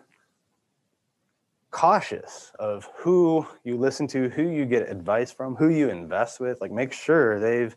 cautious 1.71 2.53
of 2.59 2.89
who 2.95 3.47
you 3.65 3.77
listen 3.77 4.07
to, 4.07 4.29
who 4.29 4.43
you 4.43 4.65
get 4.65 4.89
advice 4.89 5.33
from, 5.33 5.57
who 5.57 5.71
you 5.71 5.89
invest 5.89 6.39
with. 6.39 6.61
Like 6.61 6.71
make 6.71 6.93
sure 6.93 7.41
they've 7.41 7.75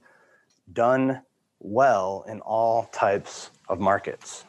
done 0.74 1.22
well 1.60 2.24
in 2.28 2.40
all 2.42 2.86
types 2.92 3.52
of 3.70 3.80
markets. 3.80 4.46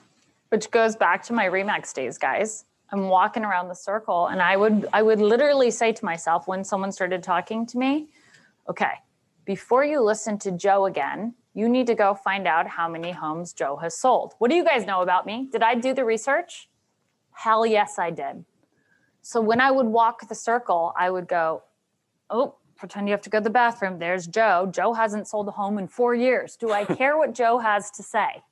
Which 0.51 0.71
goes 0.71 0.97
back 0.97 1.23
to 1.25 1.33
my 1.33 1.47
Remax 1.47 1.93
days, 1.93 2.19
guys. 2.19 2.65
I'm 2.91 3.09
walking 3.09 3.45
around 3.45 3.69
the 3.69 3.75
circle 3.75 4.29
and 4.29 4.41
I 4.41 4.57
would 4.57 4.89
I 4.93 5.03
would 5.03 5.21
literally 5.21 5.71
say 5.71 5.93
to 5.93 6.05
myself 6.05 6.49
when 6.49 6.65
someone 6.65 6.91
started 6.91 7.23
talking 7.23 7.67
to 7.67 7.79
me, 7.79 8.09
okay, 8.69 8.93
before 9.45 9.85
you 9.85 10.01
listen 10.01 10.39
to 10.39 10.51
Joe 10.53 10.87
again, 10.87 11.35
you 11.55 11.69
need 11.69 11.87
to 11.89 11.95
go 11.95 12.15
find 12.15 12.47
out 12.47 12.67
how 12.67 12.89
many 12.89 13.11
homes 13.11 13.53
Joe 13.53 13.77
has 13.77 13.97
sold. 13.97 14.35
What 14.39 14.51
do 14.51 14.57
you 14.57 14.65
guys 14.65 14.87
know 14.87 15.03
about 15.03 15.27
me? 15.27 15.49
Did 15.51 15.63
I 15.63 15.75
do 15.75 15.93
the 15.93 16.05
research? 16.05 16.69
Hell 17.33 17.67
yes, 17.67 17.99
I 17.99 18.11
did. 18.11 18.45
So 19.23 19.41
when 19.41 19.61
I 19.61 19.71
would 19.71 19.87
walk 19.87 20.27
the 20.29 20.35
circle, 20.35 20.95
I 20.97 21.11
would 21.11 21.29
go, 21.29 21.63
oh, 22.31 22.55
pretend 22.77 23.09
you 23.09 23.13
have 23.13 23.23
to 23.23 23.31
go 23.31 23.39
to 23.39 23.45
the 23.45 23.51
bathroom. 23.51 23.99
There's 23.99 24.27
Joe. 24.27 24.71
Joe 24.73 24.93
hasn't 24.93 25.29
sold 25.29 25.49
a 25.49 25.51
home 25.51 25.79
in 25.79 25.89
four 25.89 26.15
years. 26.15 26.57
Do 26.57 26.73
I 26.73 26.85
care 27.01 27.19
what 27.19 27.35
Joe 27.35 27.59
has 27.59 27.91
to 27.93 28.03
say? 28.03 28.43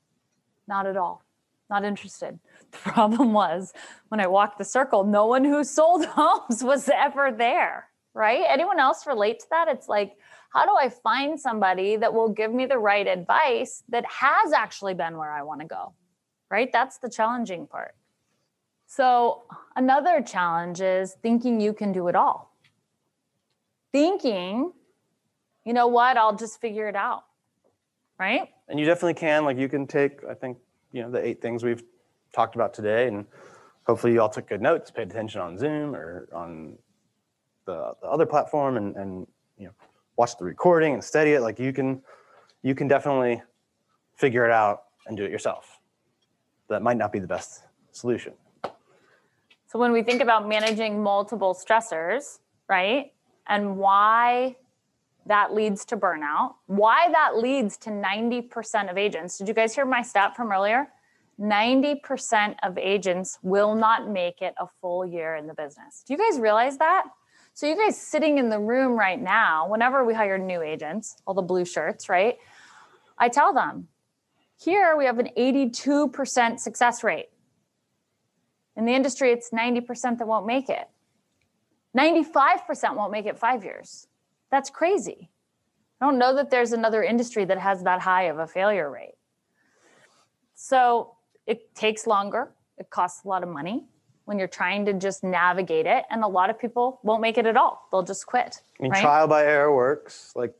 Not 0.68 0.86
at 0.86 0.96
all. 0.96 1.24
Not 1.70 1.84
interested. 1.84 2.38
The 2.72 2.90
problem 2.90 3.32
was 3.32 3.72
when 4.08 4.20
I 4.20 4.26
walked 4.26 4.58
the 4.58 4.64
circle, 4.64 5.04
no 5.04 5.26
one 5.26 5.44
who 5.44 5.64
sold 5.64 6.04
homes 6.18 6.62
was 6.62 6.88
ever 6.88 7.32
there, 7.32 7.88
right? 8.12 8.44
Anyone 8.48 8.80
else 8.80 9.06
relate 9.06 9.40
to 9.40 9.46
that? 9.50 9.68
It's 9.68 9.88
like, 9.88 10.16
how 10.52 10.66
do 10.66 10.72
I 10.78 10.88
find 10.88 11.38
somebody 11.38 11.96
that 11.96 12.12
will 12.12 12.28
give 12.28 12.52
me 12.52 12.66
the 12.66 12.78
right 12.78 13.06
advice 13.06 13.82
that 13.88 14.04
has 14.06 14.52
actually 14.52 14.94
been 14.94 15.16
where 15.16 15.30
I 15.30 15.42
want 15.42 15.60
to 15.60 15.66
go, 15.66 15.94
right? 16.50 16.70
That's 16.72 16.98
the 16.98 17.08
challenging 17.08 17.66
part. 17.66 17.94
So, 18.86 19.44
another 19.74 20.22
challenge 20.22 20.80
is 20.80 21.16
thinking 21.22 21.60
you 21.60 21.72
can 21.72 21.92
do 21.92 22.08
it 22.08 22.14
all. 22.14 22.56
Thinking, 23.92 24.72
you 25.64 25.72
know 25.72 25.88
what, 25.88 26.16
I'll 26.16 26.36
just 26.36 26.60
figure 26.60 26.88
it 26.88 26.96
out, 26.96 27.24
right? 28.18 28.48
And 28.68 28.78
you 28.80 28.86
definitely 28.86 29.14
can. 29.14 29.44
Like 29.44 29.58
you 29.58 29.68
can 29.68 29.86
take, 29.86 30.24
I 30.28 30.34
think, 30.34 30.58
you 30.92 31.02
know, 31.02 31.10
the 31.10 31.24
eight 31.24 31.40
things 31.40 31.62
we've 31.62 31.82
talked 32.34 32.54
about 32.54 32.74
today, 32.74 33.06
and 33.06 33.26
hopefully 33.84 34.12
you 34.12 34.20
all 34.20 34.28
took 34.28 34.48
good 34.48 34.60
notes, 34.60 34.90
paid 34.90 35.10
attention 35.10 35.40
on 35.40 35.56
Zoom 35.58 35.94
or 35.94 36.28
on 36.32 36.76
the, 37.64 37.94
the 38.00 38.08
other 38.08 38.26
platform, 38.26 38.76
and 38.76 38.96
and 38.96 39.26
you 39.58 39.66
know, 39.66 39.72
watch 40.16 40.36
the 40.36 40.44
recording 40.44 40.94
and 40.94 41.02
study 41.02 41.32
it. 41.32 41.40
Like 41.40 41.58
you 41.58 41.72
can, 41.72 42.02
you 42.62 42.74
can 42.74 42.88
definitely 42.88 43.42
figure 44.14 44.44
it 44.44 44.50
out 44.50 44.84
and 45.06 45.16
do 45.16 45.24
it 45.24 45.30
yourself. 45.30 45.80
That 46.68 46.82
might 46.82 46.96
not 46.96 47.12
be 47.12 47.18
the 47.18 47.26
best 47.26 47.62
solution. 47.92 48.32
So 49.68 49.78
when 49.78 49.92
we 49.92 50.02
think 50.02 50.22
about 50.22 50.48
managing 50.48 51.02
multiple 51.02 51.54
stressors, 51.54 52.38
right? 52.68 53.12
And 53.46 53.76
why 53.76 54.56
that 55.26 55.54
leads 55.54 55.84
to 55.86 55.96
burnout, 55.96 56.54
why 56.66 57.08
that 57.10 57.38
leads 57.38 57.76
to 57.78 57.90
90% 57.90 58.90
of 58.90 58.96
agents. 58.96 59.38
Did 59.38 59.48
you 59.48 59.54
guys 59.54 59.74
hear 59.74 59.84
my 59.84 60.02
stat 60.02 60.36
from 60.36 60.52
earlier? 60.52 60.88
90% 61.40 62.54
of 62.62 62.78
agents 62.78 63.38
will 63.42 63.74
not 63.74 64.08
make 64.08 64.40
it 64.40 64.54
a 64.58 64.66
full 64.80 65.04
year 65.04 65.36
in 65.36 65.46
the 65.46 65.54
business. 65.54 66.02
Do 66.06 66.14
you 66.14 66.18
guys 66.18 66.40
realize 66.40 66.78
that? 66.78 67.04
So, 67.52 67.66
you 67.66 67.76
guys 67.76 67.98
sitting 67.98 68.38
in 68.38 68.50
the 68.50 68.58
room 68.58 68.98
right 68.98 69.20
now, 69.20 69.68
whenever 69.68 70.04
we 70.04 70.12
hire 70.12 70.36
new 70.36 70.60
agents, 70.60 71.16
all 71.26 71.32
the 71.32 71.42
blue 71.42 71.64
shirts, 71.64 72.08
right? 72.08 72.36
I 73.18 73.30
tell 73.30 73.54
them, 73.54 73.88
here 74.58 74.96
we 74.96 75.06
have 75.06 75.18
an 75.18 75.30
82% 75.36 76.60
success 76.60 77.02
rate. 77.02 77.28
In 78.76 78.84
the 78.84 78.92
industry, 78.92 79.32
it's 79.32 79.50
90% 79.50 80.18
that 80.18 80.28
won't 80.28 80.46
make 80.46 80.68
it. 80.68 80.86
95% 81.96 82.94
won't 82.94 83.10
make 83.10 83.24
it 83.24 83.38
five 83.38 83.64
years. 83.64 84.06
That's 84.56 84.70
crazy. 84.70 85.28
I 86.00 86.06
don't 86.06 86.18
know 86.18 86.34
that 86.34 86.48
there's 86.48 86.72
another 86.72 87.02
industry 87.02 87.44
that 87.44 87.58
has 87.58 87.82
that 87.82 88.00
high 88.00 88.22
of 88.22 88.38
a 88.38 88.46
failure 88.46 88.90
rate. 88.90 89.16
So 90.54 91.12
it 91.46 91.74
takes 91.74 92.06
longer, 92.06 92.52
it 92.78 92.88
costs 92.88 93.26
a 93.26 93.28
lot 93.28 93.42
of 93.42 93.50
money 93.50 93.84
when 94.24 94.38
you're 94.38 94.48
trying 94.48 94.86
to 94.86 94.94
just 94.94 95.22
navigate 95.22 95.84
it. 95.84 96.04
And 96.08 96.24
a 96.24 96.26
lot 96.26 96.48
of 96.48 96.58
people 96.58 97.00
won't 97.02 97.20
make 97.20 97.36
it 97.36 97.44
at 97.44 97.58
all, 97.58 97.86
they'll 97.92 98.02
just 98.02 98.26
quit. 98.26 98.62
I 98.80 98.82
mean, 98.82 98.92
right? 98.92 99.02
trial 99.02 99.28
by 99.28 99.44
error 99.44 99.76
works. 99.76 100.32
Like, 100.34 100.54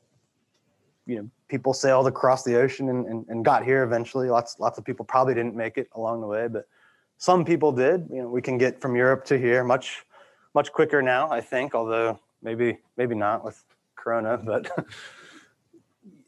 you 1.07 1.17
know, 1.17 1.31
people 1.49 1.73
sailed 1.73 2.07
across 2.07 2.45
the 2.45 2.61
ocean 2.61 2.91
and, 2.91 3.07
and, 3.07 3.25
and 3.31 3.47
got 3.47 3.65
here 3.65 3.83
eventually. 3.83 4.29
Lots 4.29 4.61
lots 4.61 4.77
of 4.77 4.85
people 4.85 5.07
probably 5.07 5.33
didn't 5.33 5.57
make 5.57 5.79
it 5.79 5.89
along 5.95 6.21
the 6.21 6.27
way, 6.27 6.49
but 6.49 6.69
some 7.17 7.47
people 7.47 7.73
did. 7.73 8.07
You 8.13 8.25
know, 8.25 8.29
we 8.29 8.43
can 8.43 8.59
get 8.59 8.79
from 8.79 8.95
Europe 8.95 9.25
to 9.25 9.39
here 9.39 9.65
much 9.65 10.05
much 10.53 10.71
quicker 10.71 11.01
now, 11.01 11.31
I 11.31 11.41
think, 11.41 11.75
although 11.75 12.21
maybe 12.43 12.79
maybe 12.99 13.15
not 13.15 13.43
with 13.43 13.65
Corona, 14.07 14.39
but 14.39 14.71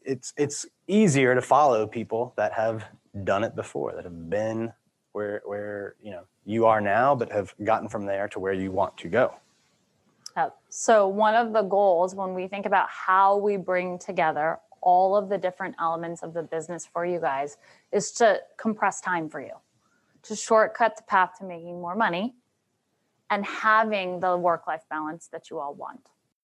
it's 0.03 0.33
it's 0.35 0.65
easier 0.87 1.33
to 1.33 1.41
follow 1.41 1.87
people 1.87 2.33
that 2.35 2.51
have 2.51 2.83
done 3.23 3.45
it 3.45 3.55
before, 3.55 3.93
that 3.95 4.03
have 4.03 4.29
been 4.29 4.73
where 5.13 5.41
where 5.45 5.95
you 6.03 6.11
know 6.11 6.23
you 6.45 6.65
are 6.65 6.81
now, 6.81 7.15
but 7.15 7.31
have 7.31 7.53
gotten 7.63 7.87
from 7.87 8.05
there 8.05 8.27
to 8.27 8.39
where 8.39 8.51
you 8.51 8.69
want 8.69 8.97
to 8.97 9.07
go. 9.07 9.33
Yep. 10.35 10.57
So, 10.67 11.07
one 11.07 11.35
of 11.35 11.53
the 11.53 11.61
goals 11.61 12.15
when 12.15 12.33
we 12.33 12.47
think 12.49 12.65
about 12.65 12.89
how 12.89 13.37
we 13.37 13.55
bring 13.55 13.97
together 13.97 14.59
all 14.81 15.15
of 15.15 15.29
the 15.29 15.37
different 15.37 15.75
elements 15.79 16.21
of 16.21 16.33
the 16.33 16.43
business 16.43 16.85
for 16.85 17.05
you 17.05 17.19
guys 17.19 17.55
is 17.93 18.11
to 18.13 18.39
compress 18.57 18.99
time 18.99 19.29
for 19.29 19.39
you, 19.39 19.53
to 20.23 20.35
shortcut 20.35 20.97
the 20.97 21.03
path 21.03 21.31
to 21.39 21.45
making 21.45 21.79
more 21.79 21.95
money 21.95 22.35
and 23.29 23.45
having 23.45 24.19
the 24.19 24.35
work 24.35 24.67
life 24.67 24.83
balance 24.89 25.27
that 25.27 25.49
you 25.49 25.59
all 25.59 25.73
want. 25.73 26.09